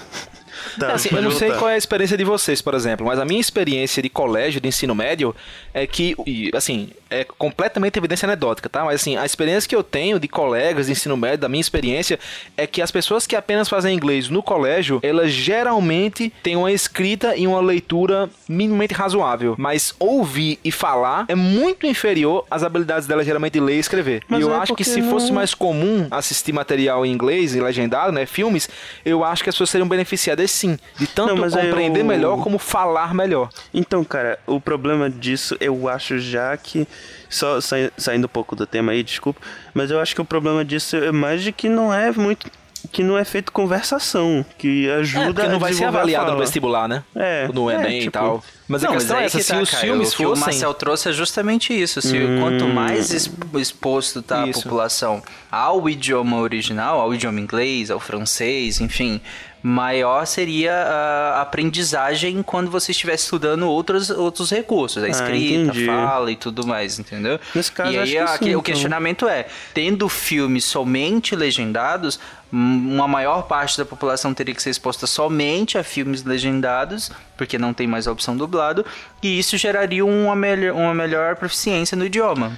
Tá, 0.80 0.94
assim, 0.94 1.10
eu 1.12 1.22
não 1.22 1.32
sei 1.32 1.52
qual 1.52 1.70
é 1.70 1.76
a 1.76 1.78
experiência 1.78 2.18
de 2.18 2.24
vocês, 2.24 2.62
por 2.62 2.74
exemplo, 2.74 3.06
mas 3.06 3.20
a 3.20 3.26
minha 3.26 3.40
experiência 3.40 4.02
de 4.02 4.10
colégio, 4.10 4.60
de 4.62 4.68
ensino 4.68 4.94
médio, 4.96 5.36
é 5.74 5.86
que, 5.88 6.16
assim, 6.54 6.90
é 7.10 7.24
completamente 7.24 7.98
evidência 7.98 8.26
anedótica, 8.26 8.68
tá? 8.68 8.84
Mas, 8.84 9.02
assim, 9.02 9.16
a 9.18 9.26
experiência 9.26 9.68
que 9.68 9.76
eu 9.76 9.84
tenho 9.84 10.20
de 10.20 10.28
colegas 10.28 10.88
de 10.88 10.92
ensino 10.92 11.16
médio, 11.16 11.40
da 11.40 11.50
minha 11.50 11.62
experiência, 11.62 12.20
é 12.58 12.66
que 12.68 12.82
as 12.82 12.92
pessoas 12.92 13.26
que 13.28 13.36
apenas 13.36 13.70
fazem 13.70 13.96
inglês 13.96 14.30
no 14.30 14.42
colégio, 14.44 15.00
elas 15.04 15.32
geralmente 15.32 16.32
têm 16.44 16.56
uma 16.56 16.72
escrita 16.72 17.36
e 17.36 17.48
uma 17.48 17.60
leitura 17.62 18.30
minimamente 18.48 18.94
razoável. 18.94 19.56
Mas 19.58 19.94
ouvir 20.00 20.60
e 20.64 20.72
falar 20.72 21.26
é 21.28 21.36
muito 21.36 21.86
inferior 21.86 22.46
às 22.50 22.64
habilidades 22.64 23.08
delas, 23.08 23.26
geralmente, 23.26 23.54
de 23.54 23.60
ler 23.60 23.76
e 23.78 23.80
escrever. 23.80 24.22
Mas 24.28 24.40
e 24.40 24.44
eu 24.44 24.54
é 24.54 24.58
acho 24.58 24.76
que 24.76 24.84
se 24.84 25.02
fosse 25.04 25.28
não- 25.28 25.36
mais 25.36 25.54
comum 25.54 26.08
assistir 26.12 26.52
material 26.54 27.06
em 27.06 27.12
inglês 27.12 27.56
e 27.56 27.60
legendado, 27.62 28.12
né, 28.12 28.26
filmes, 28.26 28.70
eu 29.06 29.24
acho 29.24 29.44
que 29.44 29.50
as 29.50 29.56
pessoas 29.56 29.70
seriam 29.70 29.88
beneficiadas 29.88 30.52
sim, 30.56 30.78
de 30.98 31.06
tanto 31.08 31.36
Não, 31.36 31.50
compreender 31.50 32.00
eu- 32.02 32.06
melhor 32.06 32.42
como 32.42 32.58
falar 32.58 33.14
melhor. 33.14 33.50
Então, 33.74 34.04
cara, 34.04 34.40
o 34.48 34.60
problema 34.60 35.10
disso, 35.10 35.56
eu 35.60 35.88
acho 35.90 36.18
já 36.20 36.56
que. 36.58 36.88
Só 37.30 37.60
sai- 37.60 37.92
saindo 37.98 38.26
um 38.26 38.30
pouco 38.30 38.56
do 38.56 38.66
tema 38.66 38.92
aí, 38.94 39.04
desculpa. 39.04 39.42
Mas 39.74 39.92
eu 39.92 40.00
acho 40.00 40.16
que 40.16 40.22
o 40.22 40.26
problema 40.26 40.64
disso 40.64 40.96
é 40.96 41.12
mais 41.12 41.42
de 41.44 41.52
que 41.52 41.68
não 41.68 41.94
é 41.94 42.12
muito. 42.12 42.50
Que 42.92 43.04
não 43.04 43.18
é 43.18 43.26
feito 43.26 43.52
conversação. 43.52 44.46
Que 44.58 44.90
ajuda 44.92 45.24
É, 45.24 45.34
porque 45.34 45.48
não 45.50 45.60
vai 45.60 45.74
ser 45.74 45.86
avaliado 45.86 46.32
no 46.32 46.38
vestibular, 46.38 46.88
né? 46.88 47.04
É, 47.16 47.48
No 47.52 47.70
é, 47.70 47.76
Enem 47.76 47.98
e 47.98 48.00
tipo, 48.02 48.12
tal. 48.12 48.44
Mas 48.68 48.84
a 48.84 48.88
Não, 48.88 48.94
questão 48.96 49.18
é 49.18 49.20
aí 49.20 49.26
essa, 49.28 49.38
que 49.38 49.44
se 49.44 49.54
tá, 49.54 49.62
os 49.62 49.70
Caio, 49.70 49.84
filmes 49.84 50.14
o 50.14 50.18
que 50.18 50.26
o 50.26 50.30
fossem... 50.30 50.44
Marcel 50.46 50.74
trouxe 50.74 51.10
é 51.10 51.14
justamente 51.14 51.72
isso. 51.80 52.02
Se 52.02 52.18
quanto 52.40 52.68
mais 52.68 53.12
ex- 53.12 53.30
exposto 53.60 54.22
tá 54.24 54.44
a 54.44 54.48
Isso. 54.48 54.64
população 54.64 55.22
ao 55.52 55.88
idioma 55.88 56.38
original, 56.40 57.00
ao 57.00 57.14
idioma 57.14 57.40
inglês, 57.40 57.92
ao 57.92 58.00
francês, 58.00 58.82
enfim, 58.82 59.22
maior 59.62 60.26
seria 60.26 60.74
a 60.74 61.42
aprendizagem 61.42 62.42
quando 62.44 62.70
você 62.72 62.92
estiver 62.92 63.16
estudando 63.16 63.68
outros, 63.68 64.10
outros 64.10 64.50
recursos, 64.52 65.04
a 65.04 65.08
escrita, 65.10 65.56
entendi. 65.72 65.86
fala 65.86 66.32
e 66.32 66.36
tudo 66.36 66.66
mais, 66.66 66.98
entendeu? 67.00 67.40
Nesse 67.54 67.72
caso, 67.72 67.92
e 67.92 67.98
aí 68.00 68.12
que 68.12 68.18
a- 68.18 68.28
sim, 68.28 68.46
o 68.46 68.50
então. 68.50 68.62
questionamento 68.62 69.28
é, 69.28 69.46
tendo 69.74 70.08
filmes 70.10 70.66
somente 70.66 71.36
legendados, 71.36 72.20
hum, 72.54 72.94
uma 72.96 73.08
maior 73.08 73.44
parte 73.44 73.78
da 73.78 73.86
população 73.86 74.34
teria 74.36 74.54
que 74.54 74.62
ser 74.62 74.70
exposta 74.70 75.08
somente 75.08 75.78
a 75.78 75.84
filmes 75.84 76.24
legendados, 76.24 77.12
porque 77.36 77.58
não 77.58 77.74
tem 77.74 77.88
mais 77.88 78.08
a 78.08 78.12
opção 78.12 78.38
dublado, 78.56 78.86
e 79.22 79.40
isso 79.40 79.58
geraria 79.58 80.06
uma, 80.06 80.36
melhor, 80.36 80.76
uma 80.76 80.94
melhor 80.94 81.36
proficiência 81.36 81.96
no 81.98 82.06
idioma. 82.06 82.58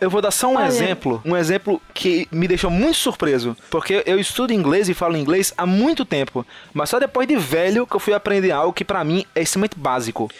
Eu 0.00 0.08
vou 0.08 0.22
dar 0.22 0.30
só 0.30 0.48
um 0.48 0.56
Olha. 0.56 0.66
exemplo, 0.66 1.20
um 1.24 1.36
exemplo 1.36 1.80
que 1.92 2.26
me 2.32 2.48
deixou 2.48 2.70
muito 2.70 2.96
surpreso, 2.96 3.56
porque 3.70 4.02
eu 4.06 4.18
estudo 4.18 4.52
inglês 4.52 4.88
e 4.88 4.94
falo 4.94 5.16
inglês 5.16 5.52
há 5.56 5.66
muito 5.66 6.04
tempo, 6.04 6.46
mas 6.72 6.88
só 6.90 6.98
depois 6.98 7.28
de 7.28 7.36
velho 7.36 7.86
que 7.86 7.94
eu 7.94 8.00
fui 8.00 8.14
aprender 8.14 8.50
algo 8.50 8.72
que 8.72 8.84
pra 8.84 9.04
mim 9.04 9.24
é 9.34 9.42
extremamente 9.42 9.78
básico. 9.78 10.30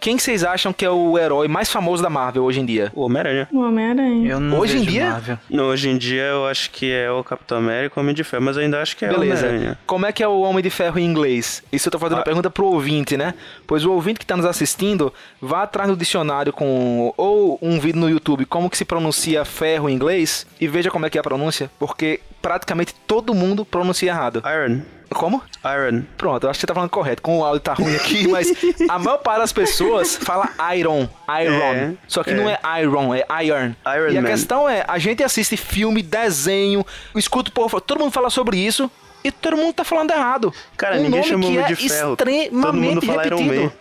Quem 0.00 0.16
que 0.16 0.22
vocês 0.22 0.42
acham 0.42 0.72
que 0.72 0.82
é 0.82 0.90
o 0.90 1.18
herói 1.18 1.46
mais 1.46 1.70
famoso 1.70 2.02
da 2.02 2.08
Marvel 2.08 2.42
hoje 2.42 2.58
em 2.58 2.64
dia? 2.64 2.90
O 2.94 3.02
Homem-Aranha. 3.02 3.46
O 3.52 3.58
Homem-Aranha. 3.60 4.30
Eu 4.30 4.40
não 4.40 4.58
Hoje 4.58 4.78
em 4.78 4.82
dia? 4.82 5.10
Marvel. 5.10 5.38
Não, 5.50 5.64
hoje 5.64 5.90
em 5.90 5.98
dia 5.98 6.22
eu 6.22 6.46
acho 6.46 6.70
que 6.70 6.90
é 6.90 7.10
o 7.10 7.22
Capitão 7.22 7.58
América, 7.58 8.00
o 8.00 8.02
Homem 8.02 8.14
de 8.14 8.24
Ferro, 8.24 8.42
mas 8.44 8.56
eu 8.56 8.62
ainda 8.62 8.80
acho 8.80 8.96
que 8.96 9.04
é 9.04 9.08
o 9.10 9.18
Beleza. 9.20 9.46
Homem-Aranha. 9.46 9.78
Como 9.86 10.06
é 10.06 10.12
que 10.12 10.22
é 10.22 10.26
o 10.28 10.40
Homem 10.40 10.62
de 10.62 10.70
Ferro 10.70 10.98
em 10.98 11.04
inglês? 11.04 11.62
Isso 11.70 11.88
eu 11.88 11.92
tô 11.92 11.98
fazendo 11.98 12.14
uma 12.16 12.22
Ah. 12.22 12.24
pergunta 12.24 12.48
pro 12.50 12.64
ouvinte, 12.66 13.14
né? 13.16 13.34
Pois 13.66 13.84
o 13.84 13.92
ouvinte 13.92 14.18
que 14.18 14.24
tá 14.26 14.36
nos 14.38 14.46
assistindo, 14.46 15.12
vá 15.40 15.64
atrás 15.64 15.88
no 15.90 15.96
dicionário 15.96 16.50
com 16.52 17.12
ou 17.16 17.58
um 17.60 17.78
vídeo 17.78 18.00
no 18.00 18.08
YouTube 18.08 18.46
como 18.46 18.70
que 18.70 18.78
se 18.78 18.86
pronuncia 18.86 19.44
ferro 19.44 19.86
em 19.88 19.92
inglês 19.94 20.46
e 20.58 20.66
veja 20.66 20.90
como 20.90 21.04
é 21.04 21.10
que 21.10 21.18
é 21.18 21.20
a 21.20 21.24
pronúncia, 21.24 21.70
porque 21.78 22.20
praticamente 22.40 22.94
todo 23.06 23.34
mundo 23.34 23.64
pronuncia 23.64 24.10
errado. 24.10 24.42
Iron. 24.46 24.82
Como? 25.10 25.42
Iron. 25.64 26.04
Pronto, 26.16 26.44
eu 26.44 26.50
acho 26.50 26.58
que 26.58 26.60
você 26.62 26.66
tá 26.68 26.74
falando 26.74 26.90
correto. 26.90 27.20
Com 27.20 27.40
o 27.40 27.44
áudio 27.44 27.60
tá 27.60 27.74
ruim 27.74 27.94
aqui, 27.96 28.28
mas 28.28 28.52
a 28.88 28.98
maior 28.98 29.18
parte 29.18 29.40
das 29.40 29.52
pessoas 29.52 30.16
fala 30.16 30.48
iron, 30.76 31.08
iron. 31.42 31.74
É, 31.74 31.94
Só 32.06 32.22
que 32.22 32.30
é. 32.30 32.34
não 32.34 32.48
é 32.48 32.58
iron, 32.80 33.14
é 33.14 33.24
iron. 33.44 33.74
Iron 33.96 34.10
e 34.12 34.18
a 34.18 34.22
Man. 34.22 34.28
questão 34.28 34.68
é, 34.68 34.84
a 34.86 34.98
gente 34.98 35.22
assiste 35.24 35.56
filme, 35.56 36.00
desenho, 36.02 36.86
escuta 37.16 37.50
o 37.50 37.52
povo, 37.52 37.80
todo 37.80 37.98
mundo 37.98 38.12
fala 38.12 38.30
sobre 38.30 38.56
isso 38.58 38.90
e 39.24 39.32
todo 39.32 39.56
mundo 39.56 39.74
tá 39.74 39.84
falando 39.84 40.12
errado. 40.12 40.54
Cara, 40.76 40.96
um 40.96 41.02
ninguém 41.02 41.20
nome 41.20 41.24
chama 41.28 41.42
que 41.42 41.48
Homem 41.48 41.64
é 41.64 41.66
de 41.66 41.76
Ferro. 41.88 42.12
extremamente 42.12 42.62
Todo 42.62 42.74
mundo 42.80 43.06
fala 43.06 43.26
Iron 43.26 43.36
repetido. 43.38 43.64
Man. 43.64 43.72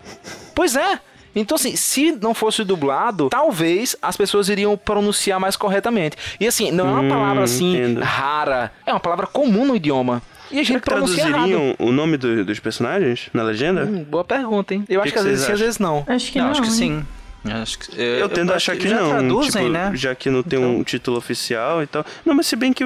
Pois 0.56 0.76
é. 0.76 1.00
Então, 1.36 1.56
assim, 1.56 1.76
se 1.76 2.12
não 2.12 2.34
fosse 2.34 2.64
dublado, 2.64 3.30
talvez 3.30 3.96
as 4.02 4.18
pessoas 4.18 4.50
iriam 4.50 4.76
pronunciar 4.76 5.40
mais 5.40 5.56
corretamente. 5.56 6.18
E 6.40 6.48
assim, 6.48 6.72
não 6.72 6.88
é 6.88 6.92
uma 6.92 7.02
Hum, 7.04 7.10
palavra 7.10 7.44
assim 7.44 7.76
entendo. 7.76 8.02
rara, 8.02 8.72
é 8.86 8.92
uma 8.94 9.00
palavra 9.00 9.28
comum 9.28 9.66
no 9.66 9.76
idioma. 9.76 10.22
E 10.52 10.60
a 10.60 10.64
gente 10.64 10.82
que 10.82 10.90
errado. 10.92 11.06
traduziriam 11.06 11.76
o 11.78 11.92
nome 11.92 12.18
do- 12.18 12.44
dos 12.44 12.60
personagens 12.60 13.30
na 13.34 13.44
legenda? 13.44 13.84
Hum, 13.86 14.04
boa 14.04 14.24
pergunta, 14.24 14.74
hein? 14.74 14.84
Eu 14.90 15.00
acho 15.02 15.10
que 15.10 15.14
que, 15.14 15.20
às 15.20 15.26
vezes 15.26 15.46
sim, 15.46 15.52
às 15.52 15.60
vezes 15.60 15.78
não. 15.80 16.04
Acho 16.08 16.32
que 16.32 16.40
Não, 16.40 16.46
não. 16.46 16.52
acho 16.52 16.62
que 16.64 16.72
sim. 16.72 17.06
Eu, 17.46 17.56
acho 17.58 17.80
que, 17.80 18.02
Eu, 18.02 18.28
tendo 18.28 18.52
a 18.52 18.56
achar 18.56 18.76
que 18.76 18.88
já 18.90 19.00
não, 19.00 19.10
traduzem, 19.12 19.52
tipo, 19.52 19.70
né? 19.70 19.92
já 19.94 20.14
que 20.16 20.30
não 20.30 20.42
tem 20.44 20.60
um 20.60 20.84
título 20.84 21.18
oficial 21.18 21.82
e 21.84 21.88
tal. 21.88 22.04
Não, 22.26 22.34
mas 22.34 22.48
se 22.48 22.56
bem 22.56 22.74
que, 22.74 22.84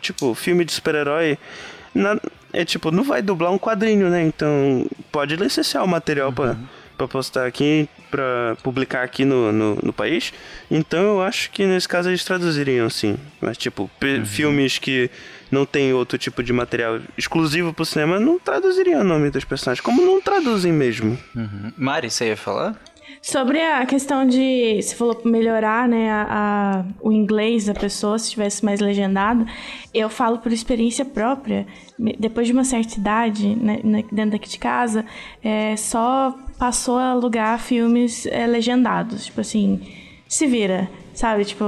tipo, 0.00 0.32
filme 0.34 0.64
de 0.64 0.72
super-herói, 0.72 1.36
na- 1.94 2.20
é 2.52 2.64
tipo, 2.64 2.90
não 2.92 3.02
vai 3.02 3.20
dublar 3.22 3.50
um 3.50 3.58
quadrinho, 3.58 4.08
né? 4.08 4.22
Então, 4.22 4.86
pode 5.10 5.34
licenciar 5.36 5.82
o 5.82 5.88
material 5.88 6.32
pra, 6.32 6.56
pra 6.96 7.06
postar 7.08 7.46
aqui, 7.46 7.88
pra 8.10 8.56
publicar 8.62 9.02
aqui 9.02 9.24
no, 9.24 9.52
no, 9.52 9.74
no 9.82 9.92
país. 9.92 10.32
Então, 10.70 11.02
eu 11.02 11.22
acho 11.22 11.50
que 11.50 11.66
nesse 11.66 11.88
caso 11.88 12.08
eles 12.08 12.24
traduziriam, 12.24 12.88
sim. 12.90 13.16
Mas, 13.40 13.56
tipo, 13.56 13.90
pe- 14.00 14.24
filmes 14.24 14.78
que 14.78 15.10
não 15.50 15.64
tem 15.66 15.92
outro 15.92 16.16
tipo 16.18 16.42
de 16.42 16.52
material 16.52 17.00
exclusivo 17.16 17.72
pro 17.72 17.84
cinema, 17.84 18.18
não 18.18 18.38
traduziriam 18.38 19.00
o 19.00 19.04
nome 19.04 19.30
dos 19.30 19.44
personagens, 19.44 19.80
como 19.80 20.02
não 20.02 20.20
traduzem 20.20 20.72
mesmo. 20.72 21.18
Uhum. 21.34 21.72
Mari, 21.76 22.10
você 22.10 22.26
ia 22.28 22.36
falar? 22.36 22.74
Sobre 23.28 23.60
a 23.60 23.84
questão 23.84 24.24
de, 24.24 24.80
você 24.80 24.94
falou 24.94 25.20
melhorar, 25.24 25.88
né, 25.88 26.08
a, 26.12 26.26
a- 26.30 26.84
o 27.00 27.10
inglês 27.10 27.64
da 27.66 27.74
pessoa, 27.74 28.16
se 28.20 28.30
tivesse 28.30 28.64
mais 28.64 28.78
legendado, 28.78 29.44
eu 29.92 30.08
falo 30.08 30.38
por 30.38 30.52
experiência 30.52 31.04
própria. 31.04 31.66
Depois 32.20 32.46
de 32.46 32.52
uma 32.52 32.62
certa 32.62 32.94
idade, 32.96 33.56
né, 33.56 33.80
na- 33.82 34.02
dentro 34.12 34.30
daqui 34.30 34.48
de 34.48 34.58
casa, 34.60 35.04
é, 35.42 35.74
só 35.76 36.38
passou 36.56 36.98
a 36.98 37.10
alugar 37.10 37.58
filmes 37.58 38.26
é, 38.26 38.46
legendados. 38.46 39.24
Tipo 39.26 39.40
assim, 39.40 39.80
se 40.28 40.46
vira, 40.46 40.88
sabe? 41.12 41.44
Tipo, 41.44 41.64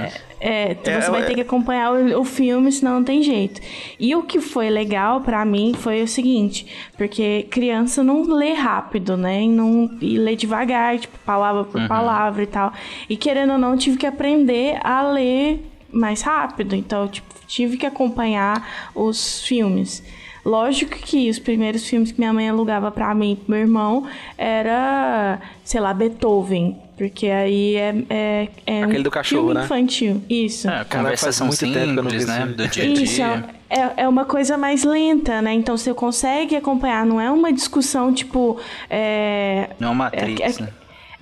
é, 0.00 0.31
É, 0.44 0.74
você 0.74 1.08
vai 1.08 1.22
é- 1.22 1.24
ter 1.24 1.34
que 1.36 1.40
acompanhar 1.40 1.92
o, 1.92 2.20
o 2.20 2.24
filme, 2.24 2.72
senão 2.72 2.94
não 2.94 3.04
tem 3.04 3.22
jeito. 3.22 3.60
E 3.98 4.12
o 4.16 4.24
que 4.24 4.40
foi 4.40 4.68
legal 4.68 5.20
pra 5.20 5.44
mim 5.44 5.72
foi 5.72 6.02
o 6.02 6.08
seguinte, 6.08 6.66
porque 6.96 7.46
criança 7.48 8.02
não 8.02 8.22
lê 8.22 8.52
rápido, 8.52 9.16
né? 9.16 9.42
E, 9.42 9.48
não, 9.48 9.88
e 10.00 10.18
lê 10.18 10.34
devagar, 10.34 10.98
tipo, 10.98 11.16
palavra 11.20 11.62
por 11.62 11.86
palavra 11.86 12.42
e 12.42 12.46
tal. 12.46 12.72
E 13.08 13.16
querendo 13.16 13.52
ou 13.52 13.58
não, 13.58 13.76
tive 13.76 13.96
que 13.96 14.06
aprender 14.06 14.80
a 14.82 15.02
ler 15.02 15.64
mais 15.92 16.22
rápido. 16.22 16.74
Então, 16.74 17.06
tipo, 17.06 17.32
tive 17.46 17.76
que 17.76 17.86
acompanhar 17.86 18.90
os 18.96 19.42
filmes. 19.42 20.02
Lógico 20.44 20.96
que 20.96 21.30
os 21.30 21.38
primeiros 21.38 21.86
filmes 21.88 22.10
que 22.10 22.18
minha 22.18 22.32
mãe 22.32 22.48
alugava 22.48 22.90
pra 22.90 23.14
mim 23.14 23.32
e 23.32 23.36
pro 23.36 23.50
meu 23.52 23.60
irmão 23.60 24.06
era, 24.36 25.40
sei 25.62 25.80
lá, 25.80 25.94
Beethoven. 25.94 26.76
Porque 27.02 27.26
aí 27.26 27.74
é, 27.74 27.94
é, 28.08 28.48
é 28.64 28.82
Aquele 28.84 29.00
um 29.00 29.02
do 29.02 29.10
cachorro, 29.10 29.42
filme 29.46 29.54
né? 29.58 29.64
infantil. 29.64 30.22
Isso. 30.30 30.70
É, 30.70 30.84
conversação 30.84 31.48
muito 31.48 31.58
tempo 31.58 31.72
que 31.72 31.80
eu 31.80 31.86
não 31.94 32.02
simples, 32.10 32.24
vi 32.24 32.30
né? 32.30 32.46
Do 32.46 32.68
dia 32.68 32.84
a 32.84 32.86
Isso, 32.86 33.14
dia. 33.16 33.44
é, 33.68 34.02
é 34.04 34.08
uma 34.08 34.24
coisa 34.24 34.56
mais 34.56 34.84
lenta, 34.84 35.42
né? 35.42 35.52
Então 35.52 35.76
você 35.76 35.92
consegue 35.92 36.54
acompanhar, 36.54 37.04
não 37.04 37.20
é 37.20 37.28
uma 37.28 37.52
discussão 37.52 38.14
tipo. 38.14 38.60
É, 38.88 39.70
Não 39.80 39.88
é 39.88 39.90
uma 39.90 40.04
Matrix, 40.04 40.60
é, 40.60 40.62
né? 40.62 40.68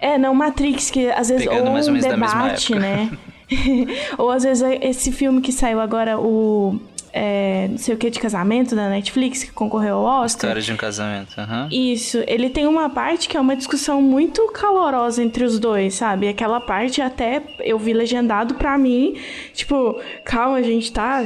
é, 0.03 0.19
não 0.19 0.35
Matrix, 0.35 0.91
que 0.91 1.09
às 1.11 1.31
vezes 1.31 1.47
Pegando 1.47 1.69
ou 1.69 1.73
mais 1.73 1.87
ou 1.87 1.93
um 1.93 1.97
menos 1.97 2.11
da 2.11 2.17
mesma 2.19 2.43
debate, 2.43 2.73
época. 2.75 2.87
né? 2.87 3.11
ou 4.19 4.31
às 4.31 4.43
vezes 4.43 4.63
esse 4.83 5.11
filme 5.11 5.41
que 5.41 5.51
saiu 5.51 5.81
agora, 5.81 6.19
o. 6.21 6.79
é, 7.13 7.69
não 7.69 7.79
sei 7.79 7.95
o 7.95 7.99
que 7.99 8.11
de 8.11 8.19
casamento 8.21 8.75
da 8.75 8.89
Netflix, 8.89 9.45
que 9.45 9.53
concorreu 9.53 9.97
ao 9.97 10.25
Oscar. 10.25 10.51
História 10.51 10.63
de 10.63 10.73
um 10.73 10.77
casamento. 10.77 11.39
aham. 11.39 11.69
Isso, 11.71 12.23
ele 12.27 12.51
tem 12.51 12.67
uma 12.67 12.89
parte 12.89 13.29
que 13.29 13.37
é 13.37 13.41
uma 13.41 13.57
discussão 13.57 14.01
muito 14.01 14.47
calorosa 14.53 15.23
entre 15.23 15.45
os 15.45 15.59
dois, 15.59 15.95
sabe? 15.95 16.29
Aquela 16.29 16.61
parte 16.61 17.01
até 17.03 17.43
eu 17.61 17.79
vi 17.79 17.93
legendado 17.93 18.55
pra 18.55 18.79
mim, 18.79 19.17
tipo, 19.55 20.01
calma, 20.25 20.63
gente, 20.63 20.93
tá? 20.93 21.23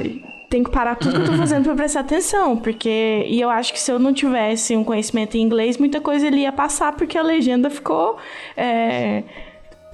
Tem 0.49 0.63
que 0.63 0.71
parar 0.71 0.95
tudo 0.95 1.15
que 1.17 1.23
eu 1.23 1.33
tô 1.33 1.37
fazendo 1.37 1.65
pra 1.65 1.75
prestar 1.75 2.01
atenção, 2.01 2.57
porque. 2.57 3.25
E 3.27 3.41
eu 3.41 3.51
acho 3.51 3.73
que 3.73 3.81
se 3.81 3.91
eu 3.91 3.99
não 3.99 4.13
tivesse 4.13 4.77
um 4.77 4.85
conhecimento 4.85 5.37
em 5.37 5.41
inglês, 5.43 5.79
muita 5.79 6.01
coisa 6.01 6.27
ele 6.29 6.43
ia 6.43 6.53
passar, 6.53 6.93
porque 6.93 7.19
a 7.19 7.23
legenda 7.23 7.69
ficou. 7.69 8.17
é, 8.57 9.25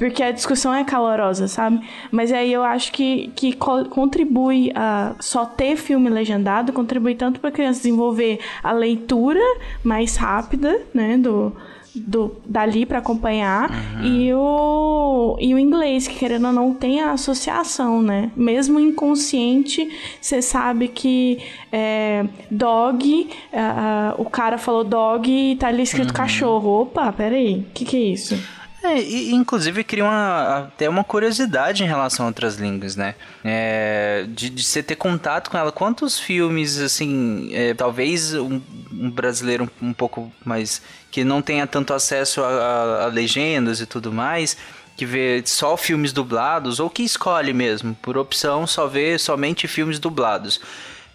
porque 0.00 0.22
a 0.22 0.30
discussão 0.32 0.72
é 0.74 0.82
calorosa, 0.82 1.46
sabe? 1.46 1.78
Mas 2.10 2.32
aí 2.32 2.50
eu 2.50 2.64
acho 2.64 2.90
que, 2.90 3.30
que 3.36 3.52
co- 3.52 3.84
contribui 3.84 4.72
a 4.74 5.14
só 5.20 5.44
ter 5.44 5.76
filme 5.76 6.08
legendado, 6.08 6.72
contribui 6.72 7.14
tanto 7.14 7.38
para 7.38 7.50
criança 7.50 7.80
desenvolver 7.82 8.40
a 8.62 8.72
leitura 8.72 9.38
mais 9.84 10.16
rápida, 10.16 10.80
né, 10.94 11.18
do, 11.18 11.54
do 11.94 12.32
dali 12.46 12.86
para 12.86 12.98
acompanhar 12.98 13.68
e 14.02 14.32
o 14.32 15.36
e 15.38 15.52
o 15.54 15.58
inglês 15.58 16.08
que 16.08 16.14
querendo 16.18 16.46
ou 16.46 16.52
não 16.52 16.72
tem 16.72 17.00
a 17.02 17.12
associação, 17.12 18.00
né? 18.00 18.30
Mesmo 18.34 18.80
inconsciente, 18.80 19.86
você 20.20 20.40
sabe 20.40 20.88
que 20.88 21.38
é, 21.70 22.24
dog, 22.50 23.28
ah, 23.52 24.12
ah, 24.12 24.14
o 24.18 24.24
cara 24.24 24.56
falou 24.56 24.82
dog 24.84 25.30
e 25.30 25.56
tá 25.56 25.68
ali 25.68 25.82
escrito 25.82 26.12
cachorro. 26.14 26.82
Opa, 26.82 27.12
peraí, 27.12 27.66
o 27.68 27.72
que 27.74 27.84
que 27.84 27.96
é 27.96 28.00
isso? 28.00 28.34
É, 28.82 28.98
e, 28.98 29.32
inclusive 29.32 29.84
cria 29.84 30.04
uma, 30.04 30.58
até 30.60 30.88
uma 30.88 31.04
curiosidade 31.04 31.84
em 31.84 31.86
relação 31.86 32.24
a 32.24 32.28
outras 32.28 32.56
línguas, 32.56 32.96
né? 32.96 33.14
É, 33.44 34.24
de, 34.28 34.48
de 34.48 34.62
você 34.64 34.82
ter 34.82 34.96
contato 34.96 35.50
com 35.50 35.58
ela. 35.58 35.70
Quantos 35.70 36.18
filmes, 36.18 36.78
assim, 36.78 37.50
é, 37.52 37.74
talvez 37.74 38.32
um, 38.34 38.58
um 38.90 39.10
brasileiro 39.10 39.70
um, 39.82 39.88
um 39.88 39.92
pouco 39.92 40.32
mais. 40.44 40.80
que 41.10 41.24
não 41.24 41.42
tenha 41.42 41.66
tanto 41.66 41.92
acesso 41.92 42.42
a, 42.42 42.48
a- 42.48 43.04
a 43.04 43.06
legendas 43.08 43.80
e 43.80 43.86
tudo 43.86 44.10
mais. 44.12 44.56
Que 44.96 45.04
vê 45.06 45.42
só 45.46 45.76
filmes 45.76 46.12
dublados, 46.12 46.78
ou 46.80 46.88
que 46.90 47.02
escolhe 47.02 47.52
mesmo, 47.54 47.94
por 48.02 48.18
opção, 48.18 48.66
só 48.66 48.86
vê 48.86 49.18
somente 49.18 49.66
filmes 49.68 49.98
dublados. 49.98 50.60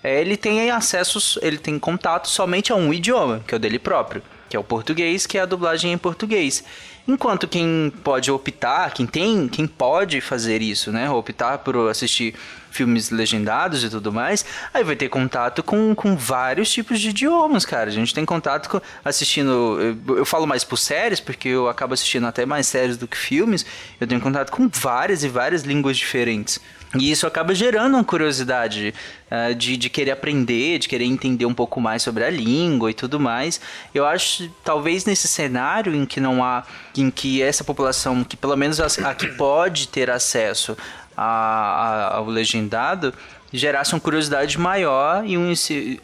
É, 0.03 0.21
ele 0.21 0.37
tem 0.37 0.69
acessos, 0.71 1.37
ele 1.41 1.57
tem 1.57 1.77
contato 1.79 2.27
somente 2.29 2.71
a 2.71 2.75
um 2.75 2.91
idioma, 2.93 3.41
que 3.47 3.53
é 3.53 3.57
o 3.57 3.59
dele 3.59 3.77
próprio, 3.79 4.23
que 4.49 4.55
é 4.55 4.59
o 4.59 4.63
português, 4.63 5.25
que 5.25 5.37
é 5.37 5.41
a 5.41 5.45
dublagem 5.45 5.91
em 5.91 5.97
português. 5.97 6.63
Enquanto 7.07 7.47
quem 7.47 7.93
pode 8.03 8.31
optar, 8.31 8.91
quem 8.93 9.05
tem, 9.05 9.47
quem 9.47 9.67
pode 9.67 10.21
fazer 10.21 10.61
isso, 10.61 10.91
né, 10.91 11.09
optar 11.09 11.59
por 11.59 11.75
assistir 11.89 12.33
filmes 12.75 13.09
legendados 13.09 13.83
e 13.83 13.89
tudo 13.89 14.11
mais, 14.11 14.45
aí 14.73 14.83
vai 14.83 14.95
ter 14.95 15.09
contato 15.09 15.63
com, 15.63 15.95
com 15.95 16.15
vários 16.15 16.69
tipos 16.71 16.99
de 16.99 17.09
idiomas, 17.09 17.65
cara. 17.65 17.89
A 17.89 17.93
gente 17.93 18.13
tem 18.13 18.25
contato 18.25 18.69
com 18.69 18.81
assistindo. 19.03 19.79
Eu, 20.07 20.17
eu 20.17 20.25
falo 20.25 20.45
mais 20.45 20.63
por 20.63 20.77
séries, 20.77 21.19
porque 21.19 21.49
eu 21.49 21.69
acabo 21.69 21.93
assistindo 21.93 22.27
até 22.27 22.45
mais 22.45 22.67
séries 22.67 22.97
do 22.97 23.07
que 23.07 23.17
filmes. 23.17 23.65
Eu 23.99 24.05
tenho 24.05 24.21
contato 24.21 24.51
com 24.51 24.67
várias 24.67 25.23
e 25.23 25.29
várias 25.29 25.63
línguas 25.63 25.97
diferentes. 25.97 26.59
E 26.99 27.11
isso 27.11 27.27
acaba 27.27 27.53
gerando 27.53 27.95
uma 27.95 28.03
curiosidade 28.03 28.93
uh, 29.29 29.53
de, 29.53 29.75
de 29.75 29.89
querer 29.89 30.11
aprender, 30.11 30.79
de 30.79 30.87
querer 30.87 31.05
entender 31.05 31.45
um 31.45 31.53
pouco 31.53 31.81
mais 31.81 32.01
sobre 32.01 32.23
a 32.23 32.29
língua 32.29 32.89
e 32.89 32.93
tudo 32.93 33.19
mais. 33.19 33.59
Eu 33.93 34.05
acho, 34.05 34.49
talvez 34.63 35.03
nesse 35.05 35.27
cenário 35.27 35.93
em 35.93 36.05
que 36.05 36.19
não 36.19 36.43
há, 36.43 36.63
em 36.95 37.09
que 37.09 37.41
essa 37.41 37.63
população, 37.63 38.23
que 38.23 38.37
pelo 38.37 38.55
menos 38.55 38.79
a, 38.79 39.09
a 39.09 39.13
que 39.13 39.27
pode 39.27 39.87
ter 39.89 40.09
acesso 40.09 40.77
a, 41.15 41.23
a, 41.23 42.15
ao 42.17 42.25
legendado, 42.25 43.13
gerasse 43.51 43.93
uma 43.93 43.99
curiosidade 43.99 44.59
maior 44.59 45.25
e 45.25 45.37
um, 45.37 45.53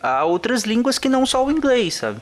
a 0.02 0.24
outras 0.24 0.64
línguas 0.64 0.98
que 0.98 1.10
não 1.10 1.26
só 1.26 1.46
o 1.46 1.52
inglês, 1.52 1.96
sabe? 1.96 2.22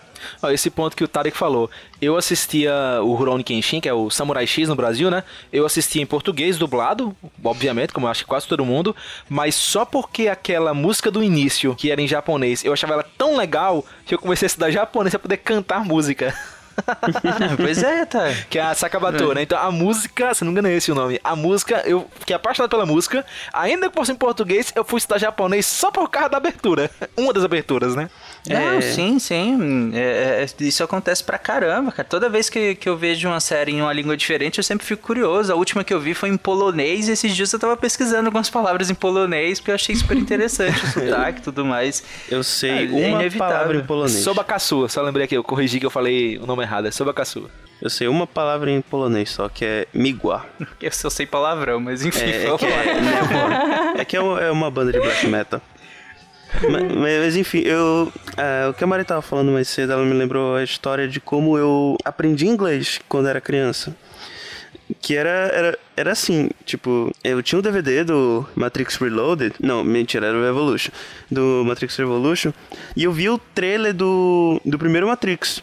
esse 0.51 0.69
ponto 0.69 0.97
que 0.97 1.03
o 1.03 1.07
Tarek 1.07 1.37
falou. 1.37 1.69
Eu 2.01 2.17
assistia 2.17 2.73
o 3.01 3.13
Rurouni 3.13 3.43
Kenshin, 3.43 3.79
que 3.79 3.87
é 3.87 3.93
o 3.93 4.09
Samurai 4.09 4.45
X 4.45 4.67
no 4.67 4.75
Brasil, 4.75 5.09
né? 5.09 5.23
Eu 5.51 5.65
assistia 5.65 6.01
em 6.01 6.05
português 6.05 6.57
dublado, 6.57 7.15
obviamente, 7.43 7.93
como 7.93 8.05
eu 8.05 8.11
acho 8.11 8.23
que 8.23 8.29
quase 8.29 8.47
todo 8.47 8.65
mundo, 8.65 8.95
mas 9.29 9.55
só 9.55 9.85
porque 9.85 10.27
aquela 10.27 10.73
música 10.73 11.09
do 11.09 11.23
início, 11.23 11.75
que 11.75 11.89
era 11.89 12.01
em 12.01 12.07
japonês, 12.07 12.65
eu 12.65 12.73
achava 12.73 12.93
ela 12.93 13.05
tão 13.17 13.37
legal 13.37 13.85
que 14.05 14.13
eu 14.13 14.19
comecei 14.19 14.45
a 14.45 14.47
estudar 14.47 14.71
japonês 14.71 15.11
pra 15.11 15.19
poder 15.19 15.37
cantar 15.37 15.85
música. 15.85 16.35
pois 17.57 17.81
é, 17.83 18.05
tá. 18.05 18.33
Que 18.49 18.59
é 18.59 18.61
a 18.63 18.73
Sakabato, 18.73 19.31
é. 19.31 19.35
né? 19.35 19.41
Então 19.43 19.57
a 19.57 19.71
música, 19.71 20.33
se 20.33 20.43
não 20.43 20.51
me 20.51 20.59
engano 20.59 20.67
é 20.73 20.77
esse 20.77 20.91
o 20.91 20.95
nome. 20.95 21.19
A 21.23 21.35
música, 21.35 21.83
eu 21.85 22.09
fiquei 22.19 22.35
apaixonado 22.35 22.69
pela 22.69 22.85
música. 22.85 23.25
Ainda 23.53 23.89
que 23.89 23.95
fosse 23.95 24.11
em 24.11 24.15
português, 24.15 24.71
eu 24.75 24.83
fui 24.83 24.97
estudar 24.97 25.17
japonês 25.17 25.65
só 25.65 25.91
por 25.91 26.09
causa 26.09 26.29
da 26.29 26.37
abertura. 26.37 26.89
Uma 27.17 27.33
das 27.33 27.43
aberturas, 27.43 27.95
né? 27.95 28.09
Não, 28.47 28.77
é... 28.77 28.81
sim, 28.81 29.19
sim. 29.19 29.91
É, 29.93 30.45
é, 30.45 30.63
isso 30.63 30.83
acontece 30.83 31.23
pra 31.23 31.37
caramba, 31.37 31.91
cara. 31.91 32.07
Toda 32.07 32.29
vez 32.29 32.49
que, 32.49 32.75
que 32.75 32.87
eu 32.87 32.97
vejo 32.97 33.27
uma 33.27 33.39
série 33.39 33.73
em 33.73 33.81
uma 33.81 33.93
língua 33.93 34.15
diferente, 34.15 34.57
eu 34.57 34.63
sempre 34.63 34.85
fico 34.85 35.01
curioso. 35.01 35.51
A 35.51 35.55
última 35.55 35.83
que 35.83 35.93
eu 35.93 35.99
vi 35.99 36.13
foi 36.13 36.29
em 36.29 36.37
polonês 36.37 37.07
e 37.07 37.11
esses 37.11 37.35
dias 37.35 37.51
eu 37.51 37.59
tava 37.59 37.75
pesquisando 37.75 38.27
algumas 38.27 38.49
palavras 38.49 38.89
em 38.89 38.95
polonês, 38.95 39.59
porque 39.59 39.71
eu 39.71 39.75
achei 39.75 39.95
super 39.95 40.17
interessante 40.17 40.83
o 40.83 40.87
sotaque 40.91 41.39
e 41.39 41.43
tudo 41.43 41.65
mais. 41.65 42.03
Eu 42.29 42.43
sei 42.43 42.87
é, 42.87 43.07
uma 43.09 43.29
palavra 43.31 43.77
em 43.77 43.83
polonês. 43.83 44.19
Sobakasu, 44.19 44.87
só 44.89 45.01
lembrei 45.01 45.25
aqui, 45.25 45.35
eu 45.35 45.43
corrigi 45.43 45.79
que 45.79 45.85
eu 45.85 45.91
falei 45.91 46.37
o 46.37 46.45
nome 46.45 46.63
errado, 46.63 46.87
é 46.87 46.91
Sobakasu. 46.91 47.49
Eu 47.81 47.89
sei 47.89 48.09
uma 48.09 48.27
palavra 48.27 48.69
em 48.69 48.81
polonês 48.81 49.29
só, 49.29 49.47
que 49.47 49.63
é 49.63 49.87
migua. 49.93 50.45
Eu 50.81 50.91
só 50.91 51.09
sei 51.09 51.25
palavrão, 51.25 51.79
mas 51.79 52.03
enfim. 52.03 52.25
É, 52.25 52.45
é 52.45 52.57
que, 52.57 52.65
é, 52.65 54.01
é, 54.01 54.05
que 54.05 54.17
é 54.17 54.51
uma 54.51 54.69
banda 54.69 54.91
de 54.91 54.99
black 54.99 55.25
metal 55.27 55.61
mas, 56.69 56.95
mas, 56.95 57.35
enfim, 57.35 57.59
eu. 57.59 58.11
Uh, 58.31 58.69
o 58.69 58.73
que 58.73 58.83
a 58.83 58.87
Mari 58.87 59.03
tava 59.03 59.21
falando 59.21 59.51
mais 59.51 59.67
cedo, 59.67 59.93
ela 59.93 60.03
me 60.03 60.13
lembrou 60.13 60.55
a 60.55 60.63
história 60.63 61.07
de 61.07 61.19
como 61.19 61.57
eu 61.57 61.97
aprendi 62.03 62.47
inglês 62.47 62.99
quando 63.07 63.27
era 63.27 63.39
criança. 63.39 63.95
Que 64.99 65.15
era, 65.15 65.29
era, 65.29 65.79
era 65.95 66.11
assim, 66.11 66.49
tipo, 66.65 67.13
eu 67.23 67.43
tinha 67.43 67.59
um 67.59 67.61
DVD 67.61 68.03
do 68.03 68.47
Matrix 68.55 68.95
Reloaded. 68.95 69.53
Não, 69.59 69.83
mentira, 69.83 70.27
era 70.27 70.37
o 70.37 70.43
Evolution. 70.43 70.91
Do 71.29 71.63
Matrix 71.63 71.95
Revolution. 71.95 72.51
E 72.95 73.03
eu 73.03 73.11
vi 73.11 73.29
o 73.29 73.37
trailer 73.37 73.93
do, 73.93 74.59
do 74.65 74.79
primeiro 74.79 75.07
Matrix 75.07 75.61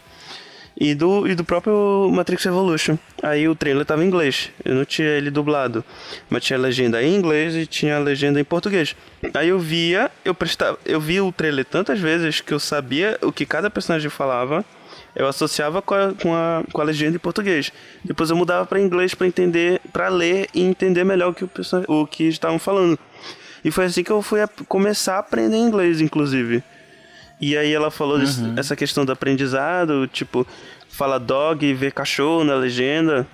e 0.79 0.93
do, 0.93 1.27
e 1.27 1.33
do 1.33 1.43
próprio 1.43 2.09
Matrix 2.11 2.45
Evolution. 2.45 2.97
Aí 3.21 3.47
o 3.49 3.55
trailer 3.55 3.85
tava 3.85 4.03
em 4.03 4.07
inglês, 4.07 4.51
eu 4.63 4.75
não 4.75 4.85
tinha 4.85 5.07
ele 5.07 5.31
dublado, 5.31 5.83
mas 6.29 6.43
tinha 6.43 6.59
legenda 6.59 7.01
em 7.01 7.15
inglês 7.15 7.55
e 7.55 7.65
tinha 7.65 7.97
legenda 7.97 8.39
em 8.39 8.43
português. 8.43 8.95
Aí 9.33 9.49
eu 9.49 9.59
via, 9.59 10.11
eu 10.23 10.35
prestava, 10.35 10.77
eu 10.85 11.01
via 11.01 11.23
o 11.23 11.31
trailer 11.31 11.65
tantas 11.65 11.99
vezes 11.99 12.41
que 12.41 12.53
eu 12.53 12.59
sabia 12.59 13.17
o 13.21 13.31
que 13.31 13.45
cada 13.45 13.69
personagem 13.69 14.09
falava, 14.09 14.63
eu 15.15 15.27
associava 15.27 15.81
com 15.81 15.95
a, 15.95 16.13
com 16.13 16.35
a, 16.35 16.63
com 16.71 16.79
a 16.79 16.83
legenda 16.83 17.15
em 17.15 17.19
português. 17.19 17.71
Depois 18.05 18.29
eu 18.29 18.35
mudava 18.35 18.67
para 18.67 18.79
inglês 18.79 19.15
para 19.15 19.25
entender, 19.25 19.81
para 19.91 20.09
ler 20.09 20.47
e 20.53 20.61
entender 20.61 21.03
melhor 21.03 21.31
o 21.31 21.33
que, 21.33 21.43
o, 21.43 21.49
o 21.87 22.05
que 22.05 22.25
estavam 22.25 22.59
falando. 22.59 22.99
E 23.65 23.71
foi 23.71 23.85
assim 23.85 24.03
que 24.03 24.11
eu 24.11 24.21
fui 24.21 24.41
a 24.41 24.47
começar 24.67 25.15
a 25.15 25.19
aprender 25.19 25.57
inglês, 25.57 26.01
inclusive. 26.01 26.63
E 27.39 27.55
aí 27.55 27.71
ela 27.71 27.91
falou 27.91 28.17
uhum. 28.17 28.55
essa 28.57 28.75
questão 28.75 29.05
do 29.05 29.11
aprendizado, 29.11 30.07
tipo, 30.07 30.45
fala 30.89 31.19
dog 31.19 31.65
e 31.65 31.73
vê 31.73 31.91
cachorro 31.91 32.43
na 32.43 32.55
legenda. 32.55 33.27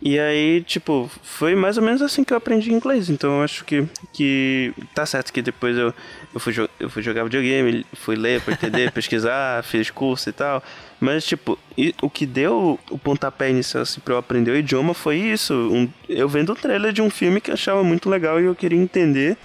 E 0.00 0.18
aí, 0.18 0.62
tipo, 0.62 1.10
foi 1.22 1.54
mais 1.54 1.78
ou 1.78 1.82
menos 1.82 2.02
assim 2.02 2.22
que 2.22 2.32
eu 2.32 2.36
aprendi 2.36 2.72
inglês. 2.72 3.08
Então 3.08 3.38
eu 3.38 3.42
acho 3.42 3.64
que, 3.64 3.86
que 4.12 4.74
tá 4.94 5.06
certo 5.06 5.32
que 5.32 5.40
depois 5.40 5.76
eu, 5.76 5.94
eu, 6.34 6.40
fui, 6.40 6.54
eu 6.78 6.90
fui 6.90 7.02
jogar 7.02 7.24
videogame, 7.24 7.86
fui 7.94 8.14
ler 8.14 8.42
pra 8.42 8.52
entender, 8.52 8.90
pesquisar, 8.92 9.62
fiz 9.64 9.90
curso 9.90 10.28
e 10.28 10.32
tal. 10.32 10.62
Mas, 11.00 11.24
tipo, 11.24 11.58
o 12.02 12.10
que 12.10 12.26
deu 12.26 12.78
o 12.90 12.98
pontapé 12.98 13.50
inicial 13.50 13.82
assim, 13.82 14.00
pra 14.00 14.14
eu 14.14 14.18
aprender 14.18 14.50
o 14.50 14.56
idioma 14.56 14.92
foi 14.92 15.16
isso. 15.16 15.54
Um, 15.54 15.88
eu 16.08 16.28
vendo 16.28 16.52
o 16.52 16.56
trailer 16.56 16.92
de 16.92 17.00
um 17.00 17.08
filme 17.08 17.40
que 17.40 17.50
eu 17.50 17.54
achava 17.54 17.82
muito 17.82 18.10
legal 18.10 18.40
e 18.40 18.44
eu 18.44 18.54
queria 18.54 18.78
entender 18.78 19.36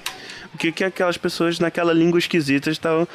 o 0.54 0.58
que, 0.58 0.72
que 0.72 0.84
aquelas 0.84 1.18
pessoas 1.18 1.60
naquela 1.60 1.94
língua 1.94 2.20
esquisita 2.20 2.70
estavam 2.70 3.08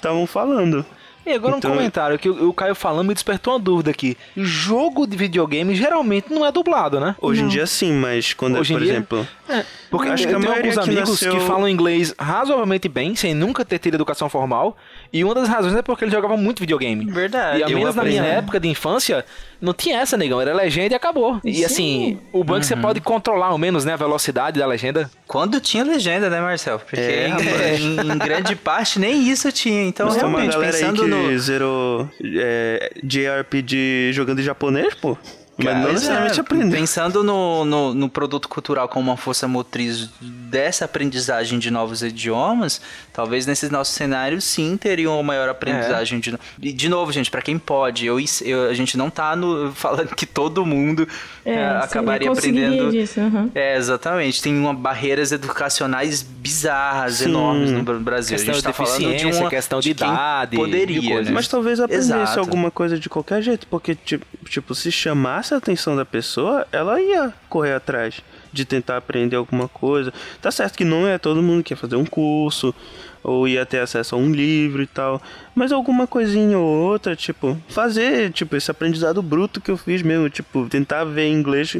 estavam 0.00 0.26
falando. 0.26 0.84
E 1.26 1.32
agora 1.32 1.56
então... 1.56 1.70
um 1.70 1.74
comentário 1.74 2.18
que 2.18 2.28
o, 2.28 2.52
Caio 2.52 2.74
falando 2.74 3.06
me 3.06 3.14
despertou 3.14 3.52
uma 3.52 3.60
dúvida 3.60 3.90
aqui. 3.90 4.16
Jogo 4.36 5.06
de 5.06 5.16
videogame 5.16 5.74
geralmente 5.74 6.32
não 6.32 6.46
é 6.46 6.50
dublado, 6.50 6.98
né? 6.98 7.14
Hoje 7.20 7.42
não. 7.42 7.48
em 7.48 7.52
dia 7.52 7.66
sim, 7.66 7.92
mas 7.92 8.32
quando 8.32 8.58
Hoje 8.58 8.72
é, 8.72 8.76
por 8.76 8.82
dia, 8.82 8.92
exemplo. 8.92 9.28
É, 9.48 9.64
porque 9.90 10.08
acho 10.08 10.26
que 10.26 10.34
eu 10.34 10.40
tenho 10.40 10.52
alguns 10.52 10.78
amigos 10.78 11.10
nasceu... 11.10 11.34
que 11.34 11.40
falam 11.40 11.68
inglês 11.68 12.14
razoavelmente 12.18 12.88
bem, 12.88 13.14
sem 13.14 13.34
nunca 13.34 13.64
ter 13.64 13.78
tido 13.78 13.94
educação 13.94 14.28
formal. 14.28 14.76
E 15.12 15.22
uma 15.22 15.34
das 15.34 15.48
razões 15.48 15.74
é 15.74 15.82
porque 15.82 16.04
eles 16.04 16.14
jogavam 16.14 16.36
muito 16.36 16.60
videogame. 16.60 17.04
Verdade. 17.04 17.60
E 17.60 17.62
ao 17.62 17.70
menos 17.70 17.94
na 17.94 18.02
minha 18.02 18.24
época 18.24 18.58
de 18.58 18.68
infância, 18.68 19.24
não 19.60 19.74
tinha 19.74 19.98
essa, 19.98 20.16
negão. 20.16 20.40
Era 20.40 20.54
legenda 20.54 20.94
e 20.94 20.96
acabou. 20.96 21.40
E 21.44 21.54
Sim. 21.54 21.64
assim, 21.64 22.18
o 22.32 22.42
banco 22.42 22.60
uhum. 22.60 22.62
você 22.62 22.76
pode 22.76 23.00
controlar 23.00 23.48
ao 23.48 23.58
menos, 23.58 23.84
né, 23.84 23.92
a 23.92 23.96
velocidade 23.96 24.58
da 24.58 24.66
legenda. 24.66 25.10
Quando 25.26 25.60
tinha 25.60 25.84
legenda, 25.84 26.30
né, 26.30 26.40
Marcel? 26.40 26.78
Porque 26.78 26.96
é, 26.96 27.28
em, 27.76 28.12
em, 28.12 28.18
grande 28.18 28.56
parte 28.56 28.98
nem 28.98 29.28
isso 29.28 29.52
tinha. 29.52 29.84
Então, 29.84 30.06
Mas 30.06 30.16
realmente, 30.16 30.56
pensando 30.56 31.06
no. 31.06 31.38
Zerou 31.38 32.08
é, 32.22 32.92
JRPG 33.02 34.12
jogando 34.12 34.40
em 34.40 34.44
japonês, 34.44 34.94
pô. 34.94 35.16
Mas 35.64 35.76
não 35.76 35.92
necessariamente 35.92 36.38
é, 36.38 36.40
aprender. 36.40 36.76
Pensando 36.76 37.22
no, 37.22 37.64
no, 37.64 37.94
no, 37.94 38.08
produto 38.08 38.48
cultural 38.48 38.88
como 38.88 39.10
uma 39.10 39.16
força 39.16 39.46
motriz 39.46 40.08
dessa 40.20 40.84
aprendizagem 40.84 41.58
de 41.58 41.70
novos 41.70 42.02
idiomas, 42.02 42.80
talvez 43.20 43.44
nesses 43.44 43.68
nossos 43.68 43.94
cenários 43.94 44.44
sim 44.44 44.78
teriam 44.78 45.12
uma 45.12 45.22
maior 45.22 45.46
aprendizagem 45.50 46.18
é. 46.18 46.22
de 46.22 46.38
E 46.62 46.72
de 46.72 46.88
novo, 46.88 47.12
gente, 47.12 47.30
para 47.30 47.42
quem 47.42 47.58
pode, 47.58 48.06
eu, 48.06 48.18
eu, 48.42 48.70
a 48.70 48.72
gente 48.72 48.96
não 48.96 49.10
tá 49.10 49.36
no, 49.36 49.72
falando 49.76 50.14
que 50.16 50.24
todo 50.24 50.64
mundo 50.64 51.06
é, 51.44 51.52
é, 51.52 51.68
acabaria 51.76 52.30
aprendendo. 52.30 52.90
Disso, 52.90 53.20
uhum. 53.20 53.50
É, 53.54 53.76
exatamente. 53.76 54.42
Tem 54.42 54.56
uma, 54.56 54.72
barreiras 54.72 55.32
educacionais 55.32 56.22
bizarras, 56.22 57.16
sim. 57.16 57.26
enormes 57.26 57.70
no 57.72 57.82
Brasil. 58.00 58.36
Questão 58.36 58.52
a 58.52 58.54
gente 58.54 58.64
tá 58.64 58.72
falando 58.72 59.14
de 59.14 59.26
uma 59.26 59.50
questão 59.50 59.80
de, 59.80 59.92
de 59.92 60.02
idade. 60.02 60.56
Poderia. 60.56 61.22
Né? 61.22 61.30
Mas 61.30 61.46
talvez 61.46 61.78
aprendesse 61.78 62.12
Exato. 62.12 62.40
alguma 62.40 62.70
coisa 62.70 62.98
de 62.98 63.10
qualquer 63.10 63.42
jeito, 63.42 63.66
porque, 63.66 63.94
tipo, 63.94 64.24
tipo 64.48 64.74
se 64.74 64.90
chamasse 64.90 65.52
a 65.52 65.58
atenção 65.58 65.94
da 65.94 66.06
pessoa, 66.06 66.66
ela 66.72 66.98
ia 66.98 67.34
correr 67.50 67.74
atrás 67.74 68.22
de 68.52 68.64
tentar 68.64 68.96
aprender 68.96 69.36
alguma 69.36 69.68
coisa. 69.68 70.12
Tá 70.40 70.50
certo 70.50 70.76
que 70.76 70.84
não 70.84 71.06
é 71.06 71.18
todo 71.18 71.42
mundo 71.42 71.62
que 71.62 71.74
quer 71.74 71.80
fazer 71.80 71.96
um 71.96 72.04
curso 72.04 72.74
ou 73.22 73.46
ia 73.46 73.66
ter 73.66 73.80
acesso 73.80 74.14
a 74.14 74.18
um 74.18 74.32
livro 74.32 74.82
e 74.82 74.86
tal, 74.86 75.20
mas 75.54 75.72
alguma 75.72 76.06
coisinha 76.06 76.58
ou 76.58 76.64
outra, 76.64 77.14
tipo, 77.14 77.56
fazer, 77.68 78.32
tipo, 78.32 78.56
esse 78.56 78.70
aprendizado 78.70 79.22
bruto 79.22 79.60
que 79.60 79.70
eu 79.70 79.76
fiz 79.76 80.02
mesmo, 80.02 80.30
tipo, 80.30 80.66
tentar 80.68 81.04
ver 81.04 81.28
inglês, 81.28 81.76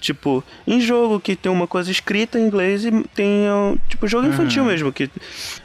tipo, 0.00 0.42
em 0.66 0.80
jogo 0.80 1.20
que 1.20 1.36
tem 1.36 1.50
uma 1.50 1.66
coisa 1.66 1.90
escrita 1.90 2.38
em 2.38 2.46
inglês 2.46 2.84
e 2.84 2.90
tem, 3.14 3.46
tipo, 3.88 4.08
jogo 4.08 4.26
uhum. 4.26 4.32
infantil 4.32 4.64
mesmo, 4.64 4.92
que 4.92 5.08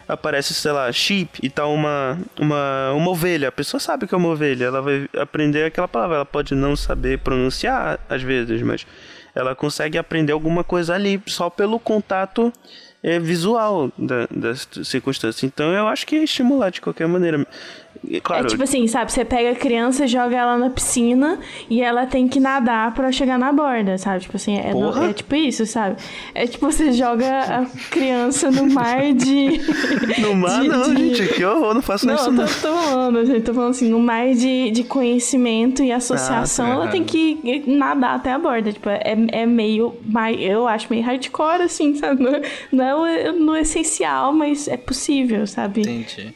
aparece, 0.07 0.53
sei 0.53 0.71
lá, 0.71 0.91
sheep 0.91 1.39
e 1.41 1.49
tá 1.49 1.65
uma, 1.65 2.19
uma, 2.39 2.91
uma 2.93 3.09
ovelha, 3.09 3.47
a 3.47 3.51
pessoa 3.51 3.79
sabe 3.79 4.05
que 4.05 4.13
é 4.13 4.17
uma 4.17 4.29
ovelha, 4.29 4.65
ela 4.65 4.81
vai 4.81 5.09
aprender 5.17 5.63
aquela 5.63 5.87
palavra, 5.87 6.17
ela 6.17 6.25
pode 6.25 6.53
não 6.53 6.75
saber 6.75 7.19
pronunciar 7.19 7.99
às 8.07 8.21
vezes, 8.21 8.61
mas 8.61 8.85
ela 9.35 9.53
consegue 9.53 9.97
aprender 9.97 10.31
alguma 10.31 10.63
coisa 10.63 10.95
ali 10.95 11.21
só 11.27 11.49
pelo 11.49 11.77
contato 11.77 12.51
é, 13.03 13.19
visual 13.19 13.91
da, 13.97 14.27
das 14.31 14.67
circunstâncias. 14.83 15.43
Então 15.43 15.71
eu 15.73 15.87
acho 15.87 16.07
que 16.07 16.15
é 16.15 16.23
estimular 16.23 16.71
de 16.71 16.81
qualquer 16.81 17.07
maneira. 17.07 17.45
Claro. 18.23 18.45
É 18.45 18.49
tipo 18.49 18.63
assim, 18.63 18.87
sabe? 18.87 19.11
Você 19.11 19.23
pega 19.25 19.51
a 19.51 19.55
criança, 19.55 20.07
joga 20.07 20.35
ela 20.37 20.57
na 20.57 20.69
piscina 20.69 21.39
e 21.69 21.81
ela 21.81 22.05
tem 22.05 22.27
que 22.27 22.39
nadar 22.39 22.93
pra 22.93 23.11
chegar 23.11 23.37
na 23.37 23.51
borda, 23.51 23.97
sabe? 23.97 24.21
Tipo 24.21 24.35
assim, 24.37 24.57
é, 24.57 24.73
no- 24.73 25.03
é 25.03 25.13
tipo 25.13 25.35
isso, 25.35 25.65
sabe? 25.65 25.97
É 26.33 26.45
tipo 26.47 26.65
você 26.65 26.91
joga 26.91 27.27
a 27.39 27.65
criança 27.89 28.49
no 28.51 28.67
mar 28.71 29.13
de. 29.13 29.59
no 30.21 30.35
mar, 30.35 30.61
de- 30.61 30.67
não, 30.67 30.93
de- 30.93 31.15
gente. 31.15 31.33
Que 31.33 31.43
horror, 31.45 31.73
não 31.73 31.81
faço 31.81 32.05
Não, 32.07 32.15
isso, 32.15 32.25
eu 32.27 32.31
não. 32.31 32.45
tô, 32.45 32.51
tô 32.61 32.73
falando, 32.75 33.25
gente, 33.25 33.41
tô 33.41 33.53
falando 33.53 33.71
assim, 33.71 33.89
no 33.89 33.99
mar 33.99 34.33
de, 34.33 34.71
de 34.71 34.83
conhecimento 34.83 35.83
e 35.83 35.91
associação, 35.91 36.65
Ah, 36.65 36.69
tá. 36.69 36.73
ela 36.75 36.87
tem 36.87 37.03
que 37.03 37.63
nadar 37.67 38.15
até 38.15 38.31
a 38.31 38.39
borda. 38.39 38.71
Tipo, 38.71 38.89
é, 38.89 39.01
é 39.31 39.45
meio. 39.45 39.95
Eu 40.39 40.67
acho 40.67 40.87
meio 40.89 41.03
hardcore, 41.03 41.63
assim, 41.63 41.95
sabe? 41.95 42.23
Não, 42.23 42.41
não 42.71 43.05
é 43.05 43.31
no 43.31 43.55
essencial, 43.55 44.31
mas 44.33 44.67
é 44.67 44.77
possível, 44.77 45.45
sabe? 45.47 45.81
Entendi. 45.81 46.33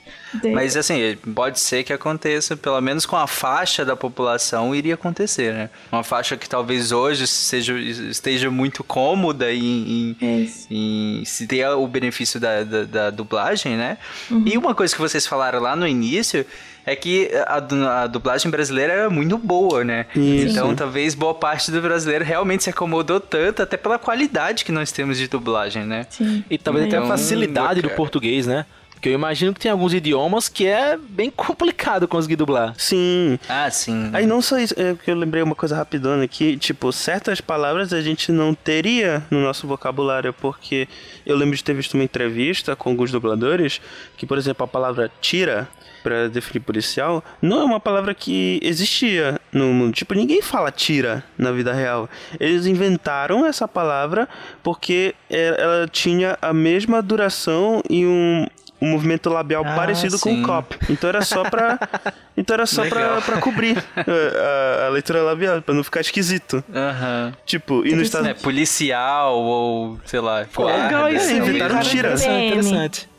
Mas 0.53 0.75
assim, 0.77 1.15
pode 1.33 1.59
ser 1.59 1.83
que 1.83 1.93
aconteça, 1.93 2.55
pelo 2.55 2.79
menos 2.81 3.05
com 3.05 3.15
a 3.15 3.27
faixa 3.27 3.83
da 3.83 3.95
população 3.95 4.73
iria 4.75 4.93
acontecer, 4.93 5.53
né? 5.53 5.69
Uma 5.91 6.03
faixa 6.03 6.37
que 6.37 6.47
talvez 6.47 6.91
hoje 6.91 7.27
seja, 7.27 7.77
esteja 7.77 8.49
muito 8.51 8.83
cômoda 8.83 9.51
em, 9.51 10.15
em, 10.17 10.17
É 10.21 10.49
em 10.69 11.23
se 11.25 11.47
ter 11.47 11.67
o 11.69 11.87
benefício 11.87 12.39
da, 12.39 12.63
da, 12.63 12.83
da 12.83 13.09
dublagem, 13.09 13.75
né? 13.75 13.97
Uhum. 14.29 14.43
E 14.45 14.57
uma 14.57 14.75
coisa 14.75 14.93
que 14.93 15.01
vocês 15.01 15.25
falaram 15.25 15.59
lá 15.59 15.75
no 15.75 15.87
início 15.87 16.45
é 16.85 16.95
que 16.95 17.29
a, 17.45 18.03
a 18.03 18.07
dublagem 18.07 18.49
brasileira 18.49 18.93
era 18.93 19.09
muito 19.09 19.37
boa, 19.37 19.83
né? 19.83 20.05
Isso. 20.15 20.47
Então 20.47 20.75
talvez 20.75 21.13
boa 21.13 21.33
parte 21.33 21.71
do 21.71 21.81
brasileiro 21.81 22.23
realmente 22.25 22.63
se 22.63 22.69
acomodou 22.69 23.19
tanto, 23.19 23.61
até 23.61 23.77
pela 23.77 23.99
qualidade 23.99 24.65
que 24.65 24.71
nós 24.71 24.91
temos 24.91 25.17
de 25.17 25.27
dublagem, 25.27 25.85
né? 25.85 26.05
Sim. 26.09 26.43
E 26.49 26.57
talvez 26.57 26.87
até 26.87 26.97
a 26.97 26.99
Então, 26.99 27.09
facilidade 27.09 27.81
do 27.81 27.89
português, 27.91 28.47
né? 28.47 28.65
Porque 28.99 29.07
eu 29.07 29.13
imagino 29.13 29.53
que 29.53 29.61
tem 29.61 29.71
alguns 29.71 29.93
idiomas 29.93 30.49
que 30.49 30.67
é 30.67 30.97
bem 30.97 31.31
complicado 31.31 32.05
conseguir 32.05 32.35
dublar. 32.35 32.73
Sim. 32.77 33.39
Ah, 33.47 33.71
sim. 33.71 34.09
Aí 34.11 34.25
não 34.27 34.41
só 34.41 34.59
isso, 34.59 34.73
é 34.77 34.93
que 34.93 35.09
eu 35.09 35.15
lembrei 35.15 35.41
uma 35.41 35.55
coisa 35.55 35.73
rapidona 35.73 36.25
aqui, 36.25 36.57
tipo, 36.57 36.91
certas 36.91 37.39
palavras 37.39 37.93
a 37.93 38.01
gente 38.01 38.29
não 38.29 38.53
teria 38.53 39.23
no 39.31 39.39
nosso 39.41 39.65
vocabulário, 39.65 40.33
porque 40.33 40.85
eu 41.25 41.37
lembro 41.37 41.55
de 41.55 41.63
ter 41.63 41.73
visto 41.73 41.93
uma 41.93 42.03
entrevista 42.03 42.75
com 42.75 42.89
alguns 42.89 43.09
dubladores, 43.09 43.79
que, 44.17 44.25
por 44.25 44.37
exemplo, 44.37 44.65
a 44.65 44.67
palavra 44.67 45.09
tira, 45.21 45.65
pra 46.03 46.27
definir 46.27 46.61
policial, 46.61 47.23
não 47.41 47.59
é 47.61 47.63
uma 47.65 47.79
palavra 47.79 48.13
que 48.13 48.59
existia 48.63 49.39
no 49.51 49.65
mundo. 49.73 49.93
Tipo, 49.93 50.13
ninguém 50.13 50.41
fala 50.41 50.71
tira 50.71 51.23
na 51.37 51.51
vida 51.51 51.73
real. 51.73 52.09
Eles 52.39 52.65
inventaram 52.65 53.45
essa 53.45 53.67
palavra 53.67 54.27
porque 54.63 55.13
é- 55.29 55.55
ela 55.61 55.87
tinha 55.87 56.37
a 56.41 56.53
mesma 56.53 57.01
duração 57.01 57.81
e 57.89 58.05
um, 58.05 58.47
um 58.81 58.87
movimento 58.89 59.29
labial 59.29 59.63
Ah, 59.65 59.75
parecido 59.75 60.17
com 60.19 60.29
sim. 60.29 60.43
o 60.43 60.45
cop. 60.45 60.77
Então 60.89 61.09
era 61.09 61.21
só 61.21 61.43
pra. 61.49 61.77
Então 62.37 62.53
era 62.53 62.65
só 62.65 62.85
pra, 62.87 63.19
pra 63.19 63.41
cobrir 63.41 63.77
a, 63.97 63.99
a- 64.83 64.85
a 64.85 64.89
leitura 64.91 65.21
labial, 65.21 65.61
pra 65.61 65.73
não 65.75 65.83
ficar 65.83 65.99
esquisito. 65.99 66.63
Aham. 66.73 67.33
Tipo, 67.45 67.85
e 67.85 67.93
no 67.93 68.01
Estados 68.01 68.29
É, 68.29 68.33
policial 68.33 69.37
ou, 69.37 69.99
sei 70.05 70.21
lá, 70.21 70.45
Pô, 70.53 70.63
guarda, 70.63 70.83
legal 70.85 71.09
isso. 71.11 71.29
é, 71.29 71.33
inventaram 71.33 71.79
tira. 71.81 72.13
Interessante. 72.13 73.09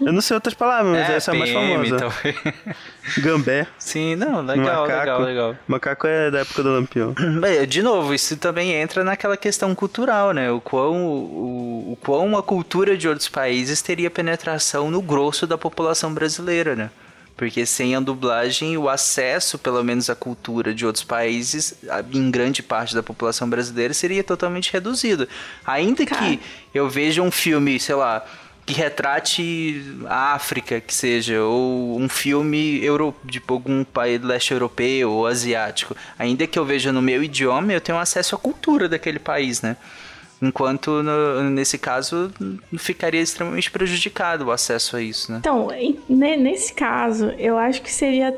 Eu 0.00 0.12
não 0.12 0.20
sei 0.20 0.34
outras 0.34 0.54
palavras, 0.54 0.92
mas 0.92 1.10
É, 1.10 1.16
essa 1.16 1.30
é 1.30 1.34
a 1.34 1.38
mais 1.38 1.50
famosa. 1.52 1.96
talvez. 1.96 2.36
Gambé. 3.18 3.66
Sim, 3.78 4.16
não, 4.16 4.40
legal, 4.42 4.82
macaco. 4.82 4.98
legal, 5.00 5.20
legal. 5.22 5.56
Macaco 5.66 6.06
é 6.06 6.30
da 6.30 6.40
época 6.40 6.62
do 6.62 6.70
Lampião. 6.72 7.14
Bem, 7.40 7.66
De 7.66 7.82
novo, 7.82 8.12
isso 8.14 8.36
também 8.36 8.72
entra 8.72 9.04
naquela 9.04 9.36
questão 9.36 9.74
cultural, 9.74 10.32
né? 10.32 10.50
O 10.50 10.60
quão, 10.60 11.06
o, 11.06 11.92
o 11.92 11.98
quão 12.02 12.36
a 12.36 12.42
cultura 12.42 12.96
de 12.96 13.08
outros 13.08 13.28
países 13.28 13.80
teria 13.82 14.10
penetração 14.10 14.90
no 14.90 15.00
grosso 15.00 15.46
da 15.46 15.56
população 15.56 16.12
brasileira, 16.12 16.74
né? 16.74 16.90
Porque 17.36 17.66
sem 17.66 17.94
a 17.94 18.00
dublagem, 18.00 18.78
o 18.78 18.88
acesso, 18.88 19.58
pelo 19.58 19.84
menos, 19.84 20.08
à 20.08 20.14
cultura 20.14 20.72
de 20.72 20.86
outros 20.86 21.04
países, 21.04 21.74
em 22.10 22.30
grande 22.30 22.62
parte 22.62 22.94
da 22.94 23.02
população 23.02 23.46
brasileira, 23.48 23.92
seria 23.92 24.24
totalmente 24.24 24.72
reduzido. 24.72 25.28
Ainda 25.66 26.06
que 26.06 26.40
eu 26.74 26.88
veja 26.88 27.20
um 27.20 27.30
filme, 27.30 27.78
sei 27.78 27.94
lá, 27.94 28.24
que 28.66 28.74
retrate 28.74 29.80
a 30.06 30.34
África, 30.34 30.80
que 30.80 30.92
seja, 30.92 31.40
ou 31.40 31.96
um 32.00 32.08
filme 32.08 32.82
euro, 32.84 33.14
de 33.24 33.40
algum 33.46 33.84
país 33.84 34.20
do 34.20 34.26
leste 34.26 34.52
europeu 34.52 35.10
ou 35.12 35.26
asiático. 35.26 35.96
Ainda 36.18 36.46
que 36.48 36.58
eu 36.58 36.64
veja 36.64 36.90
no 36.92 37.00
meu 37.00 37.22
idioma, 37.22 37.72
eu 37.72 37.80
tenho 37.80 37.96
acesso 37.96 38.34
à 38.34 38.38
cultura 38.38 38.88
daquele 38.88 39.20
país, 39.20 39.62
né? 39.62 39.76
Enquanto 40.42 41.02
no- 41.02 41.48
nesse 41.48 41.78
caso 41.78 42.30
ficaria 42.76 43.22
extremamente 43.22 43.70
prejudicado 43.70 44.46
o 44.46 44.50
acesso 44.50 44.96
a 44.96 45.00
isso, 45.00 45.30
né? 45.32 45.38
Então, 45.38 45.68
nesse 46.08 46.74
caso, 46.74 47.26
eu 47.38 47.56
acho 47.56 47.80
que 47.80 47.90
seria 47.92 48.36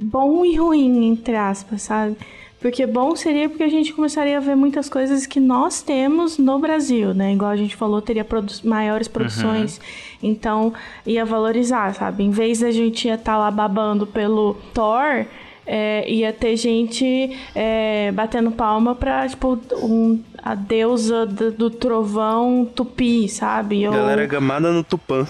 bom 0.00 0.44
e 0.44 0.56
ruim, 0.56 1.06
entre 1.10 1.34
aspas, 1.36 1.82
sabe? 1.82 2.16
Porque 2.60 2.86
bom 2.86 3.16
seria 3.16 3.48
porque 3.48 3.62
a 3.62 3.68
gente 3.68 3.92
começaria 3.94 4.36
a 4.36 4.40
ver 4.40 4.54
muitas 4.54 4.88
coisas 4.88 5.26
que 5.26 5.40
nós 5.40 5.80
temos 5.80 6.36
no 6.36 6.58
Brasil, 6.58 7.14
né? 7.14 7.32
Igual 7.32 7.50
a 7.50 7.56
gente 7.56 7.74
falou, 7.74 8.02
teria 8.02 8.24
produ 8.24 8.52
maiores 8.64 9.08
produções, 9.08 9.80
então 10.22 10.72
ia 11.06 11.24
valorizar, 11.24 11.94
sabe? 11.94 12.22
Em 12.22 12.30
vez 12.30 12.60
da 12.60 12.70
gente 12.70 13.08
ia 13.08 13.14
estar 13.14 13.38
lá 13.38 13.50
babando 13.50 14.06
pelo 14.06 14.54
Thor, 14.74 15.24
é, 15.72 16.04
ia 16.10 16.32
ter 16.32 16.56
gente 16.56 17.30
é, 17.54 18.10
batendo 18.12 18.50
palma 18.50 18.92
pra, 18.96 19.28
tipo, 19.28 19.56
um, 19.80 20.18
a 20.42 20.56
deusa 20.56 21.24
do, 21.24 21.52
do 21.52 21.70
trovão 21.70 22.68
tupi, 22.74 23.28
sabe? 23.28 23.86
Ou- 23.86 23.92
Galera 23.94 24.26
gamada 24.26 24.72
no 24.72 24.82
Tupã. 24.82 25.24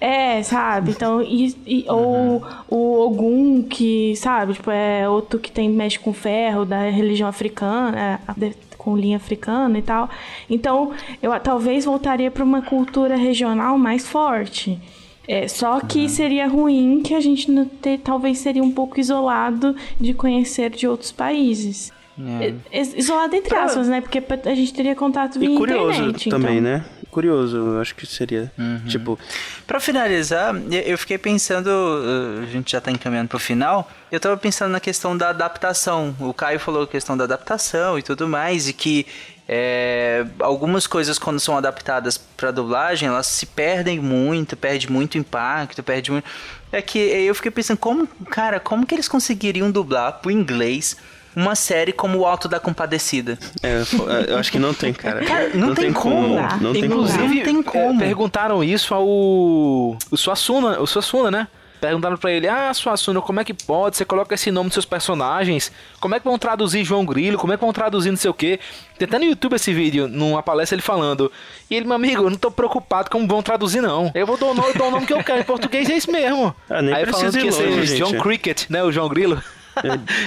é, 0.00 0.42
sabe? 0.42 0.90
Então, 0.90 1.22
e, 1.22 1.54
e- 1.64 1.84
ou 1.88 2.42
o 2.68 2.98
Ogum, 3.06 3.62
que, 3.62 4.16
sabe, 4.16 4.54
tipo, 4.54 4.68
é 4.70 5.08
outro 5.08 5.38
que 5.38 5.52
tem, 5.52 5.68
mexe 5.70 5.98
com 5.98 6.12
ferro, 6.12 6.64
da 6.64 6.90
religião 6.90 7.28
africana, 7.28 8.20
é, 8.40 8.52
com 8.76 8.96
linha 8.96 9.16
africana 9.16 9.78
e 9.78 9.82
tal. 9.82 10.10
Então, 10.50 10.90
eu 11.22 11.38
talvez 11.38 11.84
voltaria 11.84 12.30
para 12.32 12.42
uma 12.42 12.62
cultura 12.62 13.14
regional 13.16 13.78
mais 13.78 14.08
forte. 14.08 14.76
É, 15.26 15.48
só 15.48 15.80
que 15.80 16.08
seria 16.08 16.46
ruim 16.46 17.00
que 17.02 17.14
a 17.14 17.20
gente 17.20 17.50
não 17.50 17.64
ter, 17.64 17.98
talvez 17.98 18.38
seria 18.38 18.62
um 18.62 18.70
pouco 18.70 19.00
isolado 19.00 19.74
de 19.98 20.12
conhecer 20.12 20.70
de 20.70 20.86
outros 20.86 21.10
países. 21.12 21.92
É, 22.70 22.80
Isolado 22.96 23.34
entre 23.34 23.56
aspas, 23.56 23.88
né? 23.88 24.00
Porque 24.00 24.22
a 24.48 24.54
gente 24.54 24.72
teria 24.72 24.94
contato 24.94 25.38
via 25.38 25.50
E 25.50 25.56
curioso 25.56 25.90
internet. 26.00 26.30
também, 26.30 26.58
então. 26.58 26.72
né? 26.72 26.84
Curioso, 27.14 27.56
eu 27.56 27.80
acho 27.80 27.94
que 27.94 28.04
seria. 28.04 28.50
Tipo, 28.88 29.16
Pra 29.68 29.78
finalizar, 29.78 30.52
eu 30.84 30.98
fiquei 30.98 31.16
pensando, 31.16 31.68
uh, 31.68 32.42
a 32.42 32.46
gente 32.46 32.72
já 32.72 32.80
tá 32.80 32.90
encaminhando 32.90 33.28
pro 33.28 33.38
final, 33.38 33.88
eu 34.10 34.18
tava 34.18 34.36
pensando 34.36 34.72
na 34.72 34.80
questão 34.80 35.16
da 35.16 35.28
adaptação. 35.28 36.12
O 36.18 36.34
Caio 36.34 36.58
falou 36.58 36.82
a 36.82 36.88
questão 36.88 37.16
da 37.16 37.22
adaptação 37.22 37.96
e 37.96 38.02
tudo 38.02 38.26
mais, 38.26 38.68
e 38.68 38.72
que 38.72 39.06
é, 39.48 40.26
algumas 40.40 40.88
coisas 40.88 41.16
quando 41.16 41.38
são 41.38 41.56
adaptadas 41.56 42.18
pra 42.18 42.50
dublagem, 42.50 43.08
elas 43.08 43.28
se 43.28 43.46
perdem 43.46 44.00
muito, 44.00 44.56
perde 44.56 44.90
muito 44.90 45.16
impacto, 45.16 45.84
perde 45.84 46.10
muito... 46.10 46.28
É 46.72 46.82
que 46.82 46.98
eu 46.98 47.34
fiquei 47.36 47.52
pensando, 47.52 47.78
como, 47.78 48.08
cara, 48.28 48.58
como 48.58 48.84
que 48.84 48.92
eles 48.92 49.06
conseguiriam 49.06 49.70
dublar 49.70 50.14
pro 50.14 50.32
inglês 50.32 50.96
uma 51.34 51.54
série 51.54 51.92
como 51.92 52.18
O 52.18 52.26
Alto 52.26 52.48
da 52.48 52.60
Compadecida? 52.60 53.38
é, 53.62 53.82
é, 54.28 54.32
eu 54.32 54.38
acho 54.38 54.50
que 54.52 54.58
não 54.58 54.72
tem, 54.74 54.92
cara. 54.92 55.24
Cara, 55.24 55.50
não 55.54 55.74
tem 55.74 55.92
como. 55.92 56.36
Não 56.60 56.72
tem 56.72 56.82
como. 56.88 57.02
Inclusive, 57.02 57.36
Não 57.36 57.44
tem 57.44 57.62
como. 57.62 58.00
é, 58.02 58.04
perguntaram 58.06 58.62
isso 58.64 58.94
ao 58.94 59.04
o 59.06 60.16
Suassuna, 60.16 60.80
o 60.80 60.86
Suassuna, 60.86 61.30
né? 61.30 61.48
Perguntaram 61.80 62.16
pra 62.16 62.32
ele, 62.32 62.48
ah, 62.48 62.72
Suassuna, 62.72 63.20
como 63.20 63.40
é 63.40 63.44
que 63.44 63.52
pode? 63.52 63.98
Você 63.98 64.06
coloca 64.06 64.34
esse 64.34 64.50
nome 64.50 64.70
dos 64.70 64.74
seus 64.74 64.86
personagens? 64.86 65.70
Como 66.00 66.14
é 66.14 66.18
que 66.18 66.24
vão 66.24 66.38
traduzir 66.38 66.82
João 66.82 67.04
Grilo? 67.04 67.36
Como 67.36 67.52
é 67.52 67.56
que 67.58 67.62
vão 67.62 67.74
traduzir 67.74 68.10
não 68.10 68.16
sei 68.16 68.30
o 68.30 68.34
quê? 68.34 68.58
Tem 68.98 69.06
até 69.06 69.18
no 69.18 69.26
YouTube 69.26 69.54
esse 69.54 69.70
vídeo, 69.74 70.08
numa 70.08 70.42
palestra 70.42 70.76
ele 70.76 70.82
falando. 70.82 71.30
E 71.68 71.74
ele, 71.74 71.84
meu 71.84 71.96
amigo, 71.96 72.22
eu 72.22 72.30
não 72.30 72.38
tô 72.38 72.50
preocupado 72.50 73.10
como 73.10 73.28
vão 73.28 73.42
traduzir, 73.42 73.82
não. 73.82 74.10
Eu 74.14 74.26
vou 74.26 74.38
dar 74.38 74.46
o 74.46 74.54
nome, 74.54 74.72
o 74.74 74.90
nome 74.90 75.04
que 75.06 75.12
eu 75.12 75.22
quero. 75.22 75.40
Em 75.40 75.44
português 75.44 75.90
é 75.90 75.96
isso 75.96 76.10
mesmo. 76.10 76.56
Ah, 76.70 76.80
nem 76.80 76.94
Aí 76.94 77.04
falando 77.04 77.32
que 77.32 77.38
ir 77.40 77.44
ia 77.44 77.52
ser 77.52 77.66
longe, 77.68 77.96
John. 77.98 78.18
Cricket, 78.18 78.70
né? 78.70 78.82
O 78.82 78.90
João 78.90 79.08
Grilo. 79.10 79.42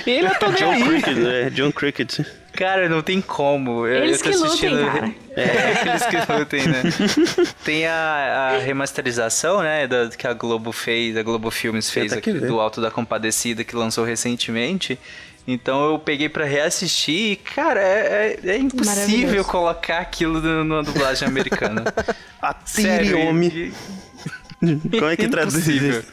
E 0.06 0.10
ele, 0.12 0.28
eu 0.28 0.36
tô 0.39 0.48
nem 0.52 0.56
John 0.58 0.72
aí. 0.72 0.84
Cricket, 0.84 1.18
é, 1.26 1.50
John 1.52 1.72
Cricket. 1.72 2.20
Cara, 2.54 2.89
não 2.89 3.04
tem 3.04 3.22
como. 3.22 3.86
Eu, 3.86 4.04
Eles 4.06 4.20
eu 4.20 4.24
tô 4.24 4.30
que 4.32 4.36
lutem, 4.38 4.48
assistindo... 4.76 4.91
cara. 4.91 5.12
É, 5.36 5.89
eles 5.89 6.06
que 6.08 6.34
lutem, 6.34 6.68
né? 6.68 6.82
Tem 7.64 7.86
a, 7.86 8.54
a 8.56 8.58
remasterização, 8.58 9.62
né, 9.62 9.86
da, 9.86 10.10
que 10.10 10.26
a 10.26 10.34
Globo 10.34 10.72
fez, 10.72 11.16
a 11.16 11.22
Globo 11.22 11.52
Filmes 11.52 11.91
fez 11.91 12.12
aqui, 12.14 12.34
do 12.34 12.60
Alto 12.60 12.82
da 12.82 12.89
Compadecida, 12.89 13.64
que 13.64 13.76
lançou 13.76 14.04
recentemente. 14.04 14.98
Então 15.48 15.91
eu 15.91 16.00
peguei 16.00 16.28
pra 16.30 16.45
reassistir 16.45 17.34
e, 17.34 17.36
cara, 17.36 17.80
é, 17.80 18.38
é- 18.43 18.50
é 18.50 18.58
impossível 18.58 19.45
colocar 19.45 20.00
aquilo 20.00 20.41
no- 20.41 20.64
numa 20.64 20.82
dublagem 20.84 21.28
americana. 21.28 21.84
A 22.41 22.56
Sério, 22.66 23.06
Tiriome. 23.18 23.72
e- 24.62 24.76
Como 25.00 25.06
é 25.12 25.16
que 25.16 25.28
traduz 25.28 25.68
isso? 25.68 26.04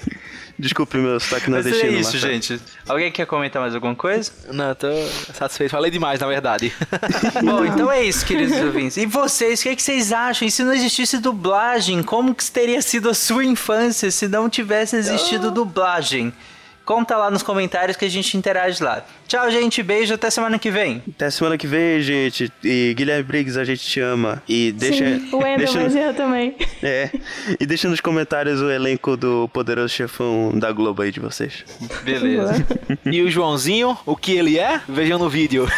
Desculpe 0.58 0.96
meu 0.98 1.18
sotaque 1.18 1.50
Mas 1.50 1.66
é 1.66 1.70
nordestino. 1.70 2.00
isso, 2.00 2.12
Marcelo. 2.12 2.32
gente. 2.32 2.60
Alguém 2.88 3.10
quer 3.10 3.26
comentar 3.26 3.60
mais 3.60 3.74
alguma 3.74 3.94
coisa? 3.94 4.30
Não, 4.52 4.68
eu 4.68 4.74
tô 4.74 4.86
satisfeito. 5.32 5.70
Falei 5.70 5.90
demais, 5.90 6.20
na 6.20 6.26
verdade. 6.26 6.72
Bom, 7.44 7.64
então 7.64 7.90
é 7.90 8.02
isso, 8.04 8.24
queridos 8.24 8.56
ouvintes. 8.60 8.96
E 8.96 9.06
vocês, 9.06 9.60
o 9.60 9.62
que, 9.64 9.68
é 9.70 9.76
que 9.76 9.82
vocês 9.82 10.12
acham? 10.12 10.46
E 10.46 10.50
se 10.50 10.62
não 10.62 10.72
existisse 10.72 11.18
dublagem, 11.18 12.02
como 12.02 12.34
que 12.34 12.48
teria 12.50 12.80
sido 12.80 13.10
a 13.10 13.14
sua 13.14 13.44
infância 13.44 14.10
se 14.10 14.28
não 14.28 14.48
tivesse 14.48 14.96
existido 14.96 15.50
dublagem? 15.50 16.32
Conta 16.84 17.16
lá 17.16 17.30
nos 17.30 17.42
comentários 17.42 17.96
que 17.96 18.04
a 18.04 18.10
gente 18.10 18.36
interage 18.36 18.82
lá. 18.82 19.02
Tchau, 19.26 19.50
gente. 19.50 19.82
Beijo. 19.82 20.12
Até 20.14 20.28
semana 20.28 20.58
que 20.58 20.70
vem. 20.70 21.02
Até 21.08 21.30
semana 21.30 21.56
que 21.56 21.66
vem, 21.66 22.02
gente. 22.02 22.52
E 22.62 22.92
Guilherme 22.94 23.22
Briggs, 23.22 23.58
a 23.58 23.64
gente 23.64 23.82
te 23.82 24.00
ama. 24.00 24.42
E 24.46 24.70
deixa. 24.72 25.18
Sim, 25.18 25.28
o 25.32 25.38
Wendel, 25.38 25.58
deixa, 25.58 25.80
mas 25.80 25.96
eu 25.96 26.12
também. 26.14 26.54
é, 26.82 27.10
e 27.58 27.64
deixa 27.64 27.88
nos 27.88 28.00
comentários 28.00 28.60
o 28.60 28.70
elenco 28.70 29.16
do 29.16 29.48
Poderoso 29.48 29.88
Chefão 29.94 30.52
da 30.54 30.70
Globo 30.72 31.00
aí 31.02 31.10
de 31.10 31.20
vocês. 31.20 31.64
Beleza. 32.02 32.66
e 33.06 33.22
o 33.22 33.30
Joãozinho, 33.30 33.96
o 34.04 34.14
que 34.14 34.32
ele 34.32 34.58
é? 34.58 34.80
Vejam 34.86 35.18
no 35.18 35.30
vídeo. 35.30 35.66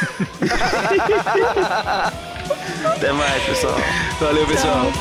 Até 2.85 3.13
mais, 3.13 3.43
pessoal. 3.45 3.77
Valeu, 4.21 4.47
pessoal. 4.47 4.93